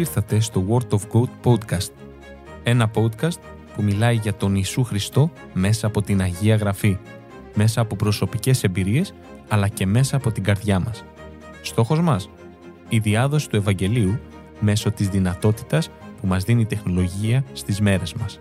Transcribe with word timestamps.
ήρθατε 0.00 0.40
στο 0.40 0.64
Word 0.68 0.98
of 0.98 1.00
God 1.12 1.28
Podcast. 1.44 1.90
Ένα 2.62 2.90
podcast 2.94 3.38
που 3.74 3.82
μιλάει 3.82 4.14
για 4.14 4.34
τον 4.34 4.54
Ιησού 4.54 4.84
Χριστό 4.84 5.30
μέσα 5.52 5.86
από 5.86 6.02
την 6.02 6.20
Αγία 6.20 6.56
Γραφή, 6.56 6.98
μέσα 7.54 7.80
από 7.80 7.96
προσωπικές 7.96 8.64
εμπειρίες, 8.64 9.14
αλλά 9.48 9.68
και 9.68 9.86
μέσα 9.86 10.16
από 10.16 10.32
την 10.32 10.42
καρδιά 10.42 10.80
μας. 10.80 11.04
Στόχος 11.62 12.00
μας, 12.00 12.30
η 12.88 12.98
διάδοση 12.98 13.48
του 13.48 13.56
Ευαγγελίου 13.56 14.20
μέσω 14.60 14.90
της 14.90 15.08
δυνατότητας 15.08 15.90
που 16.20 16.26
μας 16.26 16.44
δίνει 16.44 16.60
η 16.60 16.66
τεχνολογία 16.66 17.44
στις 17.52 17.80
μέρες 17.80 18.14
μας. 18.14 18.38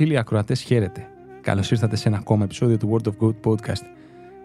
Φίλοι 0.00 0.18
ακροατές, 0.18 0.60
χαίρετε. 0.60 1.06
Καλώς 1.40 1.70
ήρθατε 1.70 1.96
σε 1.96 2.08
ένα 2.08 2.16
ακόμα 2.16 2.44
επεισόδιο 2.44 2.76
του 2.76 2.90
Word 2.92 3.08
of 3.08 3.26
God 3.26 3.34
Podcast. 3.50 3.84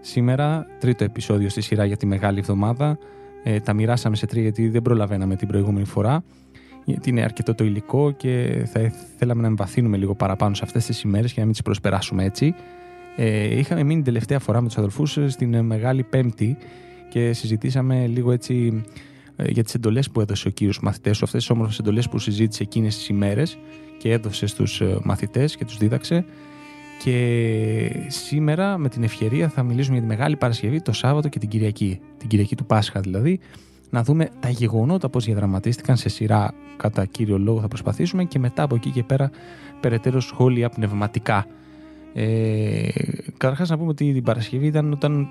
Σήμερα, 0.01 0.67
τρίτο 0.79 1.03
επεισόδιο 1.03 1.49
στη 1.49 1.61
σειρά 1.61 1.85
για 1.85 1.97
τη 1.97 2.05
μεγάλη 2.05 2.39
εβδομάδα. 2.39 2.97
Ε, 3.43 3.59
τα 3.59 3.73
μοιράσαμε 3.73 4.15
σε 4.15 4.25
τρία 4.25 4.41
γιατί 4.41 4.69
δεν 4.69 4.81
προλαβαίναμε 4.81 5.35
την 5.35 5.47
προηγούμενη 5.47 5.85
φορά. 5.85 6.23
Γιατί 6.85 7.09
είναι 7.09 7.21
αρκετό 7.21 7.55
το 7.55 7.63
υλικό 7.63 8.11
και 8.11 8.63
θα 8.65 8.91
θέλαμε 9.17 9.41
να 9.41 9.47
εμβαθύνουμε 9.47 9.97
λίγο 9.97 10.15
παραπάνω 10.15 10.55
σε 10.55 10.61
αυτές 10.63 10.85
τις 10.85 11.01
ημέρες 11.01 11.31
και 11.33 11.39
να 11.39 11.45
μην 11.45 11.53
τις 11.53 11.61
προσπεράσουμε 11.61 12.23
έτσι. 12.23 12.55
Ε, 13.15 13.57
είχαμε 13.57 13.83
μείνει 13.83 14.01
τελευταία 14.01 14.39
φορά 14.39 14.61
με 14.61 14.67
τους 14.67 14.77
αδελφούς 14.77 15.17
στην 15.27 15.65
Μεγάλη 15.65 16.03
Πέμπτη 16.03 16.57
και 17.09 17.33
συζητήσαμε 17.33 18.07
λίγο 18.07 18.31
έτσι 18.31 18.83
ε, 18.83 19.14
για 19.37 19.63
τις 19.63 19.73
εντολές 19.73 20.09
που 20.09 20.21
έδωσε 20.21 20.47
ο 20.47 20.51
κύριος 20.51 20.79
μαθητές. 20.79 21.17
Σου, 21.17 21.23
αυτές 21.23 21.41
τις 21.41 21.49
όμορφες 21.49 21.79
εντολές 21.79 22.09
που 22.09 22.19
συζήτησε 22.19 22.63
εκείνες 22.63 22.95
τις 22.95 23.07
ημέρες 23.07 23.57
και 23.97 24.11
έδωσε 24.11 24.45
στους 24.47 24.81
ε, 24.81 24.97
μαθητές 25.03 25.55
και 25.55 25.65
τους 25.65 25.77
δίδαξε. 25.77 26.25
Και 27.03 28.05
σήμερα 28.07 28.77
με 28.77 28.89
την 28.89 29.03
ευκαιρία 29.03 29.49
θα 29.49 29.63
μιλήσουμε 29.63 29.97
για 29.97 30.07
τη 30.07 30.15
Μεγάλη 30.15 30.35
Παρασκευή 30.35 30.81
το 30.81 30.91
Σάββατο 30.91 31.29
και 31.29 31.39
την 31.39 31.49
Κυριακή, 31.49 31.99
την 32.17 32.27
Κυριακή 32.27 32.55
του 32.55 32.65
Πάσχα 32.65 32.99
δηλαδή, 32.99 33.39
να 33.89 34.03
δούμε 34.03 34.29
τα 34.39 34.49
γεγονότα 34.49 35.09
πώς 35.09 35.25
διαδραματίστηκαν 35.25 35.97
σε 35.97 36.09
σειρά 36.09 36.53
κατά 36.77 37.05
κύριο 37.05 37.37
λόγο 37.37 37.61
θα 37.61 37.67
προσπαθήσουμε. 37.67 38.23
Και 38.23 38.39
μετά 38.39 38.63
από 38.63 38.75
εκεί 38.75 38.89
και 38.89 39.03
πέρα 39.03 39.29
περαιτέρω 39.79 40.19
σχόλια 40.19 40.69
πνευματικά. 40.69 41.45
Ε, 42.13 42.89
καταρχάς 43.37 43.69
να 43.69 43.77
πούμε 43.77 43.89
ότι 43.89 44.13
την 44.13 44.23
Παρασκευή 44.23 44.65
ήταν 44.65 44.91
όταν 44.91 45.27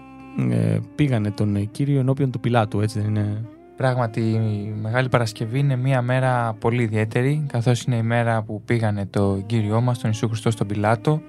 ε, 0.50 0.78
πήγανε 0.94 1.30
τον 1.30 1.70
Κύριο 1.70 1.98
ενώπιον 1.98 2.30
του 2.30 2.40
Πιλάτου, 2.40 2.80
έτσι 2.80 3.00
δεν 3.00 3.08
είναι; 3.08 3.44
Πράγματι 3.76 4.20
η 4.20 4.74
Μεγάλη 4.80 5.08
Παρασκευή 5.08 5.58
είναι 5.58 5.76
μια 5.76 6.02
μέρα 6.02 6.52
πολύ 6.52 6.82
ιδιαίτερη 6.82 7.44
καθώς 7.48 7.82
είναι 7.82 7.96
η 7.96 8.02
μέρα 8.02 8.42
που 8.42 8.62
πήγανε 8.64 9.06
το 9.06 9.42
Κύριό 9.46 9.80
μας, 9.80 9.98
τον 9.98 10.10
Ιησού 10.10 10.28
Χριστό 10.28 10.50
στον 10.50 10.66
Πιλάτο 10.66 11.22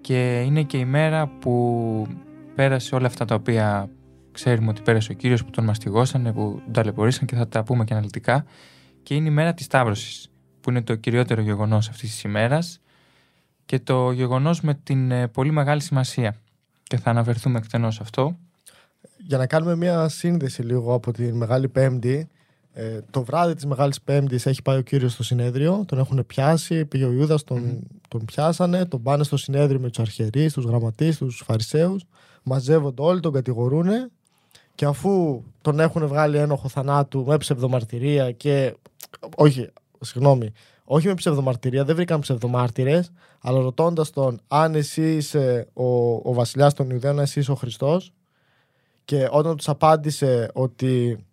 και 0.00 0.40
είναι 0.40 0.62
και 0.62 0.76
η 0.76 0.84
μέρα 0.84 1.26
που 1.26 2.06
πέρασε 2.54 2.94
όλα 2.94 3.06
αυτά 3.06 3.24
τα 3.24 3.34
οποία 3.34 3.90
ξέρουμε 4.32 4.68
ότι 4.68 4.82
πέρασε 4.82 5.12
ο 5.12 5.14
Κύριος 5.14 5.44
που 5.44 5.50
τον 5.50 5.64
μαστιγώσανε, 5.64 6.32
που 6.32 6.60
τον 6.64 6.72
ταλαιπωρήσαν 6.72 7.26
και 7.26 7.36
θα 7.36 7.48
τα 7.48 7.62
πούμε 7.62 7.84
και 7.84 7.92
αναλυτικά. 7.92 8.44
Και 9.02 9.14
είναι 9.14 9.28
η 9.28 9.32
μέρα 9.32 9.54
της 9.54 9.64
Σταύρωσης 9.64 10.30
που 10.60 10.70
είναι 10.70 10.82
το 10.82 10.94
κυριότερο 10.94 11.40
γεγονός 11.40 11.88
αυτής 11.88 12.10
της 12.10 12.22
ημέρας 12.22 12.80
και 13.66 13.78
το 13.78 14.10
γεγονός 14.10 14.60
με 14.60 14.74
την 14.74 15.10
ε, 15.10 15.28
πολύ 15.28 15.50
μεγάλη 15.50 15.82
σημασία. 15.82 16.36
Και 16.82 16.96
θα 16.96 17.10
αναφερθούμε 17.10 17.58
εκτενώς 17.58 18.00
αυτό 18.00 18.36
για 19.16 19.38
να 19.38 19.46
κάνουμε 19.46 19.76
μια 19.76 20.08
σύνδεση 20.08 20.62
λίγο 20.62 20.94
από 20.94 21.12
τη 21.12 21.32
Μεγάλη 21.32 21.68
Πέμπτη. 21.68 22.28
Ε, 22.72 23.00
το 23.10 23.24
βράδυ 23.24 23.54
της 23.54 23.66
Μεγάλης 23.66 24.00
Πέμπτης 24.00 24.46
έχει 24.46 24.62
πάει 24.62 24.78
ο 24.78 24.80
Κύριος 24.80 25.12
στο 25.12 25.22
συνέδριο, 25.22 25.84
τον 25.86 25.98
έχουν 25.98 26.26
πιάσει, 26.26 26.84
πήγε 26.84 27.04
ο 27.04 27.12
Ιούδας, 27.12 27.44
τον, 27.44 27.86
τον 28.08 28.24
πιάσανε, 28.24 28.84
τον 28.84 29.02
πάνε 29.02 29.24
στο 29.24 29.36
συνέδριο 29.36 29.80
με 29.80 29.88
τους 29.88 29.98
αρχιερείς, 29.98 30.52
τους 30.52 30.64
γραμματείς, 30.64 31.18
τους 31.18 31.42
φαρισαίους, 31.46 32.04
μαζεύονται 32.42 33.02
όλοι, 33.02 33.20
τον 33.20 33.32
κατηγορούν 33.32 33.88
και 34.74 34.84
αφού 34.84 35.42
τον 35.60 35.80
έχουν 35.80 36.06
βγάλει 36.06 36.36
ένοχο 36.36 36.68
θανάτου 36.68 37.24
με 37.24 37.36
ψευδομαρτυρία 37.36 38.32
και 38.32 38.74
όχι, 39.36 39.68
συγγνώμη, 40.00 40.52
όχι 40.84 41.06
με 41.06 41.14
ψευδομαρτυρία, 41.14 41.84
δεν 41.84 41.94
βρήκαν 41.94 42.20
ψευδομάρτυρες, 42.20 43.12
αλλά 43.40 43.60
ρωτώντας 43.60 44.10
τον 44.10 44.40
αν 44.48 44.74
εσύ 44.74 45.16
είσαι 45.16 45.68
ο, 45.72 45.84
ο 46.12 46.32
βασιλιάς 46.32 46.74
των 46.74 46.90
Ιουδαίων, 46.90 47.18
εσύ 47.18 47.40
είσαι 47.40 47.50
ο 47.50 47.54
Χριστός, 47.54 48.12
και 49.10 49.28
όταν 49.30 49.56
τους 49.56 49.68
απάντησε 49.68 50.50
ότι 50.52 51.24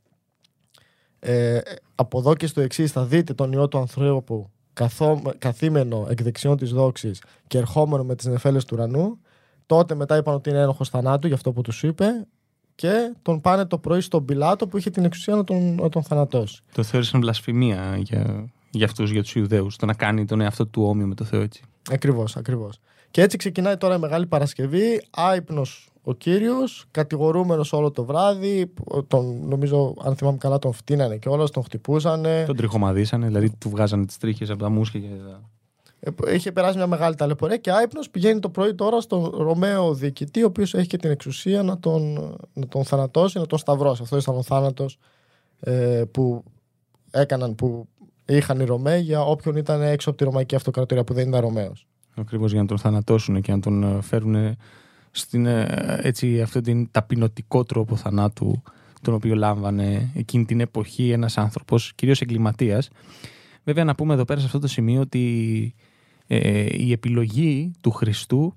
ε, 1.19 1.59
από 1.95 2.19
εδώ 2.19 2.35
και 2.35 2.47
στο 2.47 2.61
εξής 2.61 2.91
θα 2.91 3.05
δείτε 3.05 3.33
τον 3.33 3.51
ιό 3.51 3.67
του 3.67 3.77
ανθρώπου 3.77 4.49
καθό, 4.73 5.21
καθήμενο 5.37 6.07
εκ 6.09 6.23
δεξιών 6.23 6.57
της 6.57 6.71
δόξης 6.71 7.21
και 7.47 7.57
ερχόμενο 7.57 8.03
με 8.03 8.15
τις 8.15 8.25
νεφέλες 8.25 8.65
του 8.65 8.75
ουρανού 8.77 9.19
τότε 9.65 9.95
μετά 9.95 10.17
είπαν 10.17 10.33
ότι 10.33 10.49
είναι 10.49 10.59
ένοχος 10.59 10.89
θανάτου 10.89 11.27
για 11.27 11.35
αυτό 11.35 11.51
που 11.51 11.61
τους 11.61 11.83
είπε 11.83 12.27
και 12.75 13.13
τον 13.21 13.41
πάνε 13.41 13.65
το 13.65 13.77
πρωί 13.77 14.01
στον 14.01 14.25
Πιλάτο 14.25 14.67
που 14.67 14.77
είχε 14.77 14.89
την 14.89 15.05
εξουσία 15.05 15.35
να 15.35 15.43
τον, 15.43 15.75
να 15.75 15.89
τον 15.89 16.03
θανατώσει. 16.03 16.61
Το 16.73 16.83
θεώρησαν 16.83 17.21
βλασφημία 17.21 17.97
για, 17.97 18.49
για 18.69 18.85
αυτούς, 18.85 19.11
για 19.11 19.21
τους 19.21 19.35
Ιουδαίους, 19.35 19.75
το 19.75 19.85
να 19.85 19.93
κάνει 19.93 20.25
τον 20.25 20.41
εαυτό 20.41 20.65
του 20.65 20.83
όμοιο 20.83 21.07
με 21.07 21.15
το 21.15 21.23
Θεό 21.23 21.41
έτσι. 21.41 21.61
Ακριβώς, 21.91 22.35
ακριβώς. 22.37 22.79
Και 23.11 23.21
έτσι 23.21 23.37
ξεκινάει 23.37 23.77
τώρα 23.77 23.95
η 23.95 23.99
Μεγάλη 23.99 24.25
Παρασκευή, 24.25 25.01
άϊπνος 25.09 25.89
ο 26.03 26.13
κύριος, 26.13 26.85
κατηγορούμενος 26.91 27.73
όλο 27.73 27.91
το 27.91 28.05
βράδυ. 28.05 28.73
Τον, 29.07 29.47
νομίζω, 29.47 29.93
αν 30.03 30.15
θυμάμαι 30.15 30.37
καλά, 30.37 30.59
τον 30.59 30.73
φτύνανε 30.73 31.17
και 31.17 31.29
όλα, 31.29 31.47
τον 31.47 31.63
χτυπούσανε. 31.63 32.43
Τον 32.45 32.55
τριχομαδίσανε, 32.55 33.27
δηλαδή 33.27 33.49
του 33.57 33.69
βγάζανε 33.69 34.05
τις 34.05 34.17
τρίχες 34.17 34.49
από 34.49 34.59
τα 34.59 34.69
μουσια 34.69 34.99
και 34.99 35.07
ε, 35.99 36.33
Είχε 36.33 36.51
περάσει 36.51 36.77
μια 36.77 36.87
μεγάλη 36.87 37.15
ταλαιπωρία 37.15 37.57
και 37.57 37.71
άϊπνος 37.71 38.09
πηγαίνει 38.09 38.39
το 38.39 38.49
πρωί 38.49 38.75
τώρα 38.75 39.01
στον 39.01 39.31
Ρωμαίο 39.37 39.93
διοικητή, 39.93 40.43
ο 40.43 40.45
οποίος 40.45 40.73
έχει 40.73 40.87
και 40.87 40.97
την 40.97 41.11
εξουσία 41.11 41.63
να 41.63 41.79
τον, 41.79 42.35
να 42.53 42.67
τον 42.67 42.83
θανατώσει, 42.83 43.37
να 43.37 43.45
τον 43.45 43.59
σταυρώσει. 43.59 44.01
Αυτό 44.01 44.17
ήταν 44.17 44.35
ο 44.35 44.43
θάνατος 44.43 44.99
ε, 45.59 46.03
που 46.11 46.43
έκαναν, 47.11 47.55
που 47.55 47.87
είχαν 48.25 48.59
οι 48.59 48.65
Ρωμαίοι 48.65 49.01
για 49.01 49.21
όποιον 49.21 49.55
ήταν 49.55 49.81
έξω 49.81 50.09
από 50.09 50.17
τη 50.17 50.23
Ρωμαϊκή 50.23 50.55
Αυτοκρατορία 50.55 51.03
που 51.03 51.13
δεν 51.13 51.27
ήταν 51.27 51.41
Ρωμαίος. 51.41 51.87
Ακριβώς 52.17 52.51
για 52.51 52.61
να 52.61 52.67
τον 52.67 52.77
θανατώσουν 52.77 53.41
και 53.41 53.51
να 53.51 53.59
τον 53.59 53.83
ε, 53.83 54.01
φέρουν 54.01 54.57
στην, 55.11 55.45
ε, 55.45 55.99
έτσι, 56.01 56.41
αυτόν 56.41 56.63
την 56.63 56.87
ταπεινωτικό 56.91 57.63
τρόπο 57.63 57.95
θανάτου 57.95 58.61
τον 59.01 59.13
οποίο 59.13 59.35
λάμβανε 59.35 60.11
εκείνη 60.13 60.45
την 60.45 60.59
εποχή 60.59 61.09
ένας 61.09 61.37
άνθρωπος, 61.37 61.93
κυρίως 61.95 62.21
εγκληματίας. 62.21 62.89
Βέβαια 63.63 63.83
να 63.83 63.95
πούμε 63.95 64.13
εδώ 64.13 64.25
πέρα 64.25 64.39
σε 64.39 64.45
αυτό 64.45 64.59
το 64.59 64.67
σημείο 64.67 65.01
ότι 65.01 65.73
ε, 66.27 66.65
η 66.77 66.91
επιλογή 66.91 67.71
του 67.81 67.91
Χριστού 67.91 68.53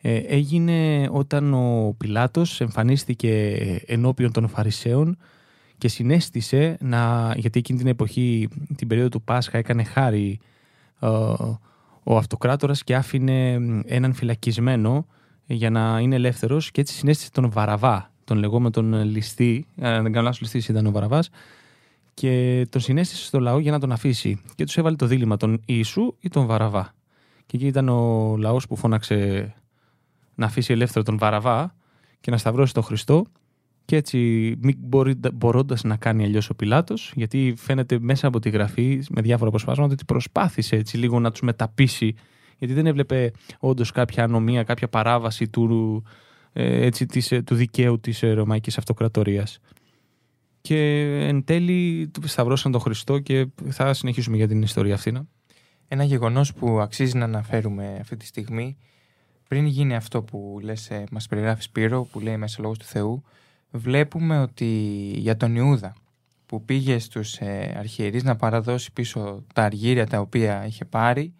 ε, 0.00 0.16
έγινε 0.16 1.08
όταν 1.12 1.54
ο 1.54 1.94
Πιλάτος 1.98 2.60
εμφανίστηκε 2.60 3.54
ενώπιον 3.86 4.32
των 4.32 4.48
Φαρισαίων 4.48 5.16
και 5.78 5.88
συνέστησε 5.88 6.76
να, 6.80 7.32
γιατί 7.36 7.58
εκείνη 7.58 7.78
την 7.78 7.86
εποχή, 7.86 8.48
την 8.76 8.88
περίοδο 8.88 9.08
του 9.08 9.22
Πάσχα 9.22 9.58
έκανε 9.58 9.84
χάρη 9.84 10.38
ο 12.10 12.16
αυτοκράτορας 12.16 12.84
και 12.84 12.94
άφηνε 12.94 13.52
έναν 13.84 14.12
φυλακισμένο 14.12 15.06
για 15.46 15.70
να 15.70 16.00
είναι 16.00 16.14
ελεύθερος 16.14 16.70
και 16.70 16.80
έτσι 16.80 16.94
συνέστησε 16.94 17.30
τον 17.30 17.50
Βαραβά, 17.50 18.10
τον 18.24 18.38
λεγόμενο 18.38 18.70
τον 18.70 19.02
ληστή. 19.02 19.66
Αν 19.80 20.02
δεν 20.02 20.12
κάνω 20.12 20.24
λάθος, 20.24 20.40
ληστής 20.40 20.68
ήταν 20.68 20.86
ο 20.86 20.90
Βαραβάς. 20.90 21.30
Και 22.14 22.66
τον 22.70 22.80
συνέστησε 22.80 23.24
στο 23.24 23.40
λαό 23.40 23.58
για 23.58 23.70
να 23.70 23.78
τον 23.78 23.92
αφήσει. 23.92 24.42
Και 24.54 24.64
τους 24.64 24.76
έβαλε 24.76 24.96
το 24.96 25.06
δίλημα 25.06 25.36
τον 25.36 25.62
Ιησού 25.64 26.14
ή 26.20 26.28
τον 26.28 26.46
Βαραβά. 26.46 26.94
Και 27.46 27.56
εκεί 27.56 27.66
ήταν 27.66 27.88
ο 27.88 28.36
λαός 28.36 28.66
που 28.66 28.76
φώναξε 28.76 29.52
να 30.34 30.46
αφήσει 30.46 30.72
ελεύθερο 30.72 31.04
τον 31.04 31.18
Βαραβά 31.18 31.74
και 32.20 32.30
να 32.30 32.36
σταυρώσει 32.36 32.74
τον 32.74 32.82
Χριστό. 32.82 33.26
Και 33.90 33.96
έτσι, 33.96 34.18
μην 34.60 34.76
μπορώντας 35.32 35.84
να 35.84 35.96
κάνει 35.96 36.24
αλλιώς 36.24 36.50
ο 36.50 36.54
Πιλάτος, 36.54 37.12
γιατί 37.16 37.54
φαίνεται 37.56 37.98
μέσα 38.00 38.26
από 38.26 38.38
τη 38.38 38.50
γραφή, 38.50 39.02
με 39.10 39.20
διάφορα 39.20 39.50
προσπάσματα, 39.50 39.92
ότι 39.92 40.04
προσπάθησε 40.04 40.76
έτσι 40.76 40.96
λίγο 40.96 41.20
να 41.20 41.30
τους 41.30 41.40
μεταπίσει 41.40 42.14
γιατί 42.58 42.74
δεν 42.74 42.86
έβλεπε 42.86 43.30
όντως 43.58 43.90
κάποια 43.90 44.24
ανομία, 44.24 44.62
κάποια 44.62 44.88
παράβαση 44.88 45.48
του, 45.48 46.02
ε, 46.52 46.86
έτσι, 46.86 47.06
της, 47.06 47.32
ε, 47.32 47.42
του 47.42 47.54
δικαίου 47.54 48.00
της 48.00 48.22
ε, 48.22 48.32
Ρωμαϊκής 48.32 48.78
Αυτοκρατορίας. 48.78 49.58
Και 50.60 50.78
εν 51.28 51.44
τέλει 51.44 52.10
σταυρώσαν 52.24 52.72
τον 52.72 52.80
Χριστό 52.80 53.18
και 53.18 53.46
θα 53.68 53.94
συνεχίσουμε 53.94 54.36
για 54.36 54.48
την 54.48 54.62
ιστορία 54.62 54.94
αυτή. 54.94 55.28
Ένα 55.88 56.04
γεγονός 56.04 56.52
που 56.54 56.80
αξίζει 56.80 57.16
να 57.16 57.24
αναφέρουμε 57.24 57.98
αυτή 58.00 58.16
τη 58.16 58.26
στιγμή 58.26 58.76
πριν 59.48 59.66
γίνει 59.66 59.96
αυτό 59.96 60.22
που 60.22 60.58
λες, 60.62 60.90
ε, 60.90 61.04
μας 61.10 61.26
περιγράφεις 61.26 61.64
Σπύρο, 61.64 62.02
που 62.02 62.20
λέει 62.20 62.36
μέσα 62.36 62.60
λόγος 62.60 62.78
του 62.78 62.84
Θεού, 62.84 63.22
βλέπουμε 63.70 64.38
ότι 64.38 64.66
για 65.16 65.36
τον 65.36 65.56
Ιούδα 65.56 65.94
που 66.46 66.64
πήγε 66.64 66.98
στους 66.98 67.36
ε, 67.36 67.74
αρχιερείς 67.78 68.22
να 68.22 68.36
παραδώσει 68.36 68.92
πίσω 68.92 69.44
τα 69.54 69.64
αργύρια 69.64 70.06
τα 70.06 70.20
οποία 70.20 70.66
είχε 70.66 70.84
πάρει, 70.84 71.34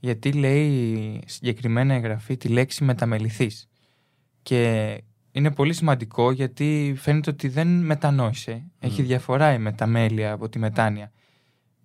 γιατί 0.00 0.32
λέει 0.32 1.22
συγκεκριμένα 1.26 1.94
εγγραφή 1.94 2.36
τη 2.36 2.48
λέξη 2.48 2.84
μεταμεληθής. 2.84 3.68
Και 4.42 5.02
είναι 5.32 5.50
πολύ 5.50 5.72
σημαντικό 5.72 6.32
γιατί 6.32 6.94
φαίνεται 6.96 7.30
ότι 7.30 7.48
δεν 7.48 7.68
μετανόησε. 7.68 8.64
Έχει 8.78 9.02
διαφορά 9.02 9.52
η 9.52 9.58
μεταμέλεια 9.58 10.32
από 10.32 10.48
τη 10.48 10.58
μετάνοια. 10.58 11.12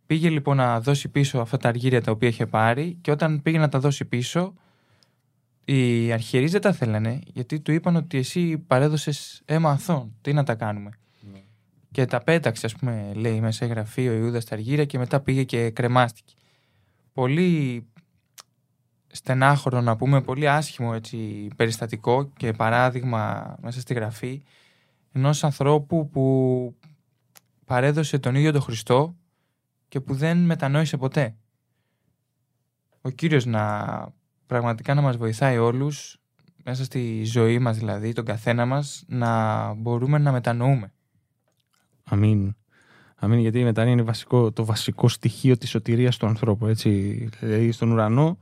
Πήγε 0.06 0.30
λοιπόν 0.30 0.58
να 0.58 0.80
δώσει 0.80 1.10
πίσω 1.10 1.40
αυτά 1.40 1.58
τα 1.58 1.70
αργύρια 1.70 2.02
τα 2.02 2.12
οποία 2.12 2.28
είχε 2.28 2.46
πάρει 2.46 2.98
και 3.02 3.12
όταν 3.12 3.42
πήγε 3.42 3.58
να 3.58 3.70
τα 3.70 3.80
δώσει 3.80 4.06
πίσω, 4.06 4.54
οι 5.65 6.12
αρχιερείς 6.12 6.51
δεν 6.51 6.62
τα 6.62 6.74
θέλανε 6.74 7.19
γιατί 7.25 7.60
του 7.60 7.71
είπαν 7.71 7.95
ότι 7.95 8.18
εσύ 8.18 8.57
παρέδωσες 8.57 9.42
αίμα 9.45 9.71
αθών. 9.71 10.15
Τι 10.21 10.33
να 10.33 10.44
τα 10.44 10.56
κάνουμε. 10.56 10.89
Ναι. 11.31 11.42
Και 11.92 12.06
τα 12.06 12.24
πέταξε, 12.24 12.65
ας 12.65 12.75
πούμε, 12.75 13.12
λέει 13.15 13.42
μέσα 13.42 13.65
γραφείο 13.65 14.12
ο 14.12 14.15
Ιούδας 14.15 14.45
τα 14.45 14.56
αργύρια 14.56 14.86
και 14.86 14.98
μετά 14.98 15.19
πήγε 15.19 15.44
και 15.44 15.69
κρεμάστηκε. 15.69 16.33
Πολύ 17.13 17.86
στενάχωρο 19.07 19.81
να 19.81 19.95
πούμε, 19.95 20.21
πολύ 20.21 20.50
άσχημο 20.50 20.92
έτσι, 20.95 21.48
περιστατικό 21.56 22.24
και 22.38 22.51
παράδειγμα 22.51 23.56
μέσα 23.62 23.80
στη 23.80 23.94
γραφή 23.94 24.44
ενός 25.12 25.44
ανθρώπου 25.44 26.10
που 26.10 26.75
παρέδωσε 27.65 28.19
τον 28.19 28.36
ίδιο 28.36 28.51
τον 28.51 28.62
Χριστό 28.62 29.15
και 29.88 30.00
που 30.00 30.13
δεν 30.13 30.38
μετανόησε 30.38 30.98
ποτέ. 30.98 31.36
Ο 33.01 33.10
Κύριος 33.10 33.45
να 33.45 33.63
πραγματικά 34.45 34.94
να 34.94 35.01
μας 35.01 35.18
βοηθάει 35.18 35.57
όλους 35.57 36.18
μέσα 36.63 36.84
στη 36.84 37.24
ζωή 37.24 37.60
μας 37.60 37.78
δηλαδή, 37.78 38.13
τον 38.13 38.25
καθένα 38.25 38.66
μας, 38.66 39.04
να 39.07 39.74
μπορούμε 39.74 40.18
να 40.18 40.31
μετανοούμε. 40.31 40.92
Αμήν. 42.04 42.56
Αμήν, 43.16 43.40
γιατί 43.40 43.60
η 43.60 43.63
μετάνοια 43.63 43.92
είναι 43.92 44.01
βασικό, 44.01 44.51
το 44.51 44.66
βασικό 44.66 45.07
στοιχείο 45.07 45.57
της 45.57 45.69
σωτηρίας 45.69 46.18
του 46.18 46.25
ανθρώπου. 46.25 46.68
Έτσι. 46.68 46.90
Δηλαδή 47.40 47.72
στον 47.72 47.92
ουρανό 47.92 48.38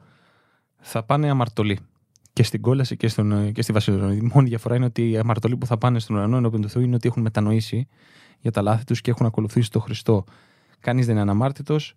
θα 0.79 1.03
πάνε 1.03 1.29
αμαρτωλοί. 1.29 1.79
Και 2.33 2.43
στην 2.43 2.61
κόλαση 2.61 2.97
και, 2.97 3.07
στον, 3.07 3.51
και 3.51 3.61
στη 3.61 3.71
Βασιλεία. 3.71 4.13
Η 4.13 4.29
μόνη 4.33 4.49
διαφορά 4.49 4.75
είναι 4.75 4.85
ότι 4.85 5.09
οι 5.09 5.17
αμαρτωλοί 5.17 5.57
που 5.57 5.65
θα 5.65 5.77
πάνε 5.77 5.99
στον 5.99 6.15
ουρανό 6.15 6.37
ενώπιον 6.37 6.61
του 6.61 6.69
Θεού 6.69 6.81
είναι 6.81 6.95
ότι 6.95 7.07
έχουν 7.07 7.21
μετανοήσει 7.21 7.87
για 8.39 8.51
τα 8.51 8.61
λάθη 8.61 8.83
τους 8.83 9.01
και 9.01 9.11
έχουν 9.11 9.25
ακολουθήσει 9.25 9.71
τον 9.71 9.81
Χριστό. 9.81 10.23
Κανείς 10.79 11.05
δεν 11.05 11.13
είναι 11.13 11.23
αναμάρτητος 11.23 11.95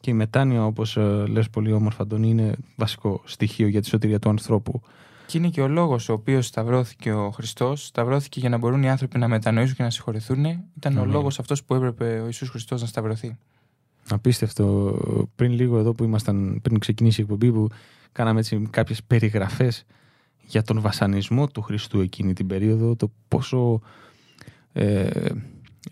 και 0.00 0.10
η 0.10 0.14
μετάνοια, 0.14 0.64
όπως 0.64 0.96
ε, 0.96 1.24
λες 1.26 1.50
πολύ 1.50 1.72
όμορφα, 1.72 2.02
Αντώνη, 2.02 2.28
είναι 2.28 2.54
βασικό 2.76 3.22
στοιχείο 3.24 3.68
για 3.68 3.80
τη 3.80 3.88
σωτηρία 3.88 4.18
του 4.18 4.28
ανθρώπου. 4.28 4.82
Και 5.26 5.38
είναι 5.38 5.48
και 5.48 5.60
ο 5.60 5.68
λόγος 5.68 6.08
ο 6.08 6.12
οποίος 6.12 6.46
σταυρώθηκε 6.46 7.12
ο 7.12 7.30
Χριστός, 7.30 7.86
σταυρώθηκε 7.86 8.40
για 8.40 8.48
να 8.48 8.58
μπορούν 8.58 8.82
οι 8.82 8.90
άνθρωποι 8.90 9.18
να 9.18 9.28
μετανοήσουν 9.28 9.76
και 9.76 9.82
να 9.82 9.90
συγχωρεθούν. 9.90 10.44
Ήταν 10.76 10.98
ο 10.98 11.04
λόγος 11.04 11.38
αυτός 11.38 11.64
που 11.64 11.74
έπρεπε 11.74 12.20
ο 12.20 12.24
Ιησούς 12.24 12.48
Χριστός 12.48 12.80
να 12.80 12.86
σταυρωθεί. 12.86 13.36
Απίστευτο. 14.08 14.98
Πριν 15.34 15.52
λίγο 15.52 15.78
εδώ 15.78 15.92
που 15.94 16.04
ήμασταν, 16.04 16.58
πριν 16.62 16.78
ξεκινήσει 16.78 17.20
η 17.20 17.22
εκπομπή, 17.22 17.52
που 17.52 17.68
κάναμε 18.12 18.38
έτσι 18.38 18.68
κάποιες 18.70 19.02
περιγραφές 19.02 19.84
για 20.46 20.62
τον 20.62 20.80
βασανισμό 20.80 21.46
του 21.46 21.62
Χριστού 21.62 22.00
εκείνη 22.00 22.32
την 22.32 22.46
περίοδο, 22.46 22.96
το 22.96 23.10
πόσο 23.28 23.80
ε, 24.72 25.08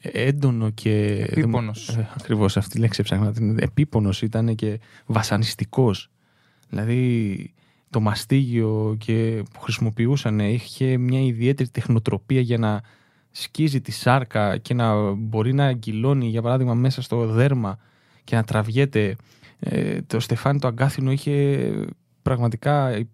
έντονο 0.00 0.70
και... 0.70 1.26
Επίπονος. 1.29 1.88
Ε, 1.88 2.08
ακριβώς 2.14 2.56
αυτή 2.56 2.79
η 2.79 2.81
λέξη 2.81 3.00
έψαχνα. 3.00 3.32
Επίπονος 3.56 4.23
ήταν 4.23 4.55
και 4.55 4.81
βασανιστικός. 5.06 6.11
Δηλαδή 6.69 7.52
το 7.91 8.00
μαστίγιο 8.00 8.96
και 8.99 9.43
που 9.52 9.61
χρησιμοποιούσαν 9.61 10.38
είχε 10.38 10.96
μια 10.96 11.20
ιδιαίτερη 11.20 11.69
τεχνοτροπία 11.69 12.41
για 12.41 12.58
να 12.58 12.81
σκίζει 13.31 13.81
τη 13.81 13.93
σάρκα 13.93 14.56
και 14.56 14.75
να 14.75 15.12
μπορεί 15.12 15.55
να 15.55 15.64
αγκυλώνει 15.64 16.29
για 16.29 16.43
παράδειγμα 16.43 16.75
μέσα 16.75 17.02
στο 17.02 17.26
δέρμα 17.26 17.79
και 18.25 18.37
να 18.37 18.44
τραβιέται. 18.44 19.17
Ε, 19.58 20.02
το 20.02 20.20
στεφάνι 20.20 20.58
το 20.58 20.67
αγκάθινο 20.67 21.12
είχε 21.12 21.70
πραγματικά 22.23 23.06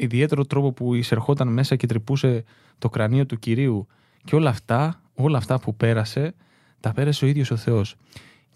ιδιαίτερο 0.00 0.44
τρόπο 0.44 0.72
που 0.72 0.94
εισερχόταν 0.94 1.48
μέσα 1.48 1.76
και 1.76 1.86
τρυπούσε 1.86 2.44
το 2.78 2.88
κρανίο 2.88 3.26
του 3.26 3.38
Κυρίου 3.38 3.86
και 4.24 4.36
όλα 4.36 4.50
αυτά, 4.50 5.00
όλα 5.24 5.38
αυτά 5.38 5.60
που 5.60 5.74
πέρασε, 5.76 6.34
τα 6.80 6.92
πέρασε 6.92 7.24
ο 7.24 7.28
ίδιος 7.28 7.50
ο 7.50 7.56
Θεός. 7.56 7.96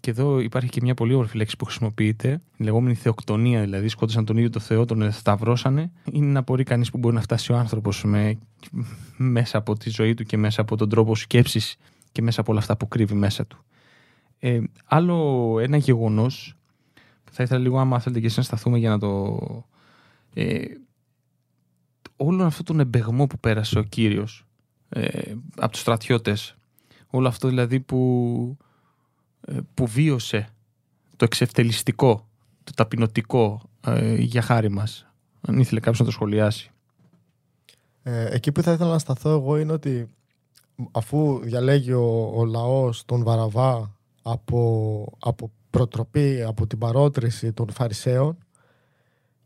Και 0.01 0.11
εδώ 0.11 0.41
υπάρχει 0.41 0.69
και 0.69 0.81
μια 0.83 0.95
πολύ 0.95 1.13
όμορφη 1.13 1.37
λέξη 1.37 1.57
που 1.57 1.65
χρησιμοποιείται, 1.65 2.41
η 2.57 2.65
λεγόμενη 2.65 2.95
θεοκτονία, 2.95 3.61
δηλαδή 3.61 3.89
σκότωσαν 3.89 4.25
τον 4.25 4.37
ίδιο 4.37 4.51
το 4.51 4.61
Θεό, 4.61 4.85
τον 4.85 5.13
σταυρώσανε. 5.13 5.91
Είναι 6.13 6.33
να 6.33 6.41
μπορεί 6.41 6.65
κανείς 6.65 6.91
που 6.91 6.99
μπορεί 6.99 7.15
να 7.15 7.21
φτάσει 7.21 7.53
ο 7.53 7.57
άνθρωπος 7.57 8.05
μέσα 9.17 9.59
από 9.59 9.75
τη 9.79 9.91
ζωή 9.91 10.15
του 10.15 10.25
και 10.25 10.37
μέσα 10.37 10.61
από 10.61 10.77
τον 10.77 10.89
τρόπο 10.89 11.15
σκέψης 11.15 11.77
και 12.13 12.23
μέσα 12.23 12.41
από 12.41 12.51
όλα 12.51 12.61
αυτά 12.61 12.77
που 12.77 12.89
κρύβει 12.89 13.15
μέσα 13.15 13.47
του. 13.47 13.65
Ε, 14.39 14.61
άλλο 14.85 15.59
ένα 15.61 15.77
γεγονός, 15.77 16.57
θα 17.31 17.43
ήθελα 17.43 17.61
λίγο, 17.61 17.79
άμα 17.79 17.99
θέλετε 17.99 18.21
και 18.21 18.27
εσείς 18.27 18.39
να 18.39 18.45
σταθούμε 18.45 18.79
για 18.79 18.91
να 18.91 18.99
το 18.99 19.39
ε, 20.35 20.65
όλο 22.17 22.45
αυτό 22.45 22.63
τον 22.63 22.81
εμπεγμό 22.81 23.27
που 23.27 23.39
πέρασε 23.39 23.79
ο 23.79 23.83
Κύριος 23.83 24.47
ε, 24.97 25.35
από 25.57 25.73
τους 25.73 25.81
στρατιώτες. 25.81 26.57
Όλο 27.11 27.29
αυτό 27.29 27.49
δηλαδή 27.49 27.81
που, 27.81 28.57
ε, 29.47 29.59
που 29.75 29.87
βίωσε 29.87 30.49
το 31.17 31.25
εξευτελιστικό 31.25 32.29
το 32.65 32.73
ταπεινωτικό 32.75 33.63
ε, 33.87 34.15
για 34.15 34.43
χάρη 34.43 34.69
μας. 34.69 35.07
Αν 35.41 35.59
ήθελε 35.59 35.81
κάποιος 35.81 35.99
να 35.99 36.05
το 36.05 36.11
σχολιάσει. 36.11 36.71
Ε, 38.03 38.35
εκεί 38.35 38.53
που 38.53 38.63
θα 38.63 38.73
ήθελα 38.73 38.91
να 38.91 38.99
σταθώ 38.99 39.31
εγώ 39.31 39.59
είναι 39.59 39.73
ότι 39.73 40.09
αφού 40.91 41.41
διαλέγει 41.43 41.93
ο, 41.93 42.33
ο 42.35 42.45
λαός 42.45 43.05
τον 43.05 43.23
Βαραβά 43.23 43.97
από, 44.23 45.13
από 45.19 45.51
προτροπή, 45.71 46.43
από 46.43 46.67
την 46.67 46.79
παρότριση 46.79 47.53
των 47.53 47.71
Φαρισαίων 47.71 48.39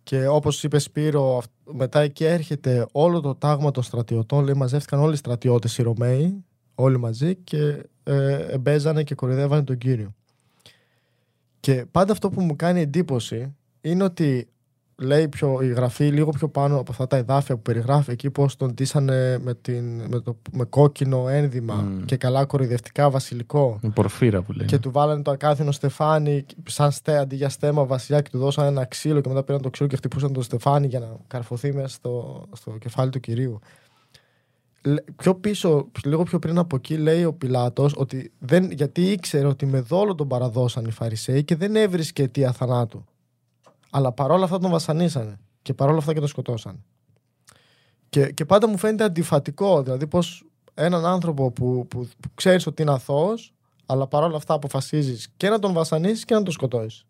και 0.02 0.26
όπως 0.26 0.64
είπε 0.64 0.78
Σπύρο, 0.78 1.42
μετά 1.72 2.00
εκεί 2.00 2.24
έρχεται 2.24 2.86
όλο 2.92 3.20
το 3.20 3.34
τάγμα 3.34 3.70
των 3.70 3.82
στρατιωτών. 3.82 4.44
Λέει, 4.44 4.54
μαζεύτηκαν 4.54 5.00
όλοι 5.00 5.12
οι 5.12 5.16
στρατιώτες 5.16 5.78
οι 5.78 5.82
Ρωμαίοι, 5.82 6.44
όλοι 6.74 6.98
μαζί 6.98 7.34
και 7.34 7.82
ε, 8.04 8.34
εμπέζανε 8.34 9.02
και 9.02 9.14
κορυδεύανε 9.14 9.62
τον 9.62 9.78
κύριο. 9.78 10.14
Και 11.60 11.86
πάντα 11.90 12.12
αυτό 12.12 12.30
που 12.30 12.40
μου 12.40 12.56
κάνει 12.56 12.80
εντύπωση 12.80 13.56
είναι 13.80 14.04
ότι 14.04 14.48
λέει 15.02 15.28
πιο, 15.28 15.60
η 15.62 15.68
γραφή 15.68 16.04
λίγο 16.04 16.30
πιο 16.30 16.48
πάνω 16.48 16.78
από 16.78 16.90
αυτά 16.90 17.06
τα 17.06 17.16
εδάφια 17.16 17.54
που 17.54 17.62
περιγράφει 17.62 18.10
εκεί 18.10 18.30
πώς 18.30 18.56
τον 18.56 18.74
τίσανε 18.74 19.38
με, 19.38 19.54
την, 19.54 20.02
με, 20.08 20.20
το, 20.20 20.36
με 20.52 20.64
κόκκινο 20.64 21.28
ένδυμα 21.28 21.92
και 22.04 22.16
καλά 22.16 22.44
κοροϊδευτικά 22.44 23.10
βασιλικό. 23.10 23.78
Με 23.82 23.90
πορφύρα 23.90 24.42
που 24.42 24.52
λέει. 24.52 24.66
Και 24.66 24.78
του 24.78 24.90
βάλανε 24.90 25.22
το 25.22 25.30
ακάθινο 25.30 25.72
στεφάνι 25.72 26.44
σαν 26.64 26.90
στέ 26.90 27.18
αντί 27.18 27.36
για 27.36 27.48
στέμα 27.48 27.84
βασιλιά 27.84 28.20
και 28.20 28.30
του 28.30 28.38
δώσανε 28.38 28.68
ένα 28.68 28.84
ξύλο 28.84 29.20
και 29.20 29.28
μετά 29.28 29.42
πήραν 29.42 29.62
το 29.62 29.70
ξύλο 29.70 29.88
και 29.88 29.96
χτυπούσαν 29.96 30.32
το 30.32 30.42
στεφάνι 30.42 30.86
για 30.86 30.98
να 30.98 31.16
καρφωθεί 31.26 31.72
μέσα 31.72 31.88
στο, 31.88 32.44
στο 32.52 32.70
κεφάλι 32.70 33.10
του 33.10 33.20
κυρίου. 33.20 33.58
Πιο 35.16 35.34
πίσω, 35.34 35.88
λίγο 36.04 36.22
πιο 36.22 36.38
πριν 36.38 36.58
από 36.58 36.76
εκεί, 36.76 36.96
λέει 36.96 37.24
ο 37.24 37.32
Πιλάτος 37.32 37.94
ότι 37.96 38.32
δεν, 38.38 38.70
γιατί 38.70 39.02
ήξερε 39.02 39.46
ότι 39.46 39.66
με 39.66 39.80
δόλο 39.80 40.14
τον 40.14 40.28
παραδώσαν 40.28 40.84
οι 40.84 40.90
Φαρισαίοι 40.90 41.44
και 41.44 41.56
δεν 41.56 41.76
έβρισκε 41.76 42.22
αιτία 42.22 42.52
θανάτου. 42.52 43.04
Αλλά 43.90 44.12
παρόλα 44.12 44.44
αυτά 44.44 44.58
τον 44.58 44.70
βασανίσανε. 44.70 45.38
Και 45.62 45.74
παρόλα 45.74 45.98
αυτά 45.98 46.12
και 46.12 46.18
τον 46.18 46.28
σκοτώσαν. 46.28 46.84
Και, 48.08 48.32
και 48.32 48.44
πάντα 48.44 48.68
μου 48.68 48.78
φαίνεται 48.78 49.04
αντιφατικό. 49.04 49.82
Δηλαδή, 49.82 50.06
πώ 50.06 50.18
έναν 50.74 51.06
άνθρωπο 51.06 51.50
που, 51.50 51.86
που, 51.88 52.08
που 52.20 52.28
ξέρεις 52.34 52.66
ότι 52.66 52.82
είναι 52.82 52.90
αθώος, 52.92 53.54
αλλά 53.86 54.06
παρόλα 54.06 54.36
αυτά 54.36 54.54
αποφασίζεις 54.54 55.28
και 55.36 55.48
να 55.48 55.58
τον 55.58 55.72
βασανίσεις 55.72 56.24
και 56.24 56.34
να 56.34 56.42
τον 56.42 56.52
σκοτώσεις. 56.52 57.04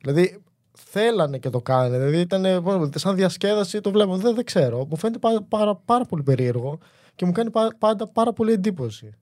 Δηλαδή, 0.00 0.42
θέλανε 0.72 1.38
και 1.38 1.50
το 1.50 1.60
κάνανε. 1.60 1.96
Δηλαδή, 1.96 2.20
ήταν 2.20 2.64
σαν 2.94 3.14
διασκέδαση, 3.14 3.80
το 3.80 3.90
βλέπω. 3.90 4.16
Δεν, 4.16 4.34
δεν 4.34 4.44
ξέρω. 4.44 4.86
Μου 4.90 4.96
φαίνεται 4.96 5.18
πάρα, 5.18 5.42
πάρα, 5.42 5.76
πάρα 5.76 6.04
πολύ 6.04 6.22
περίεργο 6.22 6.78
και 7.14 7.24
μου 7.26 7.32
κάνει 7.32 7.50
πάντα 7.78 8.08
πάρα 8.08 8.32
πολύ 8.32 8.52
εντύπωση. 8.52 9.14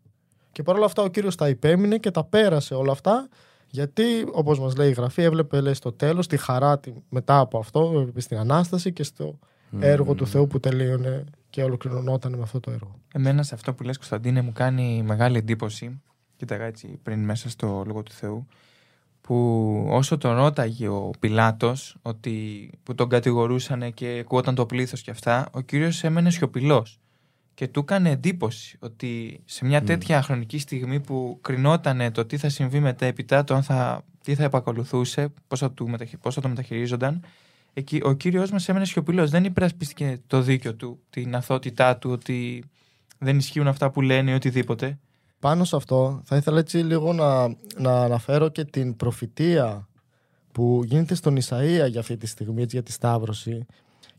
Και 0.53 0.63
παρόλα 0.63 0.85
αυτά, 0.85 1.03
ο 1.03 1.09
κύριος 1.09 1.37
τα 1.37 1.49
υπέμεινε 1.49 1.99
και 1.99 2.11
τα 2.11 2.25
πέρασε 2.25 2.75
όλα 2.75 2.93
αυτά 2.93 3.29
γιατί, 3.75 4.05
όπως 4.33 4.59
μας 4.61 4.77
λέει 4.77 4.89
η 4.89 4.93
γραφή, 4.93 5.23
έβλεπε 5.23 5.61
λέει, 5.61 5.75
στο 5.75 5.93
τέλος 5.93 6.27
τη 6.27 6.37
χαρά 6.37 6.81
μετά 7.09 7.39
από 7.39 7.59
αυτό, 7.59 7.93
έβλεπε 7.95 8.21
στην 8.21 8.37
Ανάσταση 8.39 8.93
και 8.93 9.03
στο 9.03 9.39
έργο 9.81 10.15
του 10.15 10.27
Θεού 10.27 10.47
που 10.47 10.61
τελείωνε 10.61 11.25
και 11.51 11.63
ολοκληρωνόταν 11.63 12.35
με 12.35 12.43
αυτό 12.43 12.61
το 12.61 12.71
έργο. 12.71 12.95
Εμένα 13.15 13.43
σε 13.43 13.55
αυτό 13.55 13.75
που 13.75 13.83
λες 13.83 13.97
Κωνσταντίνε 13.97 14.43
μου 14.43 14.53
κάνει 14.53 15.03
μεγάλη 15.07 15.39
εντύπωση, 15.39 16.01
κοίταγα 16.37 16.65
έτσι 16.65 16.99
πριν 17.03 17.25
μέσα 17.25 17.51
στο 17.51 17.83
Λόγο 17.87 18.03
του 18.03 18.13
Θεού, 18.13 18.47
που 19.21 19.87
όσο 19.91 20.19
τον 20.19 20.35
ρώταγε 20.35 20.89
ο 20.89 21.11
Πιλάτος, 21.21 21.97
ότι, 22.03 22.71
που 22.83 22.95
τον 22.95 23.09
κατηγορούσαν 23.09 23.95
και 23.95 24.19
ακούγονταν 24.21 24.55
το 24.55 24.67
πλήθος 24.67 25.03
και 25.03 25.11
αυτά, 25.11 25.49
ο 25.53 25.61
Κύριος 25.61 26.05
έμενε 26.05 26.31
σιωπηλός 26.31 27.01
και 27.55 27.69
του 27.69 27.81
έκανε 27.81 28.11
εντύπωση 28.11 28.77
ότι 28.81 29.41
σε 29.45 29.65
μια 29.65 29.83
τέτοια 29.83 30.23
χρονική 30.23 30.59
στιγμή 30.59 31.01
που 31.01 31.39
κρινόταν 31.41 32.13
το 32.13 32.25
τι 32.25 32.37
θα 32.37 32.49
συμβεί 32.49 32.81
μετέπειτα, 32.81 33.45
το 33.45 33.55
αν 33.55 33.63
θα, 33.63 34.05
τι 34.23 34.35
θα 34.35 34.45
επακολουθούσε, 34.45 35.33
πώς 35.49 35.59
θα, 35.59 35.71
του, 35.71 35.91
πώς 36.21 36.35
θα 36.35 36.41
το 36.41 36.49
μεταχειρίζονταν, 36.49 37.25
εκεί, 37.73 38.01
ο 38.05 38.13
κύριος 38.13 38.51
μας 38.51 38.69
έμενε 38.69 38.85
σιωπηλός. 38.85 39.31
Δεν 39.31 39.45
υπερασπίστηκε 39.45 40.21
το 40.27 40.41
δίκιο 40.41 40.75
του, 40.75 41.01
την 41.11 41.35
αθότητά 41.35 41.97
του, 41.97 42.11
ότι 42.11 42.65
δεν 43.19 43.39
ισχύουν 43.39 43.69
αυτά 43.69 43.91
που 43.91 44.01
λένε 44.01 44.31
ή 44.31 44.35
οτιδήποτε. 44.35 44.99
Πάνω 45.39 45.65
σε 45.65 45.77
αυτό 45.77 46.23
θα 46.25 46.37
ήθελα 46.37 46.59
έτσι 46.59 46.79
λίγο 46.79 47.13
να, 47.13 47.49
να 47.77 48.03
αναφέρω 48.03 48.49
και 48.49 48.65
την 48.65 48.97
προφητεία 48.97 49.89
που 50.53 50.83
γίνεται 50.85 51.15
στον 51.15 51.37
Ισαΐα 51.37 51.89
για 51.89 52.01
αυτή 52.01 52.17
τη 52.17 52.27
στιγμή, 52.27 52.63
έτσι, 52.63 52.77
για 52.77 52.85
τη 52.85 52.93
Σταύρωση 52.93 53.67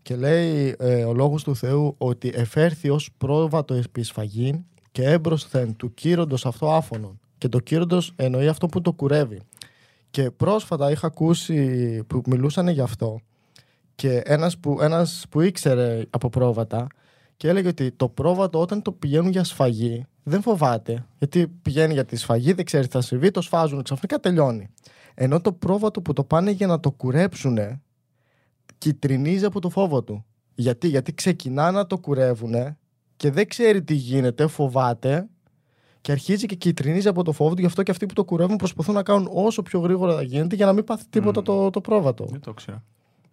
και 0.04 0.16
λέει 0.16 0.76
ε, 0.80 1.04
ο 1.04 1.14
λόγος 1.14 1.44
του 1.44 1.56
Θεού 1.56 1.96
ότι 1.98 2.32
εφέρθη 2.36 2.90
ως 2.90 3.10
πρόβατο 3.18 3.74
επισφαγή 3.74 4.66
και 4.92 5.04
έμπροσθεν 5.04 5.76
του 5.76 5.94
κύροντος 5.94 6.46
αυτό 6.46 6.72
άφωνον 6.72 7.20
και 7.38 7.48
το 7.48 7.60
κύροντος 7.60 8.14
εννοεί 8.16 8.48
αυτό 8.48 8.68
που 8.68 8.82
το 8.82 8.92
κουρεύει 8.92 9.42
και 10.10 10.32
πρόσφατα 10.32 10.92
είχα 10.92 11.08
ακούσει 11.08 12.04
που 12.08 12.22
μιλούσαν 12.26 12.68
γι' 12.68 12.82
αυτό 12.82 13.20
και 13.96 14.22
ένας 14.26 14.58
που, 14.58 14.78
ένας 14.82 15.26
που 15.30 15.42
ήξερε 15.42 16.06
από 16.10 16.30
πρόβατα 16.30 16.88
και 17.38 17.48
έλεγε 17.48 17.68
ότι 17.68 17.92
το 17.92 18.10
πρόβατο 18.10 18.60
όταν 18.60 18.82
το 18.82 18.92
πηγαίνουν 18.92 19.32
για 19.32 19.44
σφαγή 19.44 20.06
δεν 20.24 20.42
φοβάται. 20.42 21.06
Γιατί 21.18 21.48
πηγαίνει 21.48 21.94
για 21.94 22.06
τη 22.06 22.16
σφαγή, 22.16 22.54
δεν 22.54 22.66
ξέρει 22.66 22.86
τι 22.86 22.92
θα 22.92 23.02
συμβεί, 23.02 23.32
το 23.32 23.42
σφάζουν, 23.42 23.84
ξαφνικά 23.84 24.20
τελειώνει. 24.20 24.70
Ενώ 25.14 25.42
το 25.42 25.54
πρόβατο 25.54 26.02
που 26.02 26.14
το 26.14 26.24
πάνε 26.24 26.52
για 26.52 26.68
να 26.68 26.80
το 26.80 26.92
κουρέψουν, 26.92 27.58
κυτρινίζει 28.78 29.46
από 29.46 29.60
το 29.60 29.70
φόβο 29.70 30.04
του. 30.04 30.26
Γιατί, 30.56 30.88
Γιατί 30.88 31.14
ξεκινά 31.14 31.72
να 31.72 31.88
το 31.88 31.98
κουρεύουν 31.98 32.78
και 33.18 33.32
δεν 33.32 33.48
ξέρει 33.48 33.84
τι 33.84 33.94
γίνεται, 33.94 34.48
φοβάται 34.48 35.28
και 36.02 36.12
αρχίζει 36.12 36.46
και 36.46 36.56
κυτρινίζει 36.56 37.08
από 37.08 37.24
το 37.24 37.32
φόβο 37.32 37.54
του. 37.54 37.60
Γι' 37.60 37.66
αυτό 37.66 37.84
και 37.84 37.92
αυτοί 37.92 38.06
που 38.06 38.14
το 38.14 38.24
κουρεύουν 38.24 38.56
προσπαθούν 38.56 38.96
να 38.96 39.04
κάνουν 39.04 39.30
όσο 39.32 39.62
πιο 39.62 39.80
γρήγορα 39.80 40.22
γίνεται 40.22 40.56
για 40.56 40.66
να 40.66 40.74
μην 40.74 40.84
πάθει 40.84 41.04
τίποτα 41.10 41.42
το, 41.42 41.70
το 41.70 41.82
πρόβατο. 41.82 42.26
Δεν 42.26 42.40
το 42.40 42.54
ξέρω. 42.54 42.84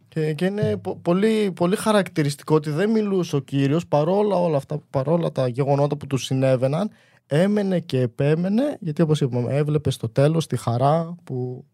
Και, 0.09 0.35
και 0.35 0.45
είναι 0.45 0.81
πολύ, 1.03 1.53
πολύ 1.53 1.77
χαρακτηριστικό 1.77 2.55
ότι 2.55 2.71
δεν 2.71 2.91
μιλούσε 2.91 3.37
ο 3.37 3.39
κύριος 3.39 3.87
παρόλα 3.87 4.37
όλα 4.37 4.57
αυτά, 4.57 4.79
παρόλα 4.91 5.33
τα 5.33 5.49
γεγονότα 5.49 5.97
που 5.97 6.07
του 6.07 6.17
συνέβαιναν 6.17 6.91
έμενε 7.27 7.81
και 7.81 8.01
επέμενε 8.01 8.77
γιατί 8.81 9.03
όπως 9.03 9.21
είπαμε 9.21 9.55
έβλεπε 9.57 9.91
στο 9.91 10.09
τέλος 10.09 10.47
τη 10.47 10.57
χαρά 10.57 11.17
που, 11.25 11.65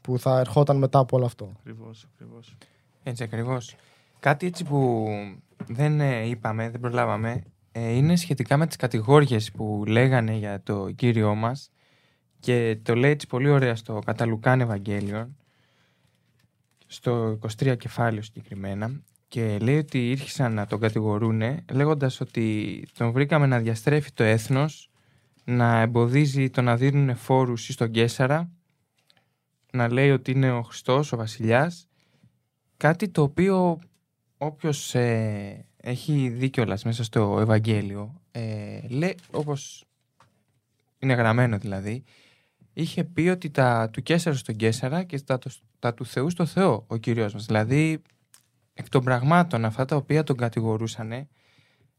που 0.00 0.18
θα 0.18 0.38
ερχόταν 0.38 0.76
μετά 0.76 0.98
από 0.98 1.16
όλο 1.16 1.26
αυτό. 1.26 1.52
Ακριβώς, 1.58 2.06
ακριβώς. 2.14 2.56
Έτσι 3.02 3.22
ακριβώς. 3.22 3.76
Κάτι 4.20 4.46
έτσι 4.46 4.64
που 4.64 5.06
δεν 5.66 6.00
ε, 6.00 6.26
είπαμε, 6.26 6.70
δεν 6.70 6.80
προλάβαμε, 6.80 7.42
ε, 7.72 7.90
είναι 7.90 8.16
σχετικά 8.16 8.56
με 8.56 8.66
τις 8.66 8.76
κατηγόριες 8.76 9.52
που 9.52 9.84
λέγανε 9.86 10.36
για 10.36 10.62
το 10.62 10.90
Κύριό 10.90 11.34
μας 11.34 11.70
και 12.40 12.78
το 12.82 12.94
λέει 12.94 13.10
έτσι 13.10 13.26
πολύ 13.26 13.48
ωραία 13.48 13.76
στο 13.76 13.98
Καταλουκάν 14.04 14.60
Ευαγγέλιο 14.60 15.34
στο 16.86 17.38
23 17.62 17.76
κεφάλαιο 17.78 18.22
συγκεκριμένα 18.22 19.02
και 19.28 19.58
λέει 19.58 19.78
ότι 19.78 20.10
ήρχισαν 20.10 20.54
να 20.54 20.66
τον 20.66 20.80
κατηγορούνε 20.80 21.64
λέγοντας 21.72 22.20
ότι 22.20 22.86
τον 22.96 23.10
βρήκαμε 23.12 23.46
να 23.46 23.58
διαστρέφει 23.58 24.12
το 24.12 24.22
έθνος 24.22 24.90
να 25.44 25.80
εμποδίζει 25.80 26.50
το 26.50 26.62
να 26.62 26.76
δίνουν 26.76 27.16
φόρους 27.16 27.66
στον 27.66 27.90
Κέσαρα 27.90 28.50
να 29.72 29.92
λέει 29.92 30.10
ότι 30.10 30.30
είναι 30.30 30.52
ο 30.52 30.62
Χριστός, 30.62 31.12
ο 31.12 31.16
βασιλιάς 31.16 31.88
κάτι 32.82 33.08
το 33.08 33.22
οποίο 33.22 33.78
όποιος 34.38 34.94
ε, 34.94 35.66
έχει 35.76 36.28
δει 36.28 36.50
κιόλας 36.50 36.84
μέσα 36.84 37.04
στο 37.04 37.38
Ευαγγέλιο 37.40 38.20
ε, 38.30 38.80
λέει 38.88 39.16
όπως 39.30 39.84
είναι 40.98 41.14
γραμμένο 41.14 41.58
δηλαδή 41.58 42.04
είχε 42.72 43.04
πει 43.04 43.28
ότι 43.28 43.50
τα 43.50 43.90
του 43.92 44.02
Κέσσαρα 44.02 44.36
στον 44.36 44.56
Κέσσαρα 44.56 45.02
και 45.02 45.20
τα, 45.20 45.38
τα 45.78 45.94
του 45.94 46.06
Θεού 46.06 46.30
στο 46.30 46.46
Θεό 46.46 46.84
ο 46.86 46.96
Κύριος 46.96 47.34
μας. 47.34 47.46
Δηλαδή, 47.46 48.02
εκ 48.74 48.88
των 48.88 49.04
πραγμάτων 49.04 49.64
αυτά 49.64 49.84
τα 49.84 49.96
οποία 49.96 50.22
τον 50.22 50.36
κατηγορούσαν 50.36 51.28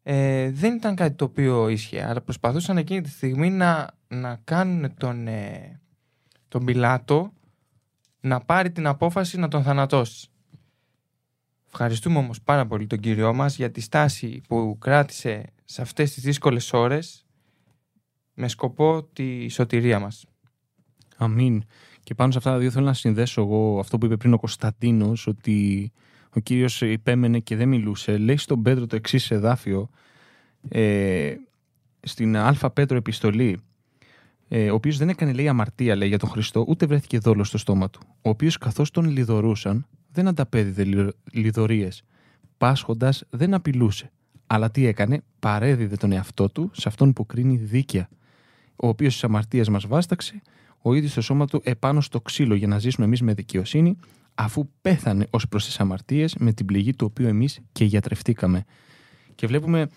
ε, 0.04 0.52
δεν 0.52 0.76
ήταν 0.76 0.96
κάτι 0.96 1.16
το 1.16 1.26
οποίο 1.26 1.70
ίσχυε, 1.70 2.06
αλλά 2.06 2.22
προσπαθούσαν 2.22 2.78
εκείνη 2.78 3.02
τη 3.02 3.10
στιγμή 3.10 3.50
να, 3.50 3.90
να 4.08 4.40
κάνουν 4.44 4.94
τον, 4.98 5.28
ε, 5.28 5.80
τον 6.48 6.66
Πιλάτο 6.66 7.34
να 8.20 8.40
πάρει 8.40 8.72
την 8.72 8.88
απόφαση 8.88 9.38
να 9.38 9.48
τον 9.48 9.64
θανατώσει. 9.64 10.28
Ευχαριστούμε 11.76 12.18
όμως 12.18 12.42
πάρα 12.42 12.66
πολύ 12.66 12.88
τον 12.88 13.00
Κύριό 13.00 13.34
μας 13.34 13.56
για 13.56 13.72
τη 13.72 13.82
στάση 13.82 14.42
που 14.48 14.78
κράτησε 14.80 15.46
σε 15.66 15.82
αυτές 15.82 16.14
τις 16.14 16.24
δύσκολες 16.24 16.74
ώρες 16.74 17.26
με 18.34 18.48
σκοπό 18.48 19.04
τη 19.04 19.50
σωτηρία 19.50 20.00
μας. 20.00 20.26
Αμήν. 21.18 21.64
Και 22.04 22.14
πάνω 22.14 22.32
σε 22.32 22.38
αυτά 22.38 22.52
τα 22.52 22.58
δύο 22.58 22.72
θέλω 22.72 22.86
να 22.86 22.94
συνδέσω 22.94 23.42
εγώ 23.42 23.80
αυτό 23.80 23.98
που 23.98 24.06
είπε 24.06 24.18
πριν 24.18 24.34
ο 24.34 24.40
Κωνσταντίνος, 24.40 25.28
ότι 25.28 25.92
ο 26.36 26.40
κύριος 26.40 26.82
υπέμενε 26.82 27.40
και 27.40 27.56
δεν 27.56 27.68
μιλούσε. 27.68 28.18
Λέει 28.18 28.38
στον 28.38 28.62
Πέτρο 28.62 28.88
το 28.88 28.96
εξής 28.96 29.32
εδάφιο, 29.32 29.90
ε, 30.70 31.36
στην 32.00 32.38
Α 32.38 32.70
Πέτρο 32.74 32.98
επιστολή, 32.98 33.60
ε, 34.48 34.72
ο 34.72 34.76
οποίος 34.76 34.98
δεν 34.98 35.10
έκανε 35.10 35.34
λέει 35.34 35.48
αμαρτία 35.48 35.96
λέει, 35.96 36.08
για 36.08 36.20
τον 36.20 36.30
Χριστό, 36.30 36.66
ούτε 36.68 36.86
βρέθηκε 36.86 37.20
δόλος 37.20 37.48
στο 37.48 37.58
στόμα 37.58 37.90
του. 37.90 38.00
Ο 38.22 38.30
οποίος 38.30 38.58
καθώς 38.58 38.92
τον 38.92 39.06
λιδωρούσαν, 39.06 39.88
δεν 40.14 40.28
ανταπέδιδε 40.28 41.14
λιδωρίες. 41.32 42.04
Πάσχοντας 42.58 43.24
δεν 43.30 43.54
απειλούσε. 43.54 44.12
Αλλά 44.48 44.72
τι 44.72 44.86
έκανε, 44.86 45.24
παρέδιδε 45.40 45.96
τον 45.96 46.12
εαυτό 46.12 46.50
του 46.50 46.72
σε 46.74 46.88
αυτόν 46.88 47.14
που 47.14 47.26
κρίνει 47.26 47.56
δίκαια. 47.56 48.10
Ο 48.76 48.88
οποίος 48.88 49.20
τι 49.20 49.28
αμαρτίε 49.28 49.64
μας 49.70 49.88
βάσταξε 49.88 50.42
ο 50.86 50.94
ίδιος 50.94 51.14
το 51.14 51.22
σώμα 51.22 51.46
του 51.46 51.62
επάνω 51.64 52.02
στο 52.02 52.22
ξύλο 52.22 52.56
για 52.56 52.68
να 52.68 52.80
ζήσουμε 52.80 53.06
εμείς 53.06 53.22
με 53.22 53.34
δικαιοσύνη, 53.34 53.98
αφού 54.36 54.70
πέθανε 54.82 55.28
ως 55.30 55.48
προς 55.48 55.66
τις 55.66 55.80
αμαρτίες 55.80 56.36
με 56.40 56.54
την 56.54 56.66
πληγή 56.66 56.94
του 56.96 57.06
οποίου 57.10 57.28
εμείς 57.28 57.60
και 57.72 57.86
γιατρευτήκαμε. 57.86 58.64
Και 59.36 59.48
βλέπουμε 59.48 59.90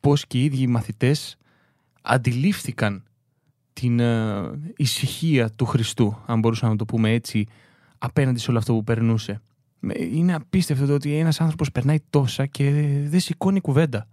πώς 0.00 0.26
και 0.26 0.38
οι 0.38 0.44
ίδιοι 0.44 0.62
οι 0.62 0.66
μαθητές 0.66 1.36
αντιλήφθηκαν 2.02 3.02
την 3.72 3.98
uh, 4.00 4.52
ησυχία 4.76 5.50
του 5.50 5.64
Χριστού, 5.64 6.18
αν 6.26 6.38
μπορούσαμε 6.38 6.72
να 6.72 6.78
το 6.78 6.84
πούμε 6.84 7.10
έτσι, 7.12 7.46
απέναντι 8.04 8.38
σε 8.38 8.50
όλο 8.50 8.58
αυτό 8.58 8.72
που 8.72 8.84
περνούσε. 8.84 9.40
Είναι 10.12 10.34
απίστευτο 10.34 10.86
το 10.86 10.94
ότι 10.94 11.14
ένας 11.16 11.40
άνθρωπος 11.40 11.72
περνάει 11.72 11.98
τόσα 12.10 12.46
και 12.46 12.70
δεν 13.04 13.20
σηκώνει 13.20 13.60
κουβέντα. 13.60 14.08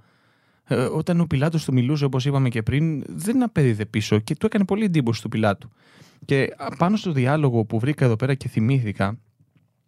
Ε, 0.64 0.76
όταν 0.76 1.20
ο 1.20 1.26
Πιλάτος 1.26 1.66
του 1.66 1.74
μιλούσε, 1.74 2.06
όπως 2.06 2.26
είπαμε 2.26 2.50
και 2.50 2.64
πριν, 2.64 3.04
δεν 3.08 3.44
απέδιδε 3.44 3.86
πίσω 3.86 4.20
και 4.20 4.36
του 4.36 4.46
έκανε 4.46 4.66
πολύ 4.66 4.84
εντύπωση 4.84 5.22
του 5.22 5.30
Πιλάτου. 5.30 5.70
Και 6.26 6.56
πάνω 6.78 6.98
στο 6.98 7.12
διάλογο 7.12 7.66
που 7.66 7.80
βρήκα 7.80 8.06
εδώ 8.06 8.16
πέρα 8.16 8.34
και 8.34 8.48
θυμήθηκα, 8.48 9.18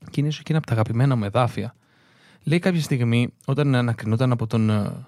και 0.10 0.20
είναι 0.20 0.28
ίσω 0.28 0.42
και 0.44 0.50
ένα 0.50 0.58
από 0.58 0.68
τα 0.68 0.74
αγαπημένα 0.74 1.16
μου 1.16 1.24
εδάφια, 1.24 1.76
λέει 2.44 2.60
κάποια 2.60 2.82
στιγμή, 2.82 3.34
όταν 3.46 3.76
ανακρινόταν 3.76 4.32
από 4.32 4.48
τον 4.48 4.70
ε, 4.70 5.08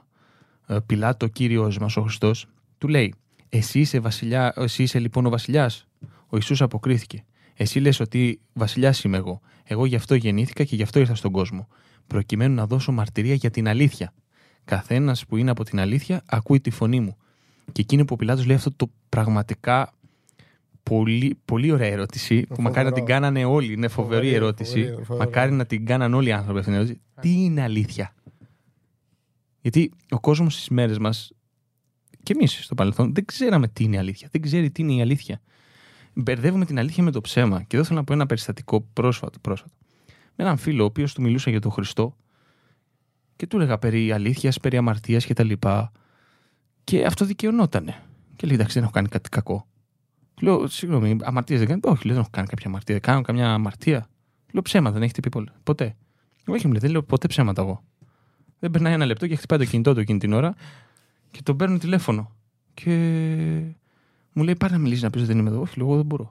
ε, 0.67 0.77
Πιλάτο 0.85 1.27
κύριος 1.27 1.77
μας 1.77 1.97
ο 1.97 2.01
Χριστός, 2.01 2.47
του 2.77 2.87
λέει: 2.87 3.13
Εσύ 3.49 3.79
είσαι, 3.79 3.99
βασιλιά, 3.99 4.53
εσύ 4.55 4.83
είσαι 4.83 4.99
λοιπόν 4.99 5.25
ο 5.25 5.29
βασιλιάς. 5.29 5.87
Ο 6.27 6.35
Ιησούς 6.35 6.61
αποκρίθηκε. 6.61 7.23
Εσύ 7.55 7.79
λες 7.79 7.99
ότι 7.99 8.39
βασιλιάς 8.53 9.03
είμαι 9.03 9.17
εγώ. 9.17 9.41
Εγώ 9.63 9.85
γι' 9.85 9.95
αυτό 9.95 10.15
γεννήθηκα 10.15 10.63
και 10.63 10.75
γι' 10.75 10.83
αυτό 10.83 10.99
ήρθα 10.99 11.15
στον 11.15 11.31
κόσμο. 11.31 11.67
Προκειμένου 12.07 12.55
να 12.55 12.67
δώσω 12.67 12.91
μαρτυρία 12.91 13.33
για 13.33 13.49
την 13.49 13.67
αλήθεια. 13.67 14.13
Καθένας 14.65 15.25
που 15.25 15.37
είναι 15.37 15.51
από 15.51 15.63
την 15.63 15.79
αλήθεια 15.79 16.23
ακούει 16.25 16.59
τη 16.61 16.69
φωνή 16.69 16.99
μου. 16.99 17.17
Και 17.71 17.81
εκείνο 17.81 18.05
που 18.05 18.13
ο 18.13 18.15
Πιλάτος 18.15 18.45
λέει 18.45 18.55
αυτό 18.55 18.71
το 18.71 18.91
πραγματικά 19.09 19.93
πολύ, 20.83 21.39
πολύ 21.45 21.71
ωραία 21.71 21.87
ερώτηση, 21.87 22.45
που 22.45 22.61
μακάρι 22.61 22.87
να 22.87 22.93
την 22.93 23.05
κάνανε 23.05 23.45
όλοι. 23.45 23.73
Είναι 23.73 23.87
φοβερή, 23.87 24.33
ερώτηση. 24.33 24.95
Μακάρι 25.17 25.51
να 25.51 25.65
την 25.65 25.85
κάνανε 25.85 26.15
όλοι 26.15 26.29
οι 26.29 26.31
άνθρωποι 26.31 26.59
αυτήν 26.59 26.73
την 26.73 26.81
ερώτηση. 26.81 27.01
Τι 27.21 27.43
είναι 27.43 27.61
αλήθεια; 27.61 28.15
Γιατί 29.61 29.91
ο 30.09 30.19
κόσμος 30.19 30.53
στις 30.53 30.69
μέρες 30.69 30.97
μας, 30.97 31.31
και 32.23 32.33
εμείς 32.33 32.63
στο 32.63 32.75
παρελθόν, 32.75 33.13
δεν 33.13 33.25
ξέραμε 33.25 33.67
τι 33.67 33.83
είναι 33.83 33.97
αλήθεια. 33.97 34.27
Δεν 34.31 34.41
ξέρει 34.41 34.71
τι 34.71 34.81
είναι 34.81 34.93
η 34.93 35.01
αλήθεια. 35.01 35.41
Μπερδεύουμε 36.13 36.65
την 36.65 36.79
αλήθεια 36.79 37.03
με 37.03 37.11
το 37.11 37.21
ψέμα. 37.21 37.63
Και 37.63 37.75
εδώ 37.75 37.85
θέλω 37.85 37.99
να 37.99 38.03
πω 38.03 38.13
ένα 38.13 38.25
περιστατικό 38.25 38.81
πρόσφατο. 38.93 39.39
πρόσφατο. 39.39 39.73
Με 40.35 40.43
έναν 40.43 40.57
φίλο, 40.57 40.83
ο 40.83 40.85
οποίος 40.85 41.13
του 41.13 41.21
μιλούσε 41.21 41.49
για 41.49 41.59
τον 41.59 41.71
Χριστό 41.71 42.15
και 43.35 43.47
του 43.47 43.55
έλεγα 43.55 43.77
περί 43.77 44.11
αλήθειας, 44.11 44.59
περί 44.59 44.77
αμαρτίας 44.77 45.25
κτλ. 45.25 45.49
Και, 45.49 45.87
και 46.83 47.05
αυτό 47.05 47.25
δικαιωνότανε. 47.25 47.95
Και 48.35 48.47
λέει: 48.47 48.55
Εντάξει, 48.55 48.73
δεν 48.73 48.83
έχω 48.83 48.91
κάνει 48.91 49.07
κάτι 49.07 49.29
κακό. 49.29 49.67
Του 50.33 50.45
λέω: 50.45 50.67
Συγγνώμη, 50.67 51.17
αμαρτία 51.21 51.57
δεν 51.57 51.67
κάνει. 51.67 51.81
Όχι, 51.83 52.05
λέω: 52.05 52.13
Δεν 52.13 52.21
έχω 52.21 52.31
κάνει 52.31 52.47
κάποια 52.47 52.67
αμαρτία. 52.67 52.93
Δεν 52.93 53.03
κάνω 53.03 53.21
καμιά 53.21 53.53
αμαρτία. 53.53 54.07
Λέω: 54.51 54.61
Ψέματα, 54.61 54.93
δεν 54.93 55.03
έχετε 55.03 55.29
πει 55.29 55.43
ποτέ. 55.63 55.95
Όχι, 56.47 56.65
μου 56.65 56.71
λέει: 56.71 56.81
Δεν 56.81 56.91
λέω 56.91 57.03
ποτέ 57.03 57.27
ψέματα 57.27 57.61
εγώ. 57.61 57.83
Δεν 58.59 58.71
περνάει 58.71 58.93
ένα 58.93 59.05
λεπτό 59.05 59.27
και 59.27 59.35
χτυπάει 59.35 59.59
το 59.59 59.65
κινητό 59.65 59.93
του 59.93 59.99
εκείνη 59.99 60.19
την 60.19 60.33
ώρα 60.33 60.55
και 61.31 61.41
τον 61.43 61.57
παίρνω 61.57 61.77
τηλέφωνο. 61.77 62.35
Και 62.73 63.75
μου 64.33 64.43
λέει: 64.43 64.55
Πάρε 64.55 64.73
να 64.73 64.79
μιλήσεις 64.79 65.03
να 65.03 65.09
πεις 65.09 65.21
ότι 65.21 65.31
δεν 65.31 65.39
είμαι 65.39 65.49
εδώ. 65.49 65.61
Όχι, 65.61 65.77
λέω: 65.77 65.87
Εγώ 65.87 65.95
δεν 65.95 66.05
μπορώ. 66.05 66.29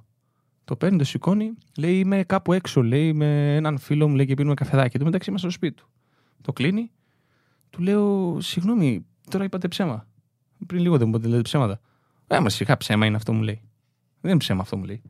Το 0.64 0.76
παίρνει, 0.76 0.98
το 0.98 1.04
σηκώνει, 1.04 1.52
λέει: 1.76 1.98
Είμαι 1.98 2.22
κάπου 2.24 2.52
έξω, 2.52 2.82
λέει, 2.82 3.12
με 3.12 3.56
έναν 3.56 3.78
φίλο 3.78 4.08
μου 4.08 4.14
λέει, 4.14 4.26
και 4.26 4.34
πίνουμε 4.34 4.54
καφεδάκι. 4.54 4.98
Του 4.98 5.04
μεταξύ 5.04 5.28
είμαστε 5.28 5.48
στο 5.48 5.56
σπίτι 5.56 5.74
του. 5.74 5.88
Το 6.42 6.52
κλείνει, 6.52 6.90
του 7.70 7.82
λέω, 7.82 8.36
συγγνώμη, 8.40 9.06
τώρα 9.30 9.44
είπατε 9.44 9.68
ψέμα. 9.68 10.06
Πριν 10.66 10.82
λίγο 10.82 10.98
δεν 10.98 11.08
μου 11.08 11.18
λέτε 11.18 11.42
ψέματα. 11.42 11.80
Ε, 12.26 12.40
μα 12.40 12.48
σιγά 12.48 12.76
ψέμα 12.76 13.06
είναι 13.06 13.16
αυτό 13.16 13.32
μου 13.32 13.42
λέει. 13.42 13.60
Δεν 14.20 14.30
είναι 14.30 14.40
ψέμα 14.40 14.60
αυτό 14.60 14.76
μου 14.76 14.84
λέει. 14.84 15.02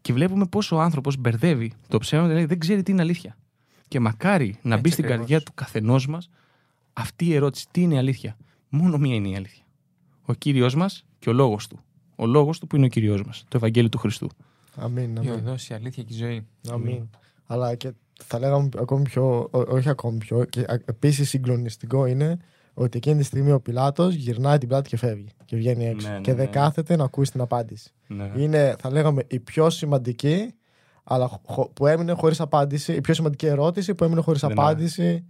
Και 0.00 0.12
βλέπουμε 0.12 0.46
πόσο 0.46 0.76
ο 0.76 0.80
άνθρωπος 0.80 1.16
μπερδεύει 1.16 1.72
το 1.88 1.98
ψέμα, 1.98 2.26
δηλαδή 2.26 2.44
δεν 2.44 2.58
ξέρει 2.58 2.82
τι 2.82 2.92
είναι 2.92 3.00
αλήθεια. 3.02 3.36
Και 3.88 4.00
μακάρι 4.00 4.58
να 4.62 4.70
Έτσι 4.70 4.80
μπει 4.80 4.90
στην 4.90 5.04
ακριβώς. 5.04 5.26
καρδιά 5.26 5.40
του 5.40 5.52
καθενός 5.54 6.06
μας 6.06 6.28
αυτή 6.92 7.24
η 7.26 7.34
ερώτηση. 7.34 7.66
Τι 7.70 7.80
είναι 7.82 7.94
η 7.94 7.98
αλήθεια. 7.98 8.36
Μόνο 8.68 8.98
μία 8.98 9.14
είναι 9.14 9.28
η 9.28 9.36
αλήθεια. 9.36 9.64
Ο 10.24 10.32
κύριος 10.32 10.74
μας 10.74 11.06
και 11.18 11.30
ο 11.30 11.32
λόγος 11.32 11.66
του. 11.68 11.80
Ο 12.16 12.26
λόγος 12.26 12.58
του 12.58 12.66
που 12.66 12.76
είναι 12.76 12.84
ο 12.84 12.88
κύριος 12.88 13.22
μας. 13.22 13.44
Το 13.48 13.56
Ευαγγέλιο 13.56 13.88
του 13.88 13.98
Χριστού. 13.98 14.28
Αμήν, 14.76 15.16
Η 15.16 15.18
αμήν. 15.18 15.32
οδός, 15.32 15.68
η 15.68 15.74
αλήθεια 15.74 16.02
και 16.02 16.12
η 16.14 16.16
ζωή. 16.16 16.46
αμήν. 16.70 17.08
Αλλά 17.46 17.74
και 17.74 17.92
θα 18.24 18.38
λέγαμε 18.38 18.68
ακόμη 18.78 19.02
πιο, 19.02 19.48
ό- 19.50 19.74
όχι 19.74 19.88
ακόμη 19.88 20.18
πιο, 20.18 20.44
και 20.44 20.64
επίσης 20.84 21.28
συγκλονιστικό 21.28 22.06
είναι 22.06 22.36
ότι 22.74 22.96
εκείνη 22.96 23.18
τη 23.18 23.24
στιγμή 23.24 23.52
ο 23.52 23.60
Πιλάτος 23.60 24.14
γυρνάει 24.14 24.58
την 24.58 24.68
πλάτη 24.68 24.88
και 24.88 24.96
φεύγει. 24.96 25.26
Και 25.44 25.56
βγαίνει 25.56 25.86
έξω. 25.86 26.08
Ναι, 26.08 26.14
ναι, 26.14 26.20
και 26.20 26.34
δεν 26.34 26.44
ναι. 26.44 26.50
κάθεται 26.50 26.96
να 26.96 27.04
ακούσει 27.04 27.30
την 27.30 27.40
απάντηση. 27.40 27.92
Ναι. 28.06 28.32
Είναι, 28.36 28.74
θα 28.78 28.90
λέγαμε, 28.90 29.22
η 29.28 29.40
πιο 29.40 29.70
σημαντική, 29.70 30.54
αλλά 31.04 31.40
χω- 31.44 31.68
που 31.72 31.86
έμεινε 31.86 32.12
χωρίς 32.12 32.40
απάντηση, 32.40 32.92
η 32.92 33.00
πιο 33.00 33.14
σημαντική 33.14 33.46
ερώτηση 33.46 33.94
που 33.94 34.04
έμεινε 34.04 34.20
χωρίς 34.20 34.42
Ναι, 34.42 34.48
ναι. 34.48 34.54
απάντηση 34.54 35.24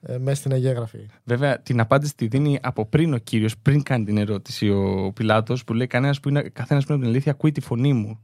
ε, 0.00 0.18
μέσα 0.18 0.36
στην 0.36 0.52
Αγία 0.52 0.72
Γραφή. 0.72 1.06
Βέβαια, 1.24 1.60
την 1.60 1.80
απάντηση 1.80 2.14
τη 2.16 2.26
δίνει 2.26 2.58
από 2.62 2.86
πριν 2.86 3.14
ο 3.14 3.16
κύριος, 3.18 3.58
πριν 3.58 3.82
κάνει 3.82 4.04
την 4.04 4.16
ερώτηση 4.18 4.70
ο 4.70 5.12
Πιλάτος, 5.14 5.64
που 5.64 5.74
λέει: 5.74 5.86
Κανένας 5.86 6.20
που 6.20 6.28
είναι, 6.28 6.42
καθένας 6.42 6.84
που 6.84 6.92
είναι 6.92 7.00
από 7.00 7.00
την 7.00 7.06
αλήθεια 7.08 7.32
ακούει 7.32 7.52
τη 7.52 7.60
φωνή 7.60 7.92
μου. 7.92 8.18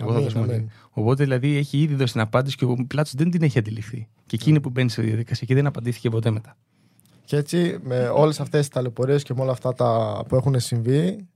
Εγώ 0.00 0.10
θα 0.10 0.16
Αμήν, 0.16 0.28
δώσω 0.28 0.38
αμήν. 0.38 0.50
μαζί. 0.50 0.66
Οπότε 0.90 1.22
δηλαδή 1.22 1.56
έχει 1.56 1.78
ήδη 1.78 1.94
δώσει 1.94 2.12
την 2.12 2.20
απάντηση 2.20 2.56
και 2.56 2.64
ο 2.64 2.76
Πιλάτος 2.88 3.14
δεν 3.14 3.30
την 3.30 3.42
έχει 3.42 3.58
αντιληφθεί. 3.58 4.08
Και 4.26 4.36
εκείνη 4.40 4.60
που 4.60 4.70
μπαίνει 4.70 4.90
στη 4.90 5.02
διαδικασία 5.02 5.46
και 5.46 5.54
δεν 5.54 5.66
απαντήθηκε 5.66 6.10
ποτέ 6.10 6.30
μετά. 6.30 6.56
Και 7.24 7.36
έτσι 7.36 7.78
με 7.82 8.08
όλες 8.08 8.40
αυτές 8.40 8.60
τις 8.60 8.68
ταλαιπωρίες 8.68 9.22
και 9.22 9.34
με 9.34 9.40
όλα 9.42 9.52
αυτά 9.52 9.72
τα 9.72 10.22
που 10.28 10.36
έχουν 10.36 10.60
συμβεί 10.60 11.26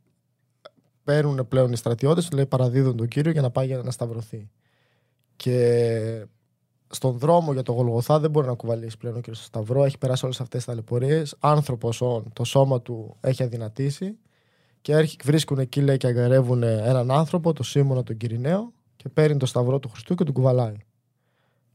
παίρνουν 1.04 1.49
πλέον 1.49 1.73
οι 1.73 1.76
στρατιώτες 1.76 2.32
λέει 2.32 2.47
παραδίδουν 2.47 2.97
τον 2.97 3.08
Κύριο 3.08 3.32
για 3.32 3.42
να 3.42 3.50
πάει 3.50 3.66
για 3.66 3.76
να 3.76 3.90
σταυρωθεί. 3.90 4.50
Και 5.37 6.26
στον 6.90 7.18
δρόμο 7.18 7.52
για 7.52 7.62
το 7.62 7.73
Γολγοθά 7.73 8.18
δεν 8.18 8.30
μπορεί 8.30 8.47
να 8.47 8.54
κουβαλήσει 8.54 8.99
πλέον 8.99 9.16
ο 9.16 9.18
Κύριος 9.21 9.38
στο 9.38 9.47
σταυρό. 9.47 9.85
Έχει 9.85 9.99
περάσει 9.99 10.25
όλες 10.25 10.40
αυτές 10.40 10.59
τις 10.59 10.68
ταλαιπωρίες. 10.68 11.37
Άνθρωπος 11.38 12.00
όν, 12.00 12.30
το 12.33 12.45
σώμα 12.45 12.80
του 12.80 13.16
έχει 13.21 13.42
αδυνατήσει. 13.42 14.16
Και 14.80 14.92
έρχ- 14.92 15.25
βρίσκουν 15.25 15.59
εκεί 15.59 15.80
λέει 15.80 15.97
και 15.97 16.07
αγκαρεύουν 16.07 16.62
έναν 16.62 17.11
άνθρωπο, 17.11 17.52
τον 17.52 17.64
Σίμωνα 17.64 18.02
τον 18.02 18.16
Κυριναίο 18.16 18.73
και 18.97 19.09
παίρνει 19.09 19.37
το 19.37 19.47
σταυρό 19.47 19.78
του 19.78 19.88
Χριστού 19.88 20.14
και 20.14 20.25
τον 20.25 20.35
κουβαλάει. 20.35 20.76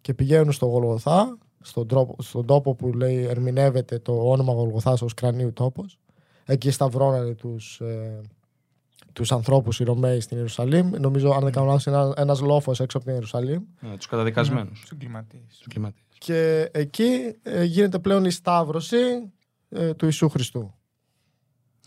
Και 0.02 0.14
πηγαίνουν 0.14 0.52
στο 0.52 0.66
Γολγοθά 0.66 1.38
στον, 1.62 1.88
τρόπο, 1.88 2.16
στον 2.24 2.46
τόπο 2.46 2.76
που 2.76 2.94
λέει 2.94 3.24
ερμηνεύεται 3.24 4.00
το 4.00 4.30
όνομα 4.30 4.54
Γολγοθάς 4.54 5.02
ως 5.02 5.14
κρανίου 5.14 5.54
τόπος. 5.54 6.00
Εκεί 6.46 6.72
σταυρώνανε 6.72 7.34
τους, 7.34 7.80
ε, 7.80 8.22
τους 9.14 9.32
ανθρώπους 9.32 9.80
οι 9.80 9.84
Ρωμαίοι 9.84 10.20
στην 10.20 10.38
Ιερουσαλήμ. 10.38 10.90
Νομίζω, 11.00 11.32
αν 11.32 11.44
δεν 11.44 11.52
κάνω 11.52 11.66
λάθος, 11.66 11.86
είναι 11.86 11.96
ένα, 11.96 12.14
ένας 12.18 12.42
λόφος 12.42 12.80
έξω 12.80 12.98
από 12.98 13.06
την 13.06 13.16
Ιερουσαλήμ. 13.16 13.64
Ναι, 13.80 13.98
τους 13.98 14.08
καταδικασμένους. 14.08 14.86
Του 14.88 14.96
εγκληματίε. 14.96 15.40
Του 15.62 15.70
κλιματίε. 15.70 16.02
Και 16.18 16.70
εκεί 16.74 17.36
ε, 17.44 17.64
γίνεται 17.64 18.00
πλέον 18.00 18.26
η 18.26 18.32
σταύρωση 18.32 19.32
ε, 19.70 19.94
του 19.94 20.06
Ιησού 20.06 20.30
Χριστού. 20.30 20.74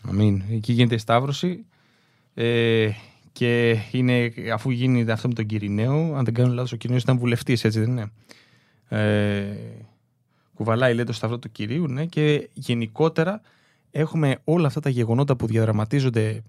Αμήν. 0.02 0.42
Εκεί 0.50 0.72
γίνεται 0.72 0.94
η 0.94 0.98
Σταύρωση. 0.98 1.66
Ε, 2.34 2.90
και 3.32 3.76
είναι, 3.92 4.32
αφού 4.52 4.70
γίνει 4.70 5.10
αυτό 5.10 5.28
με 5.28 5.34
τον 5.34 5.46
Κυριναίο, 5.46 6.14
αν 6.14 6.24
δεν 6.24 6.34
κάνω 6.34 6.52
λάθος, 6.52 6.72
ο 6.72 6.76
Κυριναίο 6.76 7.02
ήταν 7.02 7.18
βουλευτής, 7.18 7.64
έτσι 7.64 7.80
δεν 7.80 7.90
είναι; 7.90 8.10
Ε, 8.88 9.56
κουβαλάει 10.54 10.94
λέει 10.94 11.04
το 11.04 11.12
σταυρό 11.12 11.38
του 11.38 11.52
κυρίου, 11.52 11.86
ναι, 11.86 12.06
και 12.06 12.50
γενικότερα 12.52 13.40
έχουμε 13.90 14.38
όλα 14.44 14.66
αυτά 14.66 14.80
τα 14.80 14.88
γεγονότα 14.88 15.36
που 15.36 15.46
διαδραματίζονται 15.46 16.42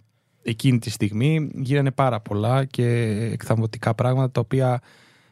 εκείνη 0.48 0.80
τη 0.80 0.90
στιγμή. 0.90 1.50
Γίνανε 1.54 1.92
πάρα 1.92 2.20
πολλά 2.20 2.66
και 2.66 2.86
εκθαμβωτικά 3.32 3.96
πράγματα 3.96 4.32
τα 4.32 4.40
οποία 4.40 4.82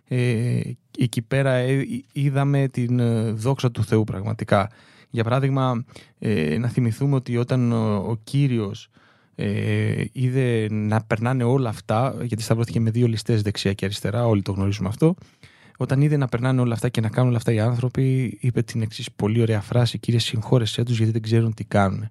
ε, 0.08 0.60
εκεί 1.00 1.22
πέρα 1.22 1.52
ε, 1.52 1.86
είδαμε 2.12 2.68
την 2.68 3.00
ε, 3.00 3.32
δόξα 3.32 3.72
του 3.72 3.84
Θεού 3.84 4.04
πραγματικά. 4.04 4.70
Για 5.10 5.24
παράδειγμα, 5.24 5.86
ε, 6.20 6.58
να 6.58 6.68
θυμηθούμε 6.68 7.16
ότι 7.16 7.38
όταν 7.38 7.72
ο, 7.72 7.96
ο 7.96 8.18
Κύριος 8.24 8.90
ε, 9.36 10.04
είδε 10.12 10.68
να 10.70 11.04
περνάνε 11.04 11.44
όλα 11.44 11.70
αυτά, 11.70 12.16
γιατί 12.22 12.44
σταυρώθηκε 12.44 12.80
με 12.80 12.90
δύο 12.90 13.08
ληστές 13.08 13.42
δεξιά 13.42 13.74
και 13.74 13.86
αριστερά, 13.86 14.28
όλοι 14.28 14.42
το 14.42 14.52
γνωρίζουμε 14.52 14.88
αυτό, 14.88 15.16
όταν 15.78 16.02
είδε 16.02 16.18
να 16.18 16.28
περνάνε 16.28 16.62
όλα 16.62 16.74
αυτά 16.74 16.90
και 16.90 17.02
να 17.02 17.10
κάνουν 17.10 17.30
όλα 17.30 17.38
αυτά 17.38 17.52
οι 17.52 17.60
άνθρωποι, 17.60 18.38
είπε 18.42 18.62
την 18.62 18.82
εξής 18.82 19.12
πολύ 19.12 19.42
ωραία 19.42 19.62
φράση: 19.62 20.00
Κύριε, 20.00 20.20
συγχώρεσέ 20.20 20.84
τους 20.84 20.98
γιατί 20.98 21.12
δεν 21.12 21.22
ξέρουν 21.22 21.54
τι 21.54 21.64
κάνουν. 21.64 22.10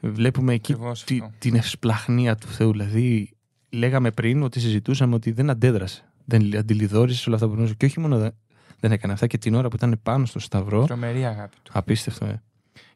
Βλέπουμε 0.00 0.52
εκεί 0.54 0.72
Ακριβώς 0.72 1.04
τη- 1.04 1.18
αυτό. 1.22 1.32
την 1.38 1.54
ευσπλαχνία 1.54 2.34
του 2.34 2.46
Θεού. 2.48 2.70
Δηλαδή, 2.70 3.30
λέγαμε 3.70 4.10
πριν 4.10 4.42
ότι 4.42 4.60
συζητούσαμε 4.60 5.14
ότι 5.14 5.30
δεν 5.32 5.50
αντέδρασε. 5.50 6.02
Δεν 6.24 6.56
αντιλιδόρισε 6.56 7.18
σε 7.18 7.24
όλα 7.26 7.34
αυτά 7.34 7.48
που 7.48 7.52
γνώριζε. 7.54 7.74
Και 7.74 7.84
όχι 7.86 8.00
μόνο 8.00 8.18
δεν, 8.18 8.30
δεν 8.80 8.92
έκανε 8.92 9.12
αυτά, 9.12 9.26
και 9.26 9.38
την 9.38 9.54
ώρα 9.54 9.68
που 9.68 9.76
ήταν 9.76 10.00
πάνω 10.02 10.26
στο 10.26 10.38
Σταυρό. 10.38 10.84
Τρομερή 10.84 11.24
αγάπη 11.24 11.56
του. 11.62 11.70
Απίστευτο, 11.74 12.24
ε. 12.24 12.42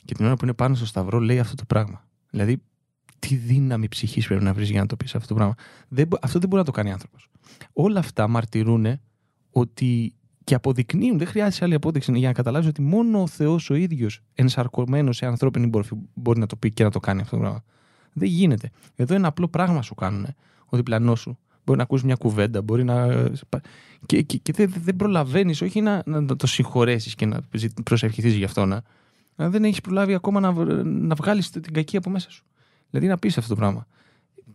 Και 0.05 0.15
την 0.15 0.25
ώρα 0.25 0.35
που 0.37 0.45
είναι 0.45 0.55
πάνω 0.55 0.75
στο 0.75 0.87
Σταυρό 0.87 1.19
λέει 1.19 1.39
αυτό 1.39 1.55
το 1.55 1.65
πράγμα. 1.65 2.09
Δηλαδή, 2.31 2.63
τι 3.19 3.35
δύναμη 3.35 3.89
ψυχής 3.89 4.27
πρέπει 4.27 4.45
να 4.45 4.53
βρεις 4.55 4.71
για 4.71 4.81
να 4.81 4.87
το 4.87 4.97
πεις 4.97 5.15
αυτό 5.15 5.29
το 5.29 5.35
πράγμα. 5.35 5.55
Δεν, 5.89 6.07
μπο- 6.07 6.19
αυτό 6.23 6.39
δεν 6.39 6.49
μπορεί 6.49 6.61
να 6.61 6.67
το 6.67 6.73
κάνει 6.73 6.93
άνθρωπος. 6.93 7.29
Όλα 7.73 7.99
αυτά 7.99 8.29
μαρτυρούν 8.29 8.87
ότι 9.51 10.15
και 10.45 10.55
αποδεικνύουν, 10.55 11.19
δεν 11.19 11.27
χρειάζεται 11.27 11.65
άλλη 11.65 11.75
απόδειξη 11.75 12.13
για 12.19 12.29
να 12.29 12.35
καταλάβεις 12.35 12.69
ότι 12.69 12.83
μόνο 12.83 13.23
ο 13.23 13.27
Θεός 13.27 13.71
ο 13.71 13.75
ίδιος 13.75 14.21
ενσαρκωμένος 14.35 15.17
σε 15.17 15.27
ανθρώπινη 15.27 15.67
μορφή 15.67 15.95
μπορεί 16.15 16.39
να 16.39 16.47
το 16.47 16.57
πει 16.57 16.73
και 16.73 16.85
να 16.85 16.91
το 16.91 17.01
κάνει 17.01 17.21
αυτό 17.21 17.37
το 17.37 17.43
πράγμα. 17.43 17.65
Δεν 18.13 18.29
γίνεται. 18.29 18.71
Εδώ 18.97 19.15
ένα 19.15 19.29
απλό 19.29 19.49
πράγμα 19.49 19.83
σου 19.83 19.95
κάνουν 19.95 20.27
ο 20.67 20.77
διπλανός 20.77 21.21
σου. 21.21 21.39
Μπορεί 21.65 21.79
να 21.79 21.85
ακούσει 21.85 22.05
μια 22.07 22.15
κουβέντα, 22.15 22.63
μπορεί 22.63 22.85
να. 22.85 23.09
και, 24.07 24.23
και, 24.23 24.39
και 24.39 24.53
δεν, 24.53 24.73
δεν 24.79 24.97
προλαβαίνεις, 24.97 25.63
όχι 25.63 25.81
να, 25.81 26.03
να 26.05 26.37
το 26.37 26.47
συγχωρέσεις 26.47 27.15
και 27.15 27.27
να 27.27 27.41
προσευχηθείς 27.85 28.35
γι' 28.35 28.45
αυτό, 28.45 28.65
να, 28.65 28.83
αν 29.37 29.51
δεν 29.51 29.65
έχεις 29.65 29.81
προλάβει 29.81 30.15
ακόμα 30.15 30.41
να, 30.41 30.53
β- 30.53 30.83
να 30.85 31.15
βγάλεις 31.15 31.51
την 31.51 31.73
κακία 31.73 31.99
από 31.99 32.11
μέσα 32.11 32.31
σου. 32.31 32.45
Δηλαδή 32.91 33.09
να 33.09 33.19
πεις 33.19 33.39
αυτό 33.39 33.49
το 33.49 33.57
πράγμα. 33.57 33.87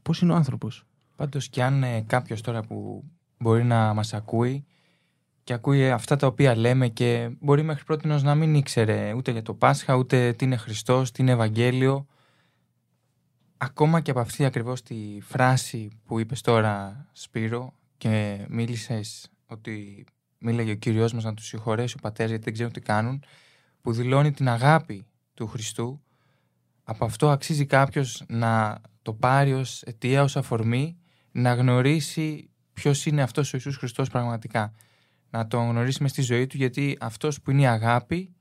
Πώς 0.02 0.21
είναι 0.21 0.32
ο 0.32 0.36
άνθρωπος; 0.36 0.84
Πάντως 1.15 1.50
και 1.50 1.63
αν 1.63 1.84
ε, 1.84 2.04
κάποιος 2.08 2.41
τώρα 2.41 2.62
που 2.62 3.04
μπορεί 3.38 3.63
να 3.63 3.93
μας 3.93 4.13
ακούει 4.13 4.65
και 5.47 5.53
ακούει 5.53 5.91
αυτά 5.91 6.15
τα 6.15 6.27
οποία 6.27 6.55
λέμε 6.55 6.88
και 6.88 7.29
μπορεί 7.39 7.63
μέχρι 7.63 7.83
πρώτη 7.83 8.07
να 8.07 8.36
μην 8.36 8.55
ήξερε 8.55 9.13
ούτε 9.13 9.31
για 9.31 9.41
το 9.41 9.53
Πάσχα, 9.53 9.95
ούτε 9.95 10.33
τι 10.33 10.45
είναι 10.45 10.57
Χριστός, 10.57 11.12
τι 11.12 11.21
είναι 11.21 11.31
Ευαγγέλιο. 11.31 12.07
Ακόμα 13.57 14.01
και 14.01 14.12
από 14.12 14.19
αυτή 14.19 14.45
ακριβώς 14.45 14.81
τη 14.81 15.19
φράση 15.21 15.89
που 16.05 16.19
είπες 16.19 16.41
τώρα 16.41 17.05
Σπύρο 17.12 17.73
και 17.97 18.45
μίλησες 18.49 19.31
ότι 19.45 20.05
μίλαγε 20.38 20.71
ο 20.71 20.75
Κύριος 20.75 21.13
μας 21.13 21.23
να 21.23 21.33
τους 21.33 21.45
συγχωρέσει 21.45 21.95
ο 21.97 22.01
Πατέρας 22.01 22.29
γιατί 22.29 22.45
δεν 22.45 22.53
ξέρουν 22.53 22.71
τι 22.71 22.79
κάνουν 22.79 23.23
που 23.81 23.91
δηλώνει 23.91 24.31
την 24.31 24.49
αγάπη 24.49 25.05
του 25.33 25.47
Χριστού 25.47 26.01
από 26.83 27.05
αυτό 27.05 27.29
αξίζει 27.29 27.65
κάποιος 27.65 28.23
να 28.27 28.81
το 29.01 29.13
πάρει 29.13 29.53
ως 29.53 29.81
αιτία, 29.81 30.23
ως 30.23 30.38
αφορμή 30.38 30.97
να 31.31 31.53
γνωρίσει 31.53 32.49
ποιος 32.73 33.05
είναι 33.05 33.21
αυτός 33.21 33.47
ο 33.53 33.57
Ιησούς 33.57 33.77
Χριστός 33.77 34.10
πραγματικά 34.10 34.73
να 35.38 35.47
τον 35.47 35.69
γνωρίσει 35.69 36.02
μες 36.02 36.12
στη 36.12 36.21
ζωή 36.21 36.47
του 36.47 36.58
γιατί 36.58 36.97
αυτός 37.00 37.41
που 37.41 37.52
είναι 37.52 37.62
η 37.62 37.67
αγάπη 37.67 38.34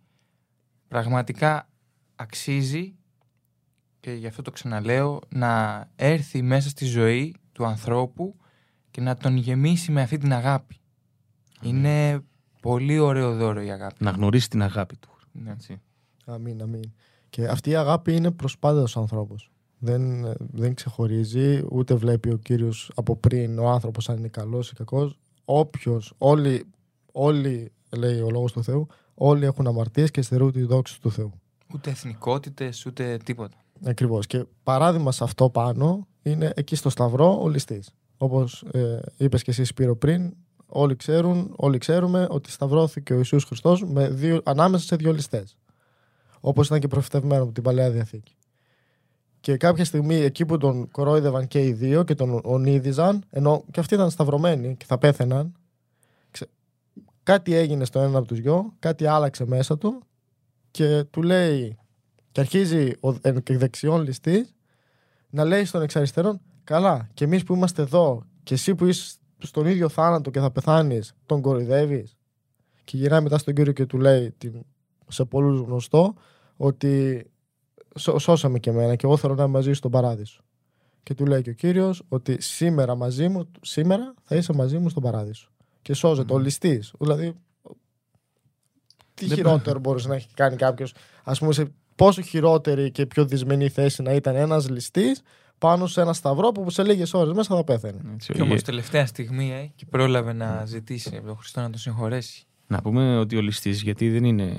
πραγματικά 0.89 1.69
αξίζει 2.15 2.95
και 4.01 4.13
γι' 4.13 4.27
αυτό 4.27 4.43
το 4.43 4.51
ξαναλέω 4.51 5.21
να 5.29 5.85
έρθει 5.97 6.43
μέσα 6.43 6.69
στη 6.69 6.85
ζωή 6.85 7.35
του 7.53 7.65
ανθρώπου 7.67 8.37
και 8.91 9.01
να 9.01 9.17
τον 9.17 9.37
γεμίσει 9.37 9.93
με 9.93 10.03
αυτή 10.03 10.19
την 10.19 10.33
αγάπη. 10.33 10.77
Είναι 11.63 12.21
πολύ 12.61 12.99
ωραίο 12.99 13.37
δώρο 13.37 13.63
η 13.63 13.71
αγάπη. 13.71 14.05
Να 14.05 14.11
γνωρίσει 14.11 14.51
την 14.51 14.63
αγάπη 14.63 14.97
του. 14.97 15.19
Ναι. 15.33 15.51
Έτσι. 15.51 15.81
Αμήν, 16.25 16.63
αμήν. 16.63 16.93
Και 17.31 17.47
αυτή 17.47 17.71
η 17.71 17.77
αγάπη 17.77 18.15
είναι 18.15 18.31
προς 18.31 18.59
πάντα 18.59 18.83
τους 18.83 18.97
ανθρώπους. 18.97 19.51
Δεν, 19.79 20.33
δεν 20.39 20.75
ξεχωρίζει, 20.75 21.63
ούτε 21.71 21.95
βλέπει 21.95 22.31
ο 22.31 22.37
Κύριος 22.37 22.91
από 22.95 23.17
πριν 23.17 23.59
ο 23.59 23.69
άνθρωπος 23.69 24.09
αν 24.09 24.17
είναι 24.17 24.29
καλός 24.29 24.71
ή 24.71 24.75
κακός. 24.75 25.19
Όποιος, 25.45 26.15
όλοι, 26.19 26.67
όλοι, 27.19 27.73
λέει 27.97 28.21
ο 28.21 28.31
Λόγος 28.31 28.53
του 28.53 28.63
Θεού, 28.65 28.87
όλοι 29.15 29.45
έχουν 29.45 29.67
αμαρτίες 29.67 30.11
και 30.11 30.23
στερούν 30.23 30.53
τη 30.53 30.63
δόξη 30.63 31.01
του 31.01 31.11
Θεού. 31.11 31.33
Ούτε 31.75 31.91
εθνικότητες, 31.91 32.87
ούτε 32.87 33.17
τίποτα. 33.25 33.57
Ακριβώς. 33.85 34.27
Και 34.27 34.45
παράδειγμα 34.63 35.13
σε 35.13 35.25
αυτό 35.25 35.51
πάνω 35.51 36.07
είναι 36.23 36.53
εκεί 36.57 36.77
στο 36.77 36.91
Σταυρό 36.91 37.43
ο 37.43 37.49
ληστής. 37.49 37.91
Όπως 38.17 38.63
ε, 38.73 38.99
είπες 39.17 39.43
και 39.43 39.51
εσύ 39.51 39.65
Σπύρο 39.65 39.97
πριν, 39.97 40.35
όλοι 40.67 40.97
ξέρουν, 40.97 41.53
όλοι 41.57 41.79
ξέρουμε 41.79 42.27
ότι 42.31 42.51
σταυρώθηκε 42.51 43.13
ο 43.13 43.17
Ιησούς 43.17 43.45
Χριστός 43.45 43.85
με 43.85 44.09
δύο, 44.09 44.41
ανάμεσα 44.45 44.85
σε 44.85 44.97
δύο 44.97 45.13
ληστές. 45.13 45.57
Όπως 46.41 46.67
ήταν 46.67 46.81
και 46.81 46.89
προφητευμένο 46.89 47.43
από 47.43 47.53
την 47.53 47.63
Παλαιά 47.63 47.91
Διαθήκη. 47.91 48.37
Και 49.41 49.57
κάποια 49.57 49.85
στιγμή 49.85 50.15
εκεί 50.15 50.47
που 50.47 50.59
τον 50.59 50.91
κορόιδευαν 50.91 51.49
και 51.49 51.65
οι 51.65 51.73
δύο 51.73 52.03
και 52.03 52.15
τον 52.15 52.41
ονίδιζαν, 52.45 53.25
ενώ 53.31 53.65
και 53.71 53.81
αυτοί 53.81 53.95
ήταν 53.95 54.11
σταυρωμένοι 54.11 54.77
και 54.77 54.85
θα 54.85 54.99
πέθαιναν, 54.99 55.53
ξε- 55.53 55.66
κάτι 57.27 57.55
έγινε 57.55 57.85
στο 57.85 57.99
ένα 58.01 58.19
από 58.19 58.27
τους 58.27 58.41
δυο, 58.41 58.75
κάτι 58.79 59.07
άλλαξε 59.07 59.47
μέσα 59.47 59.79
του 59.79 60.03
και 60.71 61.05
του 61.11 61.23
λέει 61.23 61.79
και 62.33 62.41
αρχίζει 62.41 62.93
ο 63.01 63.09
εκ 63.21 63.53
δεξιών 63.53 64.03
ληστής 64.03 64.55
να 65.31 65.45
λέει 65.45 65.65
στον 65.65 65.83
εξ 65.83 65.97
αριστερών 65.97 66.41
καλά 66.65 67.09
και 67.15 67.25
εμείς 67.25 67.43
που 67.45 67.55
είμαστε 67.55 67.83
εδώ 67.83 68.23
και 68.43 68.55
εσύ 68.55 68.75
που 68.75 68.87
είσαι 68.87 69.17
στον 69.39 69.67
ίδιο 69.67 69.89
θάνατο 69.89 70.31
και 70.31 70.41
θα 70.41 70.51
πεθάνεις 70.51 71.15
τον 71.27 71.41
κοροϊδεύεις; 71.41 72.17
Και 72.85 72.97
γυρνάει 72.97 73.21
μετά 73.23 73.39
στον 73.39 73.55
κύριο 73.55 73.73
και 73.73 73.87
του 73.87 73.99
λέει 73.99 74.31
την- 74.39 74.63
σε 75.09 75.25
πολλούς 75.25 75.61
γνωστό 75.61 76.15
ότι 76.57 77.25
«Σώ- 77.99 78.19
σώσαμε 78.19 78.59
και 78.59 78.71
εμένα 78.71 78.97
και 78.97 79.07
εγώ 79.07 79.17
θέλω 79.17 79.35
να 79.35 79.43
είμαι 79.43 79.53
μαζί 79.53 79.69
σου 79.69 79.75
στον 79.75 79.91
παράδεισο. 79.91 80.43
Και 81.03 81.15
του 81.15 81.27
λέει 81.27 81.43
και 81.43 81.51
ο 81.51 81.53
κύριος 81.53 82.03
ότι 82.09 82.43
σήμερα 82.43 82.95
μαζί 82.95 83.29
μου, 83.29 83.51
σήμερα 83.61 84.15
θα 84.23 84.37
είσαι 84.37 84.53
μαζί 84.53 84.79
μου 84.79 84.89
στον 84.89 85.03
παράδεισο. 85.03 85.51
Και 85.87 85.95
σώζεται 85.95 86.33
ο 86.33 86.39
ληστής. 86.39 86.93
Δηλαδή, 86.99 87.35
τι 89.15 89.27
Δεν- 89.27 89.37
χειρότερο 89.37 89.79
μπορούσε 89.79 90.09
να 90.09 90.15
έχει 90.15 90.29
κάνει 90.35 90.57
κάποιος, 90.57 90.95
ας 91.25 91.39
πούμε, 91.39 91.53
σε 91.53 91.73
πόσο 91.95 92.23
χειρότερη 92.23 92.91
και 92.91 93.07
πιο 93.07 93.25
δυσμενή 93.27 93.69
θέση 93.69 94.03
να 94.03 94.13
ήταν 94.13 94.37
ένας 94.37 94.69
ληστής 94.69 95.23
πάνω 95.59 95.87
σε 95.87 96.01
ένα 96.01 96.13
σταυρό 96.13 96.53
που 96.53 96.71
σε 96.71 96.83
λίγες 96.85 97.15
ώρες 97.15 97.33
μέσα 97.33 97.57
θα 97.57 97.65
πέθανε. 97.65 98.01
Έτσι, 98.15 98.33
Και 98.33 98.43
όμως 98.43 98.61
ε, 98.61 98.63
τελευταία 98.63 99.07
στιγμή 99.07 99.53
ε, 99.53 99.71
και 99.75 99.87
πρόλαβε 99.91 100.33
να 100.33 100.65
ζητήσει 100.65 101.17
από 101.17 101.27
τον 101.27 101.37
Χριστό 101.37 101.61
να 101.61 101.71
τον 101.71 101.79
συγχωρέσει. 101.79 102.45
Να 102.67 102.83
πούμε 102.83 103.19
ότι 103.19 103.37
ο 103.37 103.41
ληστής, 103.41 103.83
γιατί 103.83 104.11
δεν 104.11 104.25
είναι, 104.25 104.57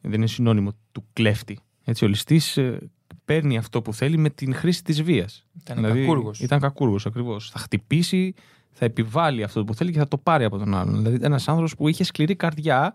δεν 0.00 0.12
είναι 0.12 0.26
συνώνυμο 0.26 0.72
του 0.92 1.04
κλέφτη. 1.12 1.58
Έτσι, 1.84 2.04
ο 2.04 2.08
ληστής 2.08 2.56
ε, 2.56 2.90
παίρνει 3.24 3.56
αυτό 3.58 3.82
που 3.82 3.94
θέλει 3.94 4.16
με 4.16 4.30
την 4.30 4.54
χρήση 4.54 4.84
της 4.84 5.02
βίας. 5.02 5.46
Ήταν 5.60 5.82
κακούργος. 5.82 6.40
Ήταν 6.40 6.60
κακούργος 6.60 7.06
ακριβώς. 7.06 7.50
Θα 7.50 7.58
χτυπήσει, 7.58 8.34
θα 8.72 8.84
επιβάλλει 8.84 9.42
αυτό 9.42 9.64
που 9.64 9.74
θέλει 9.74 9.92
και 9.92 9.98
θα 9.98 10.08
το 10.08 10.18
πάρει 10.18 10.44
από 10.44 10.58
τον 10.58 10.74
άλλον. 10.74 10.96
Δηλαδή 10.96 11.18
ένας 11.24 11.48
άνθρωπος 11.48 11.76
που 11.76 11.88
είχε 11.88 12.04
σκληρή 12.04 12.36
καρδιά 12.36 12.94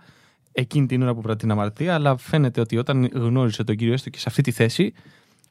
εκείνη 0.51 0.85
την 0.85 1.01
ώρα 1.01 1.13
που 1.13 1.21
πράττει 1.21 1.41
την 1.41 1.51
αμαρτία, 1.51 1.93
αλλά 1.93 2.17
φαίνεται 2.17 2.61
ότι 2.61 2.77
όταν 2.77 3.09
γνώρισε 3.13 3.63
τον 3.63 3.75
Κύριο 3.75 3.93
έστω 3.93 4.09
και 4.09 4.19
σε 4.19 4.25
αυτή 4.27 4.41
τη 4.41 4.51
θέση, 4.51 4.93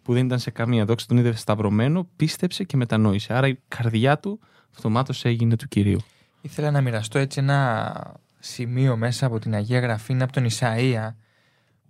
που 0.02 0.12
δεν 0.12 0.26
ήταν 0.26 0.38
σε 0.38 0.50
καμία 0.50 0.84
δόξη, 0.84 1.08
τον 1.08 1.16
είδε 1.16 1.36
σταυρωμένο, 1.36 2.08
πίστεψε 2.16 2.64
και 2.64 2.76
μετανόησε. 2.76 3.34
Άρα 3.34 3.48
η 3.48 3.58
καρδιά 3.68 4.18
του 4.18 4.40
αυτομάτως 4.74 5.24
έγινε 5.24 5.56
του 5.56 5.68
Κυρίου. 5.68 5.98
Ήθελα 6.40 6.70
να 6.70 6.80
μοιραστώ 6.80 7.18
έτσι 7.18 7.40
ένα 7.40 8.14
σημείο 8.38 8.96
μέσα 8.96 9.26
από 9.26 9.38
την 9.38 9.54
Αγία 9.54 9.80
Γραφή, 9.80 10.12
είναι 10.12 10.22
από 10.22 10.32
τον 10.32 10.46
Ισαΐα, 10.50 11.14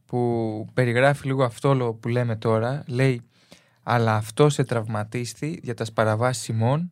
που 0.06 0.68
περιγράφει 0.74 1.26
λίγο 1.26 1.44
αυτό 1.44 1.98
που 2.00 2.08
λέμε 2.08 2.36
τώρα. 2.36 2.82
Λέει 2.86 3.22
«Αλλά 3.82 4.14
αυτό 4.14 4.48
σε 4.48 4.64
τραυματίστη 4.64 5.60
για 5.62 5.74
τας 5.74 5.92
παραβάσεις 5.92 6.48
ημών, 6.48 6.90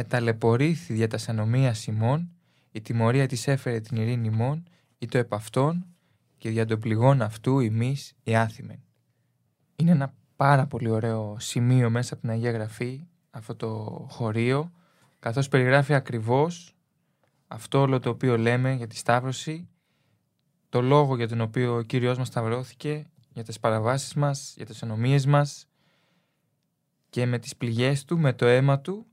εταλαιπωρήθη 0.00 0.94
για 0.94 1.08
τα 1.08 1.18
ανομία 1.26 1.74
ημών, 1.86 2.30
η 2.72 2.80
τιμωρία 2.80 3.26
της 3.26 3.46
έφερε 3.46 3.80
την 3.80 3.96
ειρήνη 3.96 4.26
ημών, 4.26 4.64
ή 4.98 5.06
το 5.06 5.18
επ' 5.18 5.34
αυτόν, 5.34 5.86
και 6.38 6.50
για 6.50 6.66
τον 6.66 6.80
πληγόν 6.80 7.22
αυτού 7.22 7.60
ημείς 7.60 8.12
οι 8.22 8.36
άθιμεν». 8.36 8.82
Είναι 9.76 9.90
ένα 9.90 10.14
πάρα 10.36 10.66
πολύ 10.66 10.90
ωραίο 10.90 11.36
σημείο 11.38 11.90
μέσα 11.90 12.14
από 12.14 12.22
την 12.22 12.30
Αγία 12.30 12.50
Γραφή, 12.50 13.06
αυτό 13.30 13.54
το 13.54 13.68
χωρίο, 14.10 14.72
καθώς 15.18 15.48
περιγράφει 15.48 15.94
ακριβώς 15.94 16.74
αυτό 17.46 17.80
όλο 17.80 17.98
το 17.98 18.10
οποίο 18.10 18.38
λέμε 18.38 18.72
για 18.72 18.86
τη 18.86 18.96
Σταύρωση, 18.96 19.68
το 20.68 20.80
λόγο 20.80 21.16
για 21.16 21.28
τον 21.28 21.40
οποίο 21.40 21.76
ο 21.76 21.82
Κύριος 21.82 22.18
μας 22.18 22.26
σταυρώθηκε, 22.26 23.06
για 23.32 23.44
τις 23.44 23.60
παραβάσεις 23.60 24.14
μας, 24.14 24.54
για 24.56 24.66
τις 24.66 24.82
ενομίες 24.82 25.26
μας 25.26 25.68
και 27.10 27.26
με 27.26 27.38
τις 27.38 27.56
πληγές 27.56 28.04
Του, 28.04 28.18
με 28.18 28.32
το 28.32 28.46
αίμα 28.46 28.80
Του, 28.80 29.06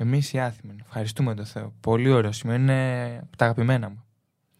εμείς 0.00 0.32
οι 0.32 0.38
άθιμοι. 0.38 0.74
Ευχαριστούμε 0.84 1.34
τον 1.34 1.44
Θεό. 1.44 1.72
Πολύ 1.80 2.10
ωραίο 2.10 2.32
σημείο, 2.32 2.56
είναι 2.56 3.18
από 3.22 3.36
τα 3.36 3.44
αγαπημένα 3.44 3.88
μου. 3.88 4.02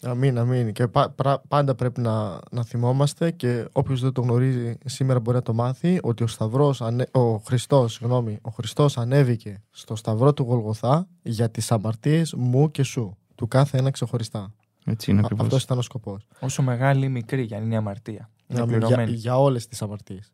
Αμήν, 0.03 0.38
αμήν. 0.38 0.72
Και 0.72 0.87
πα- 0.88 1.11
πρα- 1.11 1.40
πάντα 1.48 1.74
πρέπει 1.74 2.01
να, 2.01 2.40
να 2.51 2.64
θυμόμαστε 2.64 3.31
και 3.31 3.68
όποιος 3.72 4.01
δεν 4.01 4.12
το 4.12 4.20
γνωρίζει 4.20 4.74
σήμερα 4.85 5.20
μπορεί 5.20 5.37
να 5.37 5.42
το 5.42 5.55
μάθει 5.55 5.98
ότι 6.03 6.22
ο 6.22 6.27
Σταυρός, 6.27 6.81
ανε- 6.83 7.16
ο 7.16 7.37
Χριστός, 7.37 7.92
συγγνώμη, 7.92 8.38
ο 8.42 8.51
Χριστός 8.51 8.98
ανέβηκε 8.98 9.62
στο 9.70 9.96
Σταυρό 9.96 10.33
του 10.33 10.42
Γολγοθά 10.42 11.09
για 11.22 11.51
τις 11.51 11.72
αμαρτίες 11.72 12.35
μου 12.35 12.70
και 12.70 12.83
σου. 12.83 13.16
Του 13.35 13.48
κάθε 13.48 13.79
ένα 13.79 13.90
ξεχωριστά. 13.90 14.53
Έτσι 14.85 15.11
είναι 15.11 15.20
Α- 15.20 15.22
ακριβώς. 15.24 15.44
αυτός 15.46 15.62
ήταν 15.62 15.79
ο 15.79 15.83
σκοπός. 15.83 16.27
Όσο 16.40 16.62
μεγάλη 16.62 17.05
ή 17.05 17.09
μικρή, 17.09 17.42
για 17.42 17.59
να 17.59 17.64
είναι 17.64 17.74
η 17.74 17.77
αμαρτία. 17.77 18.31
Είναι 18.46 18.61
Αμήν, 18.61 18.79
για, 18.79 18.87
πληρωμένη. 18.87 19.16
για 19.16 19.38
όλες 19.40 19.66
τις 19.66 19.83
αμαρτίες. 19.83 20.33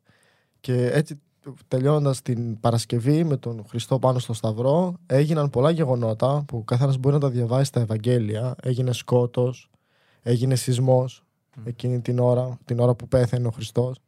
Και 0.61 0.87
έτσι 0.93 1.21
τελειώνοντας 1.69 2.23
την 2.23 2.61
Παρασκευή 2.61 3.25
με 3.25 3.37
τον 3.37 3.65
Χριστό 3.69 3.99
πάνω 3.99 4.19
στο 4.19 4.33
Σταυρό 4.33 4.95
έγιναν 5.07 5.51
πολλά 5.51 5.71
γεγονότα 5.71 6.45
που 6.47 6.65
καθένας 6.65 6.97
μπορεί 6.97 7.15
να 7.15 7.21
τα 7.21 7.29
διαβάσει 7.29 7.65
στα 7.65 7.81
Ευαγγέλια. 7.81 8.55
Έγινε 8.63 8.93
σκότος, 8.93 9.71
έγινε 10.23 10.55
σεισμός 10.55 11.25
εκείνη 11.65 12.01
την 12.01 12.19
ώρα, 12.19 12.59
την 12.65 12.79
ώρα 12.79 12.95
που 12.95 13.09
πέθανε 13.09 13.47
ο 13.47 13.51
Χριστός 13.51 13.99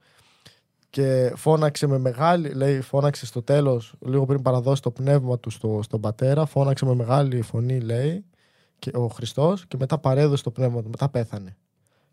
και 0.90 1.32
φώναξε 1.36 1.86
με 1.86 1.98
μεγάλη, 1.98 2.54
λέει, 2.54 2.80
φώναξε 2.80 3.26
στο 3.26 3.42
τέλος, 3.42 3.94
λίγο 4.00 4.24
πριν 4.26 4.42
παραδώσει 4.42 4.82
το 4.82 4.90
πνεύμα 4.90 5.38
του 5.38 5.50
στο, 5.50 5.80
στον 5.82 6.00
πατέρα, 6.00 6.46
φώναξε 6.46 6.84
με 6.84 6.94
μεγάλη 6.94 7.42
φωνή, 7.42 7.80
λέει, 7.80 8.24
και 8.78 8.90
ο 8.94 9.06
Χριστός 9.06 9.66
και 9.66 9.76
μετά 9.76 9.98
παρέδωσε 9.98 10.42
το 10.42 10.50
πνεύμα 10.50 10.82
του, 10.82 10.88
μετά 10.88 11.08
πέθανε. 11.08 11.56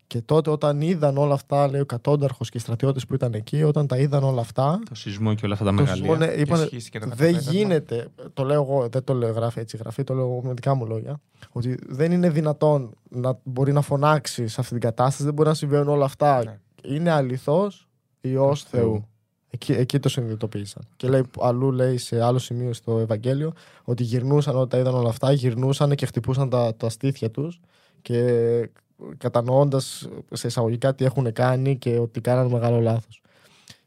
Και 0.06 0.20
τότε 0.20 0.50
όταν 0.50 0.80
είδαν 0.80 1.16
όλα 1.16 1.34
αυτά, 1.34 1.68
λέει 1.68 1.80
ο 1.80 1.86
κατόνταρχος 1.86 2.48
και 2.50 2.56
οι 2.58 2.60
στρατιώτες 2.60 3.06
που 3.06 3.14
ήταν 3.14 3.34
εκεί, 3.34 3.62
όταν 3.62 3.86
τα 3.86 3.96
είδαν 3.96 4.24
όλα 4.24 4.40
αυτά, 4.40 4.78
Το 4.88 4.94
σεισμό 4.94 5.34
και 5.34 5.44
όλα 5.44 5.52
αυτά 5.54 5.64
τα 5.64 5.70
το 5.70 5.76
μεγαλεία. 5.76 6.04
σεισμό, 6.04 6.16
ναι, 6.16 6.26
Και 6.34 6.40
είπανε, 6.40 6.64
σχίστηκε 6.64 6.98
το 6.98 7.06
δεν 7.06 7.16
καταπέτασμα. 7.16 7.52
γίνεται, 7.52 8.08
το 8.34 8.44
λέω 8.44 8.62
εγώ, 8.62 8.88
δεν 8.88 9.04
το 9.04 9.14
λέω 9.14 9.32
γράφει 9.32 9.60
έτσι 9.60 9.76
γραφή, 9.76 10.04
το 10.04 10.14
λέω 10.14 10.24
εγώ 10.24 10.40
με 10.44 10.52
δικά 10.52 10.74
μου 10.74 10.86
λόγια, 10.86 11.20
ότι 11.52 11.78
δεν 11.88 12.12
είναι 12.12 12.30
δυνατόν 12.30 12.90
να 13.10 13.38
μπορεί 13.42 13.72
να 13.72 13.80
φωνάξει 13.80 14.48
σε 14.48 14.60
αυτή 14.60 14.72
την 14.72 14.82
κατάσταση, 14.82 15.24
δεν 15.24 15.34
μπορεί 15.34 15.48
να 15.48 15.54
συμβαίνουν 15.54 15.88
όλα 15.88 16.04
αυτά. 16.04 16.44
Ναι. 16.44 16.58
Είναι 16.94 17.10
αληθώς 17.10 17.88
Υιός 18.20 18.62
Θεού. 18.62 18.80
Θεού. 18.80 19.08
Εκεί, 19.50 19.72
εκεί 19.72 19.98
το 19.98 20.08
συνειδητοποίησαν. 20.08 20.82
Και 20.96 21.08
λέει, 21.08 21.22
αλλού 21.40 21.72
λέει 21.72 21.96
σε 21.96 22.22
άλλο 22.22 22.38
σημείο 22.38 22.72
στο 22.72 22.98
Ευαγγέλιο 22.98 23.52
ότι 23.84 24.02
γυρνούσαν 24.02 24.56
όταν 24.56 24.80
είδαν 24.80 24.94
όλα 24.94 25.08
αυτά, 25.08 25.32
γυρνούσαν 25.32 25.94
και 25.94 26.06
χτυπούσαν 26.06 26.48
τα, 26.48 26.74
τα 26.76 26.88
στήθια 26.88 27.30
τους 27.30 27.60
και 28.02 28.70
κατανοώντας 29.16 30.08
σε 30.32 30.46
εισαγωγικά 30.46 30.94
τι 30.94 31.04
έχουν 31.04 31.32
κάνει 31.32 31.76
και 31.76 31.98
ότι 31.98 32.20
κάνανε 32.20 32.48
μεγάλο 32.52 32.80
λάθος. 32.80 33.22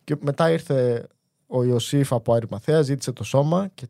Και 0.03 0.15
μετά 0.21 0.51
ήρθε 0.51 1.07
ο 1.47 1.63
Ιωσήφ 1.63 2.13
από 2.13 2.33
Αρημαθέα, 2.33 2.81
ζήτησε 2.81 3.11
το 3.11 3.23
σώμα 3.23 3.69
και 3.73 3.87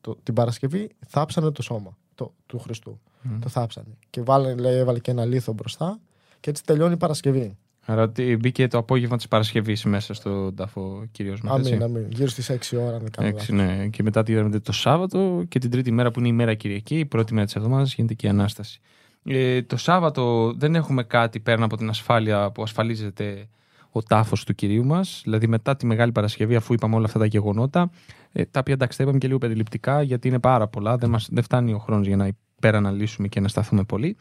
το, 0.00 0.18
την 0.22 0.34
Παρασκευή 0.34 0.88
θάψανε 1.06 1.50
το 1.50 1.62
σώμα 1.62 1.96
το, 2.14 2.34
του 2.46 2.58
Χριστού. 2.58 3.00
Μμ. 3.22 3.38
Το 3.38 3.48
θάψανε. 3.48 3.96
Και 4.10 4.22
βάλε, 4.22 4.54
λέει, 4.54 4.76
έβαλε 4.76 4.98
και 4.98 5.10
ένα 5.10 5.24
λίθο 5.24 5.52
μπροστά 5.52 6.00
και 6.40 6.50
έτσι 6.50 6.64
τελειώνει 6.64 6.92
η 6.92 6.96
Παρασκευή. 6.96 7.56
Άρα 7.84 8.02
ότι 8.02 8.36
μπήκε 8.36 8.68
το 8.68 8.78
απόγευμα 8.78 9.16
της 9.16 9.28
Παρασκευής 9.28 9.84
μέσα 9.84 10.14
στο 10.14 10.52
τάφο 10.52 11.04
κυρίω 11.12 11.36
μας. 11.42 11.66
Αμήν, 11.66 11.82
αμήν. 11.82 12.06
Γύρω 12.10 12.28
στις 12.28 12.50
6 12.50 12.78
ώρα, 12.78 12.94
αν 12.96 13.00
δεν 13.00 13.10
κάνω 13.10 13.28
Έξι, 13.28 13.52
λάθος. 13.52 13.76
ναι. 13.76 13.88
Και 13.88 14.02
μετά 14.02 14.22
τη 14.22 14.32
είδαμε 14.32 14.58
το 14.58 14.72
Σάββατο 14.72 15.44
και 15.48 15.58
την 15.58 15.70
τρίτη 15.70 15.90
μέρα 15.90 16.10
που 16.10 16.18
είναι 16.18 16.28
η 16.28 16.32
μέρα 16.32 16.54
Κυριακή, 16.54 16.98
η 16.98 17.04
πρώτη 17.04 17.34
μέρα 17.34 17.46
της 17.46 17.56
εβδομάδας, 17.56 17.94
γίνεται 17.94 18.14
και 18.14 18.26
η 18.26 18.30
ανάσταση. 18.30 18.80
Ε, 19.24 19.62
το 19.62 19.76
Σάββατο 19.76 20.52
δεν 20.56 20.74
έχουμε 20.74 21.02
κάτι 21.02 21.40
πέραν 21.40 21.62
από 21.62 21.76
την 21.76 21.88
ασφάλεια 21.88 22.50
που 22.50 22.62
ασφαλίζεται 22.62 23.48
ο 23.90 24.02
τάφος 24.02 24.44
του 24.44 24.54
κυρίου 24.54 24.84
μας. 24.84 25.20
Δηλαδή, 25.24 25.46
μετά 25.46 25.76
τη 25.76 25.86
Μεγάλη 25.86 26.12
Παρασκευή, 26.12 26.56
αφού 26.56 26.72
είπαμε 26.72 26.94
όλα 26.94 27.04
αυτά 27.04 27.18
τα 27.18 27.26
γεγονότα, 27.26 27.90
ε, 28.32 28.44
τα 28.44 28.60
οποία 28.60 28.74
εντάξει, 28.74 28.96
τα 28.96 29.02
είπαμε 29.02 29.18
και 29.18 29.26
λίγο 29.26 29.38
περιληπτικά, 29.38 30.02
γιατί 30.02 30.28
είναι 30.28 30.38
πάρα 30.38 30.68
πολλά. 30.68 30.96
Δεν, 30.96 31.10
μας, 31.10 31.28
δεν 31.30 31.42
φτάνει 31.42 31.72
ο 31.72 31.78
χρόνος 31.78 32.06
για 32.06 32.16
να 32.16 32.28
υπεραναλύσουμε 32.56 33.28
και 33.28 33.40
να 33.40 33.48
σταθούμε 33.48 33.84
πολύ. 33.84 34.16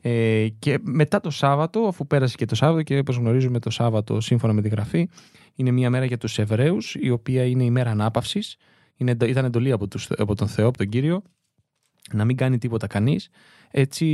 Ε, 0.00 0.48
και 0.58 0.78
μετά 0.82 1.20
το 1.20 1.30
Σάββατο, 1.30 1.80
αφού 1.80 2.06
πέρασε 2.06 2.36
και 2.36 2.44
το 2.44 2.54
Σάββατο 2.54 2.82
και 2.82 2.98
όπως 2.98 3.16
γνωρίζουμε 3.16 3.58
το 3.58 3.70
Σάββατο 3.70 4.20
σύμφωνα 4.20 4.52
με 4.52 4.62
τη 4.62 4.68
γραφή, 4.68 5.08
είναι 5.54 5.70
μια 5.70 5.90
μέρα 5.90 6.04
για 6.04 6.18
τους 6.18 6.38
Εβραίους, 6.38 6.94
η 6.94 7.10
οποία 7.10 7.44
είναι 7.44 7.64
η 7.64 7.70
μέρα 7.70 7.90
ανάπαυσης. 7.90 8.56
Είναι, 8.96 9.16
ήταν 9.26 9.44
εντολή 9.44 9.72
από, 9.72 9.88
τους, 9.88 10.10
από 10.10 10.34
τον 10.34 10.48
Θεό, 10.48 10.68
από 10.68 10.78
τον 10.78 10.88
Κύριο, 10.88 11.22
να 12.12 12.24
μην 12.24 12.36
κάνει 12.36 12.58
τίποτα 12.58 12.86
κανείς. 12.86 13.28
Έτσι 13.78 14.06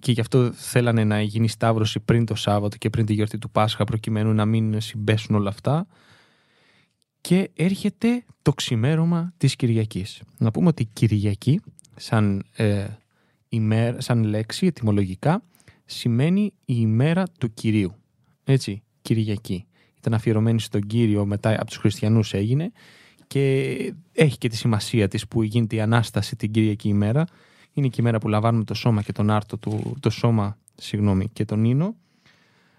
και 0.00 0.12
γι' 0.12 0.20
αυτό 0.20 0.52
θέλανε 0.52 1.04
να 1.04 1.20
γίνει 1.20 1.48
σταύρωση 1.48 2.00
πριν 2.00 2.24
το 2.24 2.34
Σάββατο 2.34 2.76
και 2.76 2.90
πριν 2.90 3.06
τη 3.06 3.12
γιορτή 3.12 3.38
του 3.38 3.50
Πάσχα 3.50 3.84
προκειμένου 3.84 4.32
να 4.32 4.44
μην 4.44 4.80
συμπέσουν 4.80 5.34
όλα 5.34 5.48
αυτά. 5.48 5.86
Και 7.20 7.50
έρχεται 7.54 8.24
το 8.42 8.52
ξημέρωμα 8.52 9.32
της 9.36 9.56
Κυριακής. 9.56 10.22
Να 10.38 10.50
πούμε 10.50 10.68
ότι 10.68 10.84
Κυριακή, 10.92 11.60
σαν, 11.96 12.44
ε, 12.52 12.86
ημέρα, 13.48 14.00
σαν 14.00 14.24
λέξη 14.24 14.66
ετυμολογικά, 14.66 15.42
σημαίνει 15.84 16.42
η 16.42 16.74
ημέρα 16.76 17.22
του 17.38 17.54
Κυρίου. 17.54 17.94
Έτσι, 18.44 18.82
Κυριακή. 19.02 19.66
Ήταν 19.98 20.14
αφιερωμένη 20.14 20.60
στον 20.60 20.80
Κύριο, 20.80 21.26
μετά 21.26 21.54
από 21.54 21.66
τους 21.66 21.76
χριστιανούς 21.76 22.34
έγινε 22.34 22.72
και 23.26 23.94
έχει 24.12 24.38
και 24.38 24.48
τη 24.48 24.56
σημασία 24.56 25.08
της 25.08 25.28
που 25.28 25.42
γίνεται 25.42 25.76
η 25.76 25.80
Ανάσταση 25.80 26.36
την 26.36 26.50
Κυριακή 26.50 26.88
ημέρα. 26.88 27.24
Είναι 27.72 27.88
και 27.88 28.00
η 28.00 28.04
μέρα 28.04 28.18
που 28.18 28.28
λαμβάνουμε 28.28 28.64
το 28.64 28.74
σώμα 28.74 29.02
και 29.02 29.12
τον 29.12 29.30
άρτο 29.30 29.56
του, 29.58 29.96
το 30.00 30.10
σώμα, 30.10 30.58
συγγνώμη, 30.74 31.28
και 31.32 31.44
τον 31.44 31.64
ίνο 31.64 31.94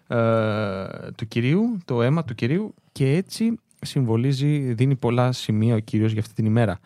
ε, 0.08 1.12
του 1.16 1.28
Κυρίου, 1.28 1.78
το 1.86 2.02
αίμα 2.02 2.24
του 2.24 2.36
Κυρίου 2.36 2.74
και 2.92 3.16
έτσι 3.16 3.60
συμβολίζει, 3.82 4.74
δίνει 4.74 4.96
πολλά 4.96 5.32
σημεία 5.32 5.76
ο 5.76 5.80
Κύριος 5.80 6.12
για 6.12 6.22
αυτή 6.22 6.34
την 6.34 6.46
ημέρα. 6.46 6.80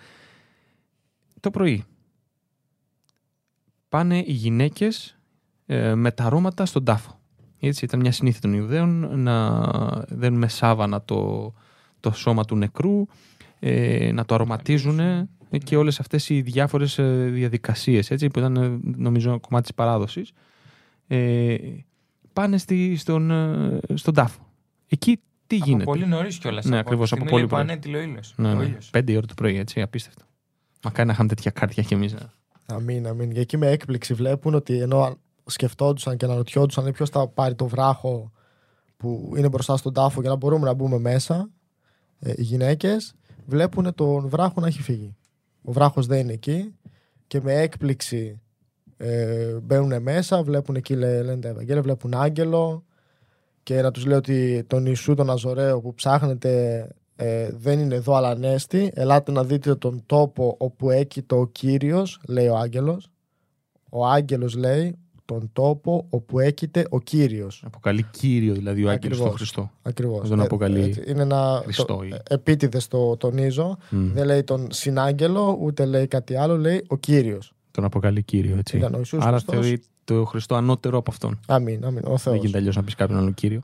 Το 1.39 1.51
πρωί 1.51 1.83
πάνε 3.89 4.17
οι 4.17 4.31
γυναίκες 4.31 5.17
ε, 5.65 5.95
με 5.95 6.11
τα 6.11 6.23
αρώματα 6.23 6.65
στον 6.65 6.83
τάφο. 6.83 7.19
Έτσι 7.59 7.85
ήταν 7.85 7.99
μια 7.99 8.11
συνήθεια 8.11 8.41
των 8.41 8.53
Ιουδαίων 8.53 9.19
να 9.19 9.61
δένουν 10.07 10.39
με 10.39 10.47
σάβανα 10.47 11.01
το, 11.01 11.53
το 11.99 12.11
σώμα 12.11 12.45
του 12.45 12.55
νεκρού, 12.55 13.05
ε, 13.59 14.11
να 14.11 14.25
το 14.25 14.33
αρωματίζουν 14.35 15.29
και 15.63 15.77
όλες 15.77 15.99
αυτές 15.99 16.29
οι 16.29 16.41
διάφορες 16.41 16.97
ε, 16.97 17.29
διαδικασίες 17.33 18.11
έτσι, 18.11 18.27
που 18.27 18.39
ήταν 18.39 18.55
ε, 18.55 18.79
νομίζω 18.81 19.39
κομμάτι 19.39 19.63
της 19.63 19.73
παράδοσης. 19.75 20.31
ε, 21.07 21.55
πάνε 22.33 22.57
στη, 22.57 22.95
στον, 22.95 23.31
ε, 23.31 23.79
στον 23.93 24.13
τάφο. 24.13 24.51
Εκεί 24.87 25.19
τι 25.47 25.55
Από 25.55 25.65
γίνεται; 25.65 25.83
πολύ 25.83 26.07
νωρίς 26.07 26.37
κιόλας. 26.37 26.65
Ναι, 26.65 26.77
ακριβώς, 26.77 27.11
από 27.11 27.25
πολύ 27.25 27.47
πρωί. 27.47 27.61
ανέτειλε 27.61 27.97
ο 27.97 28.01
ήλιος. 28.01 28.33
Ναι, 28.37 28.53
ναι. 28.53 28.77
Πέντε 28.91 29.11
η 29.11 29.15
ώρα 29.15 29.25
το 29.25 29.33
πρωί, 29.33 29.57
έτσι, 29.57 29.81
απίστευτο. 29.81 30.25
Μακάρι 30.83 31.07
να 31.07 31.13
είχαμε 31.13 31.29
τέτοια 31.29 31.51
κάρτια 31.51 31.83
κι 31.83 31.93
εμείς. 31.93 32.15
Αμήν, 32.65 33.07
αμήν. 33.07 33.33
Και 33.33 33.39
εκεί 33.39 33.57
με 33.57 33.67
έκπληξη 33.67 34.13
βλέπουν 34.13 34.53
ότι 34.53 34.79
ενώ 34.79 35.17
σκεφτόντουσαν 35.45 36.17
και 36.17 36.25
αναρωτιόντουσαν 36.25 36.91
ποιος 36.91 37.09
θα 37.09 37.27
πάρει 37.27 37.55
το 37.55 37.67
βράχο 37.67 38.31
που 38.97 39.33
είναι 39.37 39.49
μπροστά 39.49 39.77
στον 39.77 39.93
τάφο 39.93 40.21
για 40.21 40.29
να 40.29 40.35
μπορούμε 40.35 40.65
να 40.65 40.73
μπούμε 40.73 40.97
μέσα, 40.99 41.49
ε, 42.19 42.33
οι 42.35 42.41
γυναίκες 42.41 43.15
βλέπουν 43.45 43.95
τον 43.95 44.27
βράχο 44.29 44.61
να 44.61 44.67
έχει 44.67 44.81
φύγει. 44.81 45.15
Ο 45.65 45.71
βράχος 45.71 46.05
δεν 46.05 46.19
είναι 46.19 46.33
εκεί 46.33 46.75
και 47.27 47.41
με 47.41 47.53
έκπληξη 47.53 48.41
ε, 48.97 49.53
μπαίνουν 49.61 50.01
μέσα, 50.01 50.43
βλέπουν 50.43 50.75
εκεί 50.75 50.95
λέ- 50.95 51.23
λένε 51.23 51.39
τα 51.39 51.47
Ευαγγέλια, 51.47 51.81
βλέπουν 51.81 52.13
άγγελο 52.13 52.83
και 53.63 53.81
να 53.81 53.91
τους 53.91 54.05
λέει 54.05 54.17
ότι 54.17 54.63
τον 54.67 54.85
Ιησού 54.85 55.13
τον 55.13 55.29
Αζωραίο 55.29 55.81
που 55.81 55.93
ψάχνετε 55.93 56.87
ε, 57.15 57.49
δεν 57.51 57.79
είναι 57.79 57.95
εδώ 57.95 58.13
αλλά 58.13 58.29
ανέστη. 58.29 58.91
Ελάτε 58.93 59.31
να 59.31 59.43
δείτε 59.43 59.75
τον 59.75 60.03
τόπο 60.05 60.55
όπου 60.59 60.89
έκειτο 60.89 61.39
ο 61.39 61.47
Κύριος, 61.47 62.21
λέει 62.27 62.47
ο 62.47 62.55
άγγελος. 62.55 63.09
Ο 63.89 64.05
άγγελος 64.05 64.55
λέει 64.55 64.97
τον 65.25 65.49
τόπο 65.53 66.05
όπου 66.09 66.39
έκειται 66.39 66.85
ο 66.89 66.99
Κύριος. 66.99 67.63
Αποκαλεί 67.65 68.03
κύριο 68.11 68.53
δηλαδή 68.53 68.83
ο 68.83 68.89
Άγγελος 68.89 69.17
Ακριβώς. 69.17 69.27
τον 69.27 69.37
Χριστό. 69.37 69.71
Ακριβώς. 69.81 70.29
Τον 70.29 70.39
αποκαλεί 70.41 70.81
έτσι, 70.81 71.03
είναι 71.07 71.21
ένα 71.21 71.61
Χριστό 71.63 71.85
το, 71.85 72.03
ή- 72.03 72.13
επίτηδες 72.29 72.87
το 72.87 73.17
τονίζω. 73.17 73.77
Μμ. 73.89 74.11
Δεν 74.13 74.25
λέει 74.25 74.43
τον 74.43 74.67
συνάγγελο, 74.71 75.57
ούτε 75.61 75.85
λέει 75.85 76.07
κάτι 76.07 76.35
άλλο, 76.35 76.57
λέει 76.57 76.83
ο 76.87 76.97
Κύριος. 76.97 77.53
Τον 77.71 77.83
αποκαλεί 77.83 78.23
κύριο, 78.23 78.57
έτσι. 78.57 78.77
Ήταν 78.77 78.93
ο 78.93 78.97
Ιησούς 78.97 79.21
Άρα 79.23 79.31
Χριστός. 79.31 79.53
θεωρεί 79.55 79.81
το 80.03 80.25
Χριστό 80.25 80.55
ανώτερο 80.55 80.97
από 80.97 81.11
αυτόν. 81.11 81.39
Αμήν, 81.47 81.85
αμήν, 81.85 82.01
ο 82.05 82.09
Δεν 82.09 82.17
Θεός. 82.17 82.35
γίνεται 82.37 82.57
αλλιώς 82.57 82.75
να 82.75 82.83
πεις 82.83 82.95
κάποιον 82.95 83.19
άλλο 83.19 83.31
κύριο. 83.31 83.61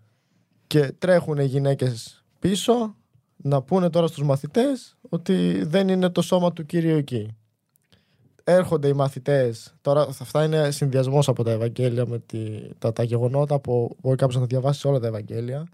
Και 0.67 0.93
τρέχουν 0.97 1.37
οι 1.37 1.45
γυναίκες 1.45 2.23
πίσω 2.39 2.95
να 3.37 3.61
πούνε 3.61 3.89
τώρα 3.89 4.07
στους 4.07 4.23
μαθητές 4.23 4.97
ότι 5.09 5.63
δεν 5.65 5.87
είναι 5.89 6.09
το 6.09 6.21
σώμα 6.21 6.53
του 6.53 6.65
Κύριου 6.65 6.97
εκεί. 6.97 7.35
Έρχονται 8.43 8.87
οι 8.87 8.93
μαθητές, 8.93 9.73
τώρα 9.81 10.01
αυτά 10.01 10.43
είναι 10.43 10.71
συνδυασμός 10.71 11.27
από 11.27 11.43
τα 11.43 11.51
Ευαγγέλια 11.51 12.05
με 12.05 12.19
τη, 12.19 12.39
τα, 12.79 12.93
τα 12.93 13.03
γεγονότα 13.03 13.59
που 13.59 13.95
μπορεί 14.01 14.17
κάποιος 14.17 14.39
να 14.39 14.45
διαβάσει 14.45 14.87
όλα 14.87 14.99
τα 14.99 15.07
Ευαγγέλια. 15.07 15.67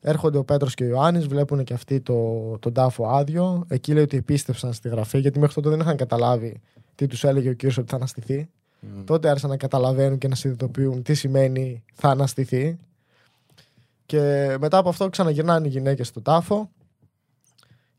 Έρχονται 0.00 0.38
ο 0.38 0.44
Πέτρος 0.44 0.74
και 0.74 0.84
ο 0.84 0.86
Ιωάννης, 0.86 1.26
βλέπουν 1.26 1.64
και 1.64 1.74
αυτοί 1.74 2.00
το, 2.00 2.58
τον 2.58 2.72
τάφο 2.72 3.06
άδειο. 3.06 3.64
Εκεί 3.68 3.92
λέει 3.92 4.02
ότι 4.02 4.16
επίστευσαν 4.16 4.72
στη 4.72 4.88
γραφή, 4.88 5.18
γιατί 5.18 5.38
μέχρι 5.38 5.54
τότε 5.54 5.68
δεν 5.68 5.80
είχαν 5.80 5.96
καταλάβει 5.96 6.60
τι 6.94 7.06
τους 7.06 7.24
έλεγε 7.24 7.48
ο 7.48 7.52
Κύριος 7.52 7.78
ότι 7.78 7.90
θα 7.90 7.96
αναστηθεί. 7.96 8.48
Τότε 9.04 9.28
άρχισαν 9.28 9.50
να 9.50 9.56
καταλαβαίνουν 9.56 10.18
και 10.18 10.28
να 10.28 10.34
συνειδητοποιούν 10.34 11.02
τι 11.02 11.14
σημαίνει 11.14 11.84
θα 11.94 12.08
αναστηθεί. 12.08 12.78
Και 14.06 14.56
μετά 14.60 14.78
από 14.78 14.88
αυτό 14.88 15.08
ξαναγυρνάνε 15.08 15.66
οι 15.66 15.70
γυναίκες 15.70 16.06
στον 16.08 16.22
τάφο 16.22 16.70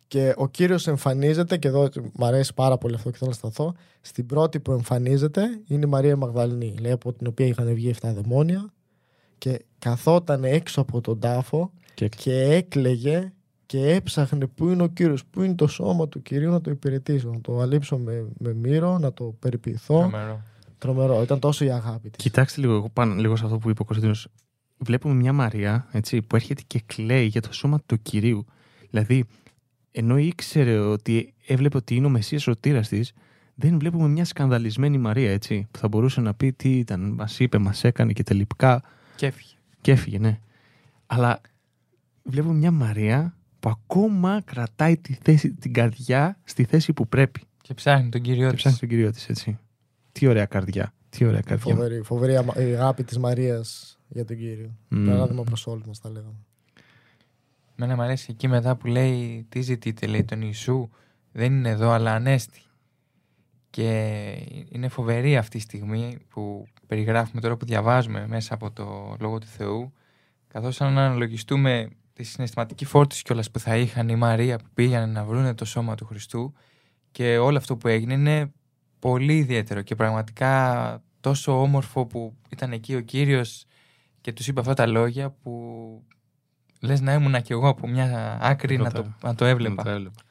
και 0.09 0.33
ο 0.37 0.47
Κύριος 0.47 0.87
εμφανίζεται 0.87 1.57
και 1.57 1.67
εδώ 1.67 1.89
μου 2.13 2.25
αρέσει 2.25 2.53
πάρα 2.53 2.77
πολύ 2.77 2.95
αυτό 2.95 3.09
και 3.09 3.17
θέλω 3.17 3.29
να 3.29 3.35
σταθώ 3.35 3.73
στην 4.01 4.25
πρώτη 4.25 4.59
που 4.59 4.71
εμφανίζεται 4.71 5.61
είναι 5.67 5.85
η 5.85 5.89
Μαρία 5.89 6.15
Μαγδαληνή 6.15 6.75
λέει 6.81 6.91
από 6.91 7.13
την 7.13 7.27
οποία 7.27 7.45
είχαν 7.45 7.73
βγει 7.73 7.93
7 8.01 8.11
δαιμόνια 8.13 8.73
και 9.37 9.65
καθόταν 9.79 10.43
έξω 10.43 10.81
από 10.81 11.01
τον 11.01 11.19
τάφο 11.19 11.71
Και 11.93 12.07
και 12.07 12.41
έκλαιγε 12.41 13.33
και 13.65 13.93
έψαχνε 13.93 14.47
πού 14.47 14.69
είναι 14.69 14.83
ο 14.83 14.87
Κύριος, 14.87 15.25
πού 15.25 15.41
είναι 15.41 15.55
το 15.55 15.67
σώμα 15.67 16.07
του 16.07 16.21
Κυρίου 16.21 16.51
να 16.51 16.61
το 16.61 16.71
υπηρετήσω, 16.71 17.29
να 17.29 17.41
το 17.41 17.59
αλείψω 17.59 17.97
με, 17.97 18.27
με 18.37 18.53
μύρο, 18.53 18.97
να 18.97 19.13
το 19.13 19.35
περιποιηθώ. 19.39 19.99
Τρομερό. 19.99 20.41
Τρομερό, 20.77 21.21
ήταν 21.21 21.39
τόσο 21.39 21.65
η 21.65 21.71
αγάπη 21.71 22.09
της. 22.09 22.23
Κοιτάξτε 22.23 22.61
λίγο, 22.61 22.73
εγώ 22.73 22.89
πάνω 22.89 23.13
λίγο 23.13 23.35
σε 23.35 23.45
αυτό 23.45 23.57
που 23.57 23.69
είπε 23.69 23.81
ο 23.81 23.85
Κωνσταντίνος. 23.85 24.27
Βλέπουμε 24.77 25.13
μια 25.13 25.33
Μαρία 25.33 25.87
έτσι, 25.91 26.21
που 26.21 26.35
έρχεται 26.35 26.61
και 26.67 26.81
κλαίει 26.85 27.25
για 27.25 27.41
το 27.41 27.53
σώμα 27.53 27.79
του 27.85 28.01
κυρίου. 28.01 28.45
Δηλαδή, 28.89 29.25
ενώ 29.91 30.17
ήξερε 30.17 30.77
ότι 30.79 31.33
έβλεπε 31.47 31.77
ότι 31.77 31.95
είναι 31.95 32.05
ο 32.05 32.09
Μεσσίας 32.09 32.41
σωτήρας 32.41 32.87
της, 32.87 33.13
δεν 33.55 33.79
βλέπουμε 33.79 34.07
μια 34.07 34.25
σκανδαλισμένη 34.25 34.97
Μαρία, 34.97 35.31
έτσι, 35.31 35.67
που 35.71 35.79
θα 35.79 35.87
μπορούσε 35.87 36.21
να 36.21 36.33
πει 36.33 36.53
τι 36.53 36.77
ήταν, 36.77 37.01
μας 37.01 37.39
είπε, 37.39 37.57
μας 37.57 37.83
έκανε 37.83 38.13
και 38.13 38.23
τελικά 38.23 38.81
Και 39.15 39.25
έφυγε. 39.25 39.53
και 39.81 39.91
έφυγε, 39.91 40.19
ναι. 40.19 40.39
Αλλά 41.05 41.41
βλέπουμε 42.23 42.53
μια 42.53 42.71
Μαρία 42.71 43.37
που 43.59 43.69
ακόμα 43.69 44.41
κρατάει 44.45 44.97
τη 44.97 45.13
θέση, 45.21 45.53
την 45.53 45.73
καρδιά 45.73 46.37
στη 46.43 46.63
θέση 46.63 46.93
που 46.93 47.07
πρέπει. 47.07 47.41
Και 47.61 47.73
ψάχνει 47.73 48.09
τον 48.09 48.21
κύριο 48.21 48.45
Και 48.45 48.53
της. 48.53 48.57
ψάχνει 48.57 48.77
τον 48.79 48.89
κύριο 48.89 49.11
της, 49.11 49.29
έτσι. 49.29 49.57
Τι 50.11 50.27
ωραία 50.27 50.45
καρδιά. 50.45 50.93
Τι 51.09 51.25
ωραία 51.25 51.41
καρδιά. 51.41 51.73
Φοβερή, 51.75 52.01
φοβερή 52.01 52.35
αμα- 52.35 52.55
η 52.61 52.73
αγάπη 52.73 53.03
της 53.03 53.17
Μαρίας 53.17 53.97
για 54.07 54.25
τον 54.25 54.37
Κύριο. 54.37 54.75
Μμ. 54.87 55.05
Παράδειγμα 55.05 55.43
προς 55.43 55.67
όλους 55.67 55.85
μας 55.85 55.99
τα 55.99 56.09
λέγαμε. 56.09 56.35
Μένα 57.81 57.95
μου 57.95 58.01
αρέσει 58.01 58.27
εκεί 58.29 58.47
μετά 58.47 58.75
που 58.75 58.87
λέει 58.87 59.45
τι 59.49 59.61
ζητείτε, 59.61 60.07
λέει 60.07 60.23
τον 60.23 60.41
Ιησού, 60.41 60.89
δεν 61.31 61.53
είναι 61.53 61.69
εδώ 61.69 61.89
αλλά 61.89 62.13
ανέστη. 62.13 62.61
Και 63.69 63.91
είναι 64.69 64.87
φοβερή 64.87 65.37
αυτή 65.37 65.57
η 65.57 65.59
στιγμή 65.59 66.17
που 66.29 66.67
περιγράφουμε 66.87 67.41
τώρα 67.41 67.57
που 67.57 67.65
διαβάζουμε 67.65 68.27
μέσα 68.27 68.53
από 68.53 68.71
το 68.71 69.15
Λόγο 69.19 69.37
του 69.37 69.47
Θεού, 69.47 69.93
καθώς 70.47 70.81
αν 70.81 70.97
αναλογιστούμε 70.97 71.89
τη 72.13 72.23
συναισθηματική 72.23 72.85
φόρτιση 72.85 73.23
κιόλας 73.23 73.51
που 73.51 73.59
θα 73.59 73.77
είχαν 73.77 74.09
η 74.09 74.15
Μαρία 74.15 74.57
που 74.57 74.69
πήγανε 74.73 75.05
να 75.05 75.23
βρούνε 75.23 75.53
το 75.53 75.65
σώμα 75.65 75.95
του 75.95 76.05
Χριστού 76.05 76.53
και 77.11 77.37
όλο 77.37 77.57
αυτό 77.57 77.77
που 77.77 77.87
έγινε 77.87 78.13
είναι 78.13 78.51
πολύ 78.99 79.37
ιδιαίτερο 79.37 79.81
και 79.81 79.95
πραγματικά 79.95 81.03
τόσο 81.19 81.61
όμορφο 81.61 82.05
που 82.05 82.35
ήταν 82.49 82.71
εκεί 82.71 82.95
ο 82.95 83.01
Κύριος 83.01 83.65
και 84.21 84.33
τους 84.33 84.47
είπε 84.47 84.59
αυτά 84.59 84.73
τα 84.73 84.85
λόγια 84.85 85.29
που 85.29 86.03
λες 86.79 87.01
να 87.01 87.13
ήμουνα 87.13 87.39
κι 87.39 87.51
εγώ 87.51 87.67
από 87.67 87.87
μια 87.87 88.37
άκρη 88.41 88.77
να 88.77 88.91
το, 88.91 89.05
να 89.23 89.35
το 89.35 89.45
έβλεπα. 89.45 89.75
Να 89.75 89.83
το 89.83 89.89
έβλεπα. 89.89 90.21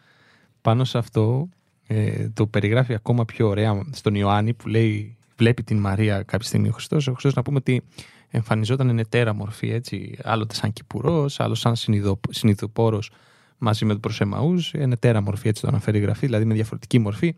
Πάνω 0.60 0.84
σε 0.84 0.98
αυτό 0.98 1.48
ε, 1.86 2.28
το 2.28 2.46
περιγράφει 2.46 2.94
ακόμα 2.94 3.24
πιο 3.24 3.48
ωραία 3.48 3.82
στον 3.90 4.14
Ιωάννη 4.14 4.54
που 4.54 4.68
λέει 4.68 5.16
βλέπει 5.36 5.62
την 5.62 5.78
Μαρία 5.78 6.22
κάποια 6.22 6.46
στιγμή 6.46 6.68
ο 6.68 6.72
Χριστός. 6.72 7.06
Ο 7.06 7.10
Χριστός 7.10 7.34
να 7.34 7.42
πούμε 7.42 7.56
ότι 7.56 7.82
εμφανιζόταν 8.30 8.88
εν 8.88 8.98
ετέρα 8.98 9.34
μορφή 9.34 9.70
έτσι, 9.70 10.18
άλλοτε 10.22 10.54
σαν 10.54 10.72
κυπουρός, 10.72 11.40
άλλος 11.40 11.58
σαν 11.58 11.76
συνειδο, 11.76 12.20
συνειδοπόρος 12.30 13.10
μαζί 13.58 13.84
με 13.84 13.92
τον 13.92 14.00
προσεμαούς, 14.00 14.72
εν 14.74 14.92
ετέρα 14.92 15.20
μορφή 15.20 15.48
έτσι 15.48 15.62
το 15.62 15.68
αναφέρει 15.68 15.98
η 15.98 16.00
γραφή, 16.00 16.26
δηλαδή 16.26 16.44
με 16.44 16.54
διαφορετική 16.54 16.98
μορφή. 16.98 17.34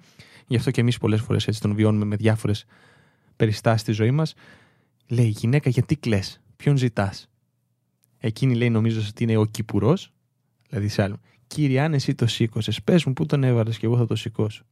Γι' 0.47 0.57
αυτό 0.57 0.71
και 0.71 0.81
εμείς 0.81 0.99
πολλές 0.99 1.21
φορές 1.21 1.47
έτσι 1.47 1.61
τον 1.61 1.75
βιώνουμε 1.75 2.05
με 2.05 2.17
διάφορες 2.17 2.65
περιστάσεις 3.37 3.81
στη 3.81 3.93
ζωή 3.93 4.11
μας. 4.11 4.35
Λέει 5.09 5.29
γυναίκα 5.29 5.71
γιατί 5.71 5.97
κλαις, 5.97 6.41
ποιον 6.57 6.77
ζητάς; 6.77 7.29
Εκείνη 8.21 8.55
λέει 8.55 8.71
νομίζω 8.71 9.01
ότι 9.09 9.23
είναι 9.23 9.37
ο 9.37 9.45
κυπουρός, 9.45 10.13
δηλαδή 10.69 10.89
σε 10.89 11.03
άλλο. 11.03 11.21
Κύριε, 11.47 11.81
αν 11.81 11.95
εσύ 11.95 12.15
το 12.15 12.27
σήκωσες, 12.27 12.83
πες 12.83 13.05
μου 13.05 13.13
πού 13.13 13.27
τον 13.27 13.45
έβαλες 13.45 13.79
και 13.79 13.87
εγώ 13.87 13.97
θα 13.97 14.07
το 14.07 14.17
σηκώσω. 14.17 14.65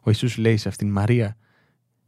Ο 0.00 0.10
Ιησούς 0.10 0.36
λέει 0.36 0.56
σε 0.56 0.68
αυτήν, 0.68 0.90
Μαρία, 0.90 1.36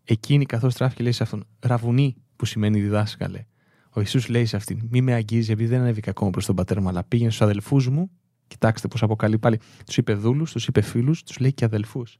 εκείνη 0.04 0.46
καθώς 0.46 0.74
τράφηκε, 0.74 1.02
λέει 1.02 1.12
σε 1.12 1.22
αυτόν, 1.22 1.46
Ραβουνί, 1.60 2.16
που 2.36 2.44
σημαίνει 2.44 2.80
διδάσκαλε. 2.80 3.44
Ο 3.90 4.00
Ιησούς 4.00 4.28
λέει 4.28 4.44
σε 4.44 4.56
αυτήν, 4.56 4.80
Μη 4.90 5.00
με 5.00 5.12
αγγίζει, 5.12 5.52
επειδή 5.52 5.68
δεν 5.68 5.80
ανέβηκα 5.80 6.10
ακόμα 6.10 6.30
προς 6.30 6.46
τον 6.46 6.54
πατέρα 6.54 6.80
μου, 6.80 6.88
αλλά 6.88 7.04
πήγαινε 7.04 7.30
στους 7.30 7.42
αδελφούς 7.42 7.88
μου. 7.88 8.10
Κοιτάξτε 8.46 8.88
πώς 8.88 9.02
αποκαλεί 9.02 9.38
πάλι. 9.38 9.60
Τους 9.86 9.96
είπε 9.96 10.14
δούλους, 10.14 10.52
τους 10.52 10.66
είπε 10.66 10.80
φίλους, 10.80 11.22
τους 11.22 11.38
λέει 11.38 11.52
και 11.52 11.64
αδελφούς. 11.64 12.18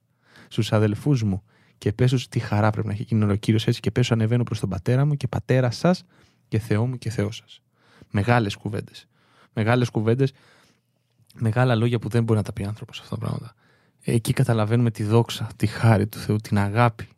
Στους 0.49 0.73
αδελφούς 0.73 1.23
μου. 1.23 1.43
Και 1.79 1.93
πες 1.93 2.11
τους 2.11 2.29
τι 2.29 2.39
χαρά 2.39 2.71
πρέπει 2.71 2.87
να 2.87 2.93
έχει 2.93 3.03
εκείνο 3.03 3.33
ο 3.33 3.35
κύριος 3.35 3.67
έτσι, 3.67 3.81
και 3.81 3.91
πες 3.91 4.07
του 4.07 4.15
ανεβαίνω 4.15 4.43
προς 4.43 4.61
τον 4.61 4.69
πατέρα 4.69 5.05
μου 5.05 5.15
και 5.15 5.29
πατέρα 5.29 5.71
σας 5.71 6.05
και 6.49 6.59
Θεό 6.59 6.87
μου 6.87 6.99
και 6.99 7.11
Θεό 7.11 7.31
σας. 7.31 7.63
Μεγάλες 8.11 8.55
κουβέντες. 8.57 9.07
Μεγάλες 9.53 9.91
κουβέντες 9.91 10.33
μεγάλα 11.39 11.75
λόγια 11.75 11.99
που 11.99 12.09
δεν 12.09 12.25
μπορεί 12.25 12.39
να 12.39 12.45
τα 12.45 12.53
πει 12.53 12.65
άνθρωπος 12.65 13.01
αυτά 13.01 13.15
τα 13.17 13.21
πράγματα. 13.21 13.55
Εκεί 14.03 14.33
καταλαβαίνουμε 14.33 14.91
τη 14.91 15.03
δόξα, 15.03 15.49
τη 15.57 15.67
χάρη 15.67 16.07
του 16.07 16.19
Θεού, 16.19 16.37
την 16.37 16.59
αγάπη. 16.59 17.09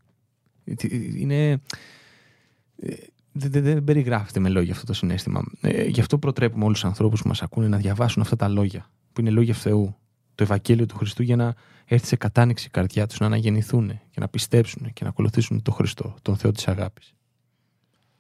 Ε, 0.65 0.75
τι- 0.75 1.21
Είναι. 1.21 1.51
ε, 1.51 2.95
Δεν, 3.33 3.51
δεν, 3.51 3.63
δεν 3.63 3.85
περιγράφεται 3.85 4.41
με 4.41 4.49
λόγια 4.49 4.73
αυτό 4.73 4.87
το 4.87 4.93
συνέστημα. 4.93 5.43
Ε, 5.61 5.85
γι' 5.85 6.01
αυτό 6.01 6.19
προτρέπουμε 6.19 6.65
όλους 6.65 6.81
τους 6.81 6.89
ανθρώπους 6.89 7.23
που 7.23 7.29
μας 7.29 7.43
ακούνε 7.43 7.69
να 7.69 7.77
διαβάσουν 7.77 8.23
αυτά 8.23 8.37
τα 8.37 8.49
λόγια, 8.49 8.91
που 9.13 9.21
είναι 9.21 9.31
λόγια 9.31 9.55
Θεού, 9.55 9.97
το 10.35 10.43
Ευαγγέλιο 10.43 10.87
του 10.87 10.97
Χριστού, 10.97 11.23
για 11.23 11.37
να 11.37 11.55
έρθει 11.85 12.07
σε 12.07 12.17
κατάνοιξη 12.17 12.67
η 12.67 12.71
καρδιά 12.71 13.07
τους, 13.07 13.19
να 13.19 13.27
αναγεννηθούν 13.27 13.89
και 14.11 14.21
να 14.21 14.29
πιστέψουν 14.29 14.93
και 14.93 15.05
να 15.05 15.11
ακολουθήσουν 15.11 15.63
τον 15.63 15.75
Χριστό, 15.75 16.15
τον 16.23 16.37
Θεό 16.37 16.53
της 16.53 16.69
αγάπης. 16.69 17.15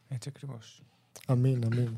Έτσι 0.09 0.29
ακριβώς. 0.35 0.83
Αμήν, 1.27 1.65
αμήν. 1.65 1.89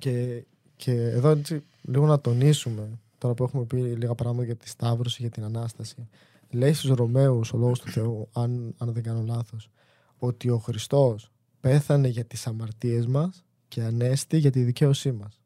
Και, 0.00 0.44
και 0.76 0.92
εδώ 0.92 1.28
έτσι 1.28 1.64
λίγο 1.82 2.06
να 2.06 2.20
τονίσουμε, 2.20 2.98
τώρα 3.18 3.34
που 3.34 3.44
έχουμε 3.44 3.64
πει 3.64 3.76
λίγα 3.76 4.14
πράγματα 4.14 4.44
για 4.44 4.56
τη 4.56 4.68
Σταύρωση, 4.68 5.16
για 5.20 5.30
την 5.30 5.44
Ανάσταση. 5.44 6.08
Λέει 6.50 6.72
στους 6.72 6.90
Ρωμαίους 6.90 7.52
ο 7.52 7.56
Λόγος 7.56 7.80
του 7.80 7.90
Θεού, 7.90 8.28
αν, 8.32 8.74
αν 8.78 8.92
δεν 8.92 9.02
κάνω 9.02 9.22
λάθος, 9.22 9.70
ότι 10.18 10.50
ο 10.50 10.58
Χριστός 10.58 11.30
πέθανε 11.60 12.08
για 12.08 12.24
τις 12.24 12.46
αμαρτίες 12.46 13.06
μας 13.06 13.44
και 13.68 13.82
ανέστη 13.82 14.38
για 14.38 14.50
τη 14.50 14.62
δικαίωσή 14.62 15.12
μας. 15.12 15.40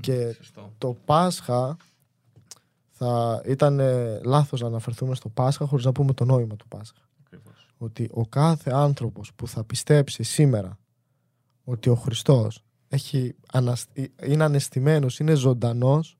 Και 0.00 0.36
το 0.78 0.96
Πάσχα 1.04 1.76
θα 2.90 3.42
ήταν 3.46 3.80
ε, 3.80 4.20
λάθος 4.24 4.60
να 4.60 4.66
αναφερθούμε 4.66 5.14
στο 5.14 5.28
Πάσχα 5.28 5.66
χωρίς 5.66 5.84
να 5.84 5.92
πούμε 5.92 6.12
το 6.12 6.24
νόημα 6.24 6.56
του 6.56 6.68
Πάσχα. 6.68 7.00
ότι 7.78 8.08
ο 8.12 8.26
κάθε 8.26 8.70
άνθρωπος 8.70 9.32
που 9.36 9.48
θα 9.48 9.64
πιστέψει 9.64 10.22
σήμερα 10.22 10.78
ότι 11.64 11.88
ο 11.88 11.94
Χριστός 11.94 12.64
έχει 12.92 13.34
είναι 14.26 14.44
ανεστημένος, 14.44 15.18
είναι 15.18 15.34
ζωντανός 15.34 16.18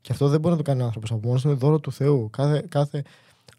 και 0.00 0.12
αυτό 0.12 0.28
δεν 0.28 0.40
μπορεί 0.40 0.54
να 0.54 0.62
το 0.62 0.70
κάνει 0.70 0.82
ο 0.82 0.84
άνθρωπος 0.84 1.10
από 1.10 1.26
μόνος, 1.26 1.44
είναι 1.44 1.52
δώρο 1.52 1.80
του 1.80 1.92
Θεού. 1.92 2.30
Κάθε, 2.30 2.64
κάθε 2.68 3.02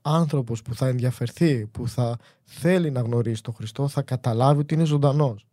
άνθρωπος 0.01 0.61
που 0.61 0.75
θα 0.75 0.87
ενδιαφερθεί, 0.87 1.65
που 1.65 1.87
θα 1.87 2.17
θέλει 2.43 2.91
να 2.91 3.01
γνωρίσει 3.01 3.43
τον 3.43 3.53
Χριστό, 3.53 3.87
θα 3.87 4.01
καταλάβει 4.01 4.59
ότι 4.59 4.73
είναι 4.73 4.83
ζωντανός. 4.83 5.45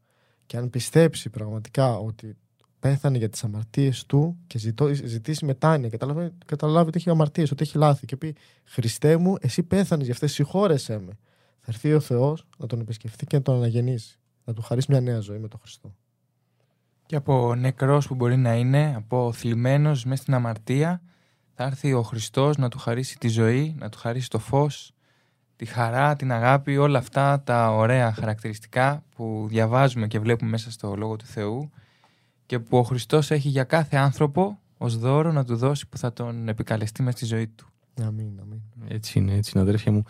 Και 0.46 0.56
αν 0.56 0.70
πιστέψει 0.70 1.30
πραγματικά 1.30 1.96
ότι 1.96 2.36
πέθανε 2.78 3.18
για 3.18 3.28
τις 3.28 3.44
αμαρτίες 3.44 4.06
του 4.06 4.36
και 4.46 4.58
ζητώ, 4.58 4.94
ζητήσει 4.94 5.44
μετάνοια, 5.44 5.88
καταλάβει, 5.88 6.30
καταλάβει 6.46 6.88
ότι 6.88 6.98
έχει 6.98 7.10
αμαρτίες, 7.10 7.50
ότι 7.50 7.62
έχει 7.62 7.78
λάθη 7.78 8.06
και 8.06 8.16
πει 8.16 8.34
«Χριστέ 8.64 9.16
μου, 9.16 9.36
εσύ 9.40 9.62
πέθανες 9.62 10.04
για 10.04 10.14
αυτές, 10.14 10.32
συγχώρεσέ 10.32 10.98
με». 10.98 11.18
Θα 11.60 11.66
έρθει 11.66 11.94
ο 11.94 12.00
Θεός 12.00 12.46
να 12.58 12.66
τον 12.66 12.80
επισκεφθεί 12.80 13.26
και 13.26 13.36
να 13.36 13.42
τον 13.42 13.54
αναγεννήσει, 13.54 14.18
να 14.44 14.52
του 14.52 14.62
χαρίσει 14.62 14.86
μια 14.90 15.00
νέα 15.00 15.20
ζωή 15.20 15.38
με 15.38 15.48
τον 15.48 15.60
Χριστό. 15.60 15.94
Και 17.12 17.18
από 17.18 17.54
νεκρός 17.54 18.06
που 18.06 18.14
μπορεί 18.14 18.36
να 18.36 18.54
είναι, 18.54 18.94
από 18.96 19.32
θλιμμένος 19.32 20.04
μέσα 20.04 20.22
στην 20.22 20.34
αμαρτία, 20.34 21.02
θα 21.54 21.64
έρθει 21.64 21.92
ο 21.92 22.02
Χριστός 22.02 22.56
να 22.56 22.68
του 22.68 22.78
χαρίσει 22.78 23.18
τη 23.18 23.28
ζωή, 23.28 23.74
να 23.78 23.88
του 23.88 23.98
χαρίσει 23.98 24.30
το 24.30 24.38
φως, 24.38 24.92
τη 25.56 25.64
χαρά, 25.64 26.16
την 26.16 26.32
αγάπη, 26.32 26.76
όλα 26.76 26.98
αυτά 26.98 27.42
τα 27.42 27.70
ωραία 27.70 28.12
χαρακτηριστικά 28.12 29.04
που 29.16 29.46
διαβάζουμε 29.48 30.06
και 30.06 30.18
βλέπουμε 30.18 30.50
μέσα 30.50 30.70
στο 30.70 30.94
Λόγο 30.96 31.16
του 31.16 31.24
Θεού 31.24 31.70
και 32.46 32.58
που 32.58 32.78
ο 32.78 32.82
Χριστός 32.82 33.30
έχει 33.30 33.48
για 33.48 33.64
κάθε 33.64 33.96
άνθρωπο 33.96 34.58
ως 34.78 34.98
δώρο 34.98 35.32
να 35.32 35.44
του 35.44 35.56
δώσει 35.56 35.88
που 35.88 35.98
θα 35.98 36.12
τον 36.12 36.48
επικαλεστεί 36.48 37.02
μέσα 37.02 37.16
στη 37.16 37.26
ζωή 37.26 37.48
του. 37.48 37.66
Αμήν, 38.02 38.40
αμήν. 38.40 38.60
Έτσι 38.88 39.18
είναι, 39.18 39.34
έτσι 39.34 39.52
είναι 39.54 39.62
αδέρφια 39.62 39.92
μου. 39.92 40.02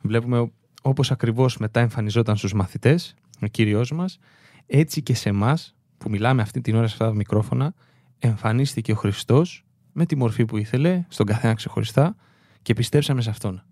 Βλέπουμε 0.00 0.52
όπως 0.82 1.10
ακριβώς 1.10 1.56
μετά 1.56 1.80
εμφανιζόταν 1.80 2.36
στους 2.36 2.52
μαθητές, 2.52 3.14
ο 3.40 3.46
Κύριος 3.46 3.92
μας, 3.92 4.18
έτσι 4.66 5.02
και 5.02 5.14
σε 5.14 5.28
εμάς 5.28 5.74
που 6.02 6.10
μιλάμε 6.10 6.42
αυτή 6.42 6.60
την 6.60 6.74
ώρα 6.74 6.86
σε 6.86 6.92
αυτά 6.92 7.06
τα 7.06 7.14
μικρόφωνα, 7.14 7.74
εμφανίστηκε 8.18 8.92
ο 8.92 8.94
Χριστός 8.94 9.64
με 9.92 10.06
τη 10.06 10.16
μορφή 10.16 10.44
που 10.44 10.56
ήθελε, 10.56 11.04
στον 11.08 11.26
καθένα 11.26 11.54
ξεχωριστά 11.54 12.16
και 12.62 12.74
πιστέψαμε 12.74 13.20
σε 13.20 13.30
Αυτόν. 13.30 13.62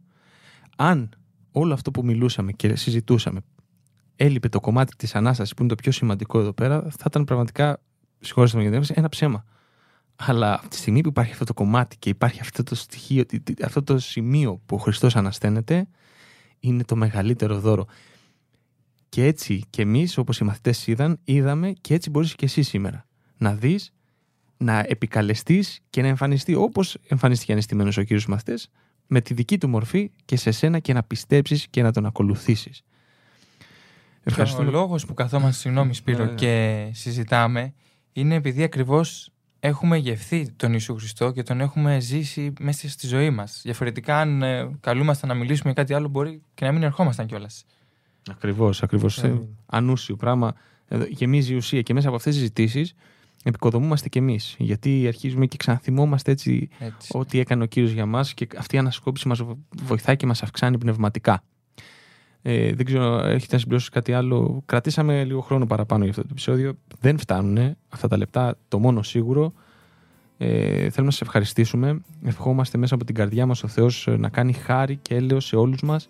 Αν 0.77 1.09
όλο 1.53 1.73
αυτό 1.73 1.91
που 1.91 2.05
μιλούσαμε 2.05 2.53
και 2.53 2.77
συζητούσαμε 2.77 3.41
έλειπε 4.23 4.49
το 4.49 4.61
κομμάτι 4.61 4.97
της 4.97 5.15
Ανάστασης 5.15 5.55
που 5.55 5.63
είναι 5.63 5.75
το 5.75 5.83
πιο 5.83 5.93
σημαντικό 5.93 6.39
εδώ 6.39 6.53
πέρα, 6.53 6.83
θα 6.83 7.05
ήταν 7.07 7.25
πραγματικά, 7.25 7.81
συγχωρείτε 8.21 8.57
με 8.57 8.81
την 8.81 8.95
ένα 8.95 9.09
ψέμα. 9.09 9.45
Αλλά 10.17 10.55
από 10.55 10.69
τη 10.69 10.77
στιγμή 10.77 11.01
που 11.01 11.09
υπάρχει 11.09 11.33
αυτό 11.33 11.45
το 11.45 11.55
κομμάτι 11.55 11.97
και 11.99 12.09
υπάρχει 12.09 12.41
αυτό 12.41 12.63
το 12.63 12.75
στοιχείο, 12.75 13.25
αυτό 13.65 13.83
το 13.83 13.99
σημείο 13.99 14.61
που 14.67 14.77
ο 14.77 14.79
Χριστός 14.79 15.17
ανασταίνεται, 15.17 15.89
είναι 16.61 16.85
το 16.85 16.97
μεγαλύτερο 16.97 17.61
δώρο. 17.61 17.87
Και 19.11 19.25
έτσι 19.25 19.65
και 19.71 19.83
εμείς, 19.83 20.19
όπως 20.19 20.39
οι 20.39 20.45
μαθητές 20.45 20.87
είδαν, 20.87 21.19
είδαμε 21.25 21.73
και 21.81 21.95
έτσι 21.95 22.11
μπορείς 22.11 22.35
και 22.35 22.45
εσύ 22.45 22.63
σήμερα 22.63 23.07
να 23.37 23.55
δεις 23.55 23.93
να 24.57 24.85
επικαλεστείς 24.89 25.81
και 25.91 26.03
να 26.03 26.09
εμφανιστεί 26.09 26.55
όπως 26.55 26.97
εμφανίστηκε 27.09 27.53
αναισθημένο 27.53 27.89
ο 27.89 28.03
κύριος 28.03 28.27
μαθητές, 28.27 28.71
με 29.07 29.21
τη 29.21 29.35
δική 29.35 29.59
του 29.59 29.69
μορφή 29.69 30.11
και 30.25 30.37
σε 30.37 30.51
σένα 30.51 30.79
και 30.79 30.93
να 30.93 31.03
πιστέψεις 31.03 31.67
και 31.69 31.83
να 31.83 31.93
τον 31.93 32.07
ακολουθήσεις. 32.07 32.83
Ευχαριστώ. 34.23 34.63
Ο 34.63 34.65
λόγος 34.65 35.07
που 35.07 35.15
καθόμαστε, 35.15 35.61
συγγνώμη 35.61 35.95
Σπύρο, 35.95 36.25
ναι, 36.25 36.31
ναι. 36.31 36.37
και 36.37 36.87
συζητάμε 36.93 37.75
είναι 38.13 38.35
επειδή 38.35 38.63
ακριβώς 38.63 39.31
έχουμε 39.61 39.97
γευθεί 39.97 40.51
τον 40.51 40.71
Ιησού 40.73 40.95
Χριστό 40.95 41.31
και 41.31 41.43
τον 41.43 41.61
έχουμε 41.61 42.01
ζήσει 42.01 42.53
μέσα 42.61 42.89
στη 42.89 43.07
ζωή 43.07 43.31
μας. 43.31 43.61
Διαφορετικά, 43.65 44.21
αν 44.21 44.43
ε, 44.43 44.71
καλούμασταν 44.81 45.29
να 45.29 45.35
μιλήσουμε 45.35 45.73
για 45.73 45.83
κάτι 45.83 45.95
άλλο, 45.95 46.09
μπορεί 46.09 46.43
και 46.55 46.65
να 46.65 46.73
μην 46.73 46.83
ερχόμασταν 46.83 47.27
κιόλας. 47.27 47.65
Ακριβώς, 48.31 48.83
ακριβώς. 48.83 49.23
Ε, 49.23 49.41
ανούσιο 49.67 50.17
πράγμα. 50.17 50.55
Γεμίζει 51.09 51.53
η 51.53 51.57
ουσία 51.57 51.83
και 51.83 51.95
μέσα 51.95 52.07
από 52.07 52.17
αυτές 52.17 52.33
τις 52.33 52.43
συζητήσει 52.43 52.95
επικοδομούμαστε 53.45 54.09
κι 54.09 54.19
εμείς. 54.19 54.55
Γιατί 54.59 55.05
αρχίζουμε 55.07 55.47
και 55.47 55.57
ξαναθυμόμαστε 55.57 56.31
έτσι, 56.31 56.69
έτσι. 56.79 57.11
ό,τι 57.19 57.39
έκανε 57.39 57.63
ο 57.63 57.67
κύριος 57.67 57.93
για 57.93 58.07
μας 58.07 58.35
και 58.35 58.47
αυτή 58.57 58.77
η 58.77 58.79
ανασκόπηση 58.79 59.29
μας 59.29 59.43
βοηθάει 59.83 60.17
και 60.17 60.27
μας 60.27 60.43
αυξάνει 60.43 60.79
πνευματικά. 60.79 61.43
Ε, 62.43 62.73
δεν 62.73 62.87
ξέρω, 62.87 63.17
έχετε 63.17 63.55
να 63.55 63.59
συμπληρώσει 63.59 63.91
κάτι 63.91 64.13
άλλο; 64.13 64.63
Κρατήσαμε 64.67 65.25
λίγο 65.25 65.41
χρόνο 65.41 65.67
παραπάνω 65.67 66.03
για 66.03 66.11
αυτό 66.11 66.23
το 66.23 66.29
επεισόδιο. 66.31 66.73
Δεν 67.01 67.19
φτάνουν 67.19 67.77
αυτά 67.89 68.09
τα 68.09 68.17
λεπτά. 68.17 68.59
Το 68.69 68.79
μόνο 68.79 69.03
σίγουρο. 69.03 69.53
Ε, 70.39 70.49
θέλουμε 70.77 70.91
να 71.05 71.11
σας 71.11 71.21
ευχαριστήσουμε. 71.21 72.01
Ευχόμαστε 72.25 72.79
μέσα 72.79 72.95
από 72.95 73.05
την 73.05 73.15
καρδιά 73.15 73.47
μας 73.47 73.63
ο 73.63 73.69
Θεός 73.69 74.09
να 74.19 74.29
κάνει 74.29 74.53
χάρη 74.53 74.97
και 74.97 75.15
έλεος 75.15 75.47
σε 75.47 75.57
όλους 75.57 75.83
μας. 75.83 76.09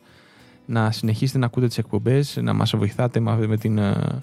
Να 0.70 0.90
συνεχίσετε 0.90 1.38
να 1.38 1.46
ακούτε 1.46 1.66
τις 1.66 1.78
εκπομπές, 1.78 2.38
να 2.42 2.52
μας 2.52 2.76
βοηθάτε 2.76 3.20
με 3.20 3.56
την 3.56 3.78
ε, 3.78 4.22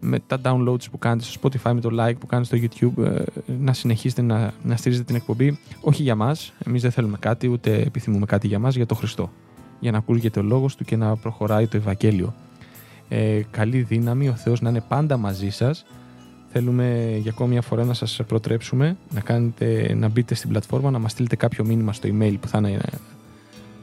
με 0.00 0.18
τα 0.26 0.40
downloads 0.42 0.90
που 0.90 0.98
κάνετε 0.98 1.24
στο 1.24 1.40
Spotify, 1.42 1.72
με 1.72 1.80
το 1.80 1.88
like 1.92 2.14
που 2.20 2.26
κάνετε 2.26 2.56
στο 2.56 2.66
YouTube, 2.66 3.04
ε, 3.04 3.22
να 3.60 3.72
συνεχίσετε 3.72 4.22
να, 4.22 4.52
να 4.62 4.76
στηρίζετε 4.76 5.06
την 5.06 5.16
εκπομπή. 5.16 5.58
Όχι 5.80 6.02
για 6.02 6.14
μας, 6.14 6.52
εμείς 6.66 6.82
δεν 6.82 6.90
θέλουμε 6.90 7.16
κάτι, 7.20 7.48
ούτε 7.48 7.76
επιθυμούμε 7.76 8.26
κάτι 8.26 8.46
για 8.46 8.58
μας, 8.58 8.74
για 8.74 8.86
το 8.86 8.94
Χριστό. 8.94 9.30
Για 9.80 9.90
να 9.90 9.98
ακούγεται 9.98 10.40
ο 10.40 10.42
λόγος 10.42 10.76
του 10.76 10.84
και 10.84 10.96
να 10.96 11.16
προχωράει 11.16 11.66
το 11.66 11.76
Ευαγγέλιο. 11.76 12.34
Ε, 13.08 13.40
καλή 13.50 13.82
δύναμη, 13.82 14.28
ο 14.28 14.34
Θεός 14.34 14.60
να 14.60 14.70
είναι 14.70 14.82
πάντα 14.88 15.16
μαζί 15.16 15.50
σας. 15.50 15.84
Θέλουμε 16.52 17.16
για 17.20 17.30
ακόμη 17.30 17.50
μια 17.50 17.62
φορά 17.62 17.84
να 17.84 17.94
σας 17.94 18.20
προτρέψουμε 18.26 18.96
να, 19.10 19.20
κάνετε, 19.20 19.94
να 19.98 20.08
μπείτε 20.08 20.34
στην 20.34 20.48
πλατφόρμα, 20.48 20.90
να 20.90 20.98
μας 20.98 21.12
στείλετε 21.12 21.36
κάποιο 21.36 21.64
μήνυμα 21.64 21.92
στο 21.92 22.08
email 22.12 22.34
που 22.40 22.48
θα 22.48 22.58
είναι 22.58 22.78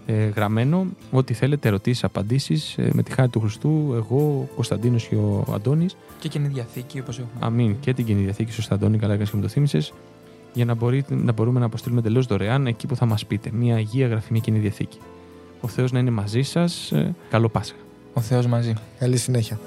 ε, 0.06 0.26
γραμμένο. 0.26 0.86
Ό,τι 1.12 1.34
θέλετε, 1.34 1.68
ερωτήσεις, 1.68 2.04
απαντήσεις 2.04 2.78
ε, 2.78 2.90
με 2.94 3.04
τη 3.04 3.12
χάρη 3.12 3.30
του 3.30 3.40
Χριστού, 3.40 3.92
εγώ, 3.96 4.48
ο 4.52 4.56
Κωνσταντίνος 4.56 5.08
και 5.08 5.16
ο 5.16 5.46
Αντώνης. 5.54 5.96
Και 6.20 6.28
κοινή 6.28 6.48
διαθήκη, 6.48 7.00
όπως 7.00 7.20
έχουμε. 7.20 7.40
Αμήν. 7.40 7.76
Και 7.80 7.94
την 7.94 8.06
κοινή 8.06 8.22
διαθήκη, 8.24 8.52
σωστά, 8.52 8.76
Αντώνη, 8.76 8.98
καλά 8.98 9.18
και 9.18 9.28
μου 9.34 9.42
το 9.42 9.48
θύμισες. 9.48 9.94
Για 10.54 10.66
να, 10.66 10.74
μπορείτε, 10.74 11.16
να 11.16 11.32
μπορούμε 11.32 11.60
να 11.60 11.66
αποστείλουμε 11.66 12.00
εντελώς 12.00 12.26
δωρεάν 12.26 12.68
εκεί 12.68 12.88
που 12.88 12.96
θα 12.96 13.06
μας 13.06 13.26
πείτε. 13.26 13.50
Μια 13.54 13.76
αγία 13.76 14.08
γραφή, 14.08 14.32
μια 14.32 14.42
κοινή 14.42 14.60
διαθήκη. 14.60 14.98
Ο 15.62 15.68
Θεός 15.68 15.92
να 15.92 16.00
είναι 16.00 16.12
μαζί 16.12 16.42
σας. 16.42 16.92
Ε, 16.92 17.16
καλό 17.30 17.50
Πάσχα. 17.50 17.78
Ο 18.14 18.22
Θεός 18.22 18.48
μαζί. 18.48 18.74
Καλή 19.00 19.18
συνέχεια. 19.18 19.60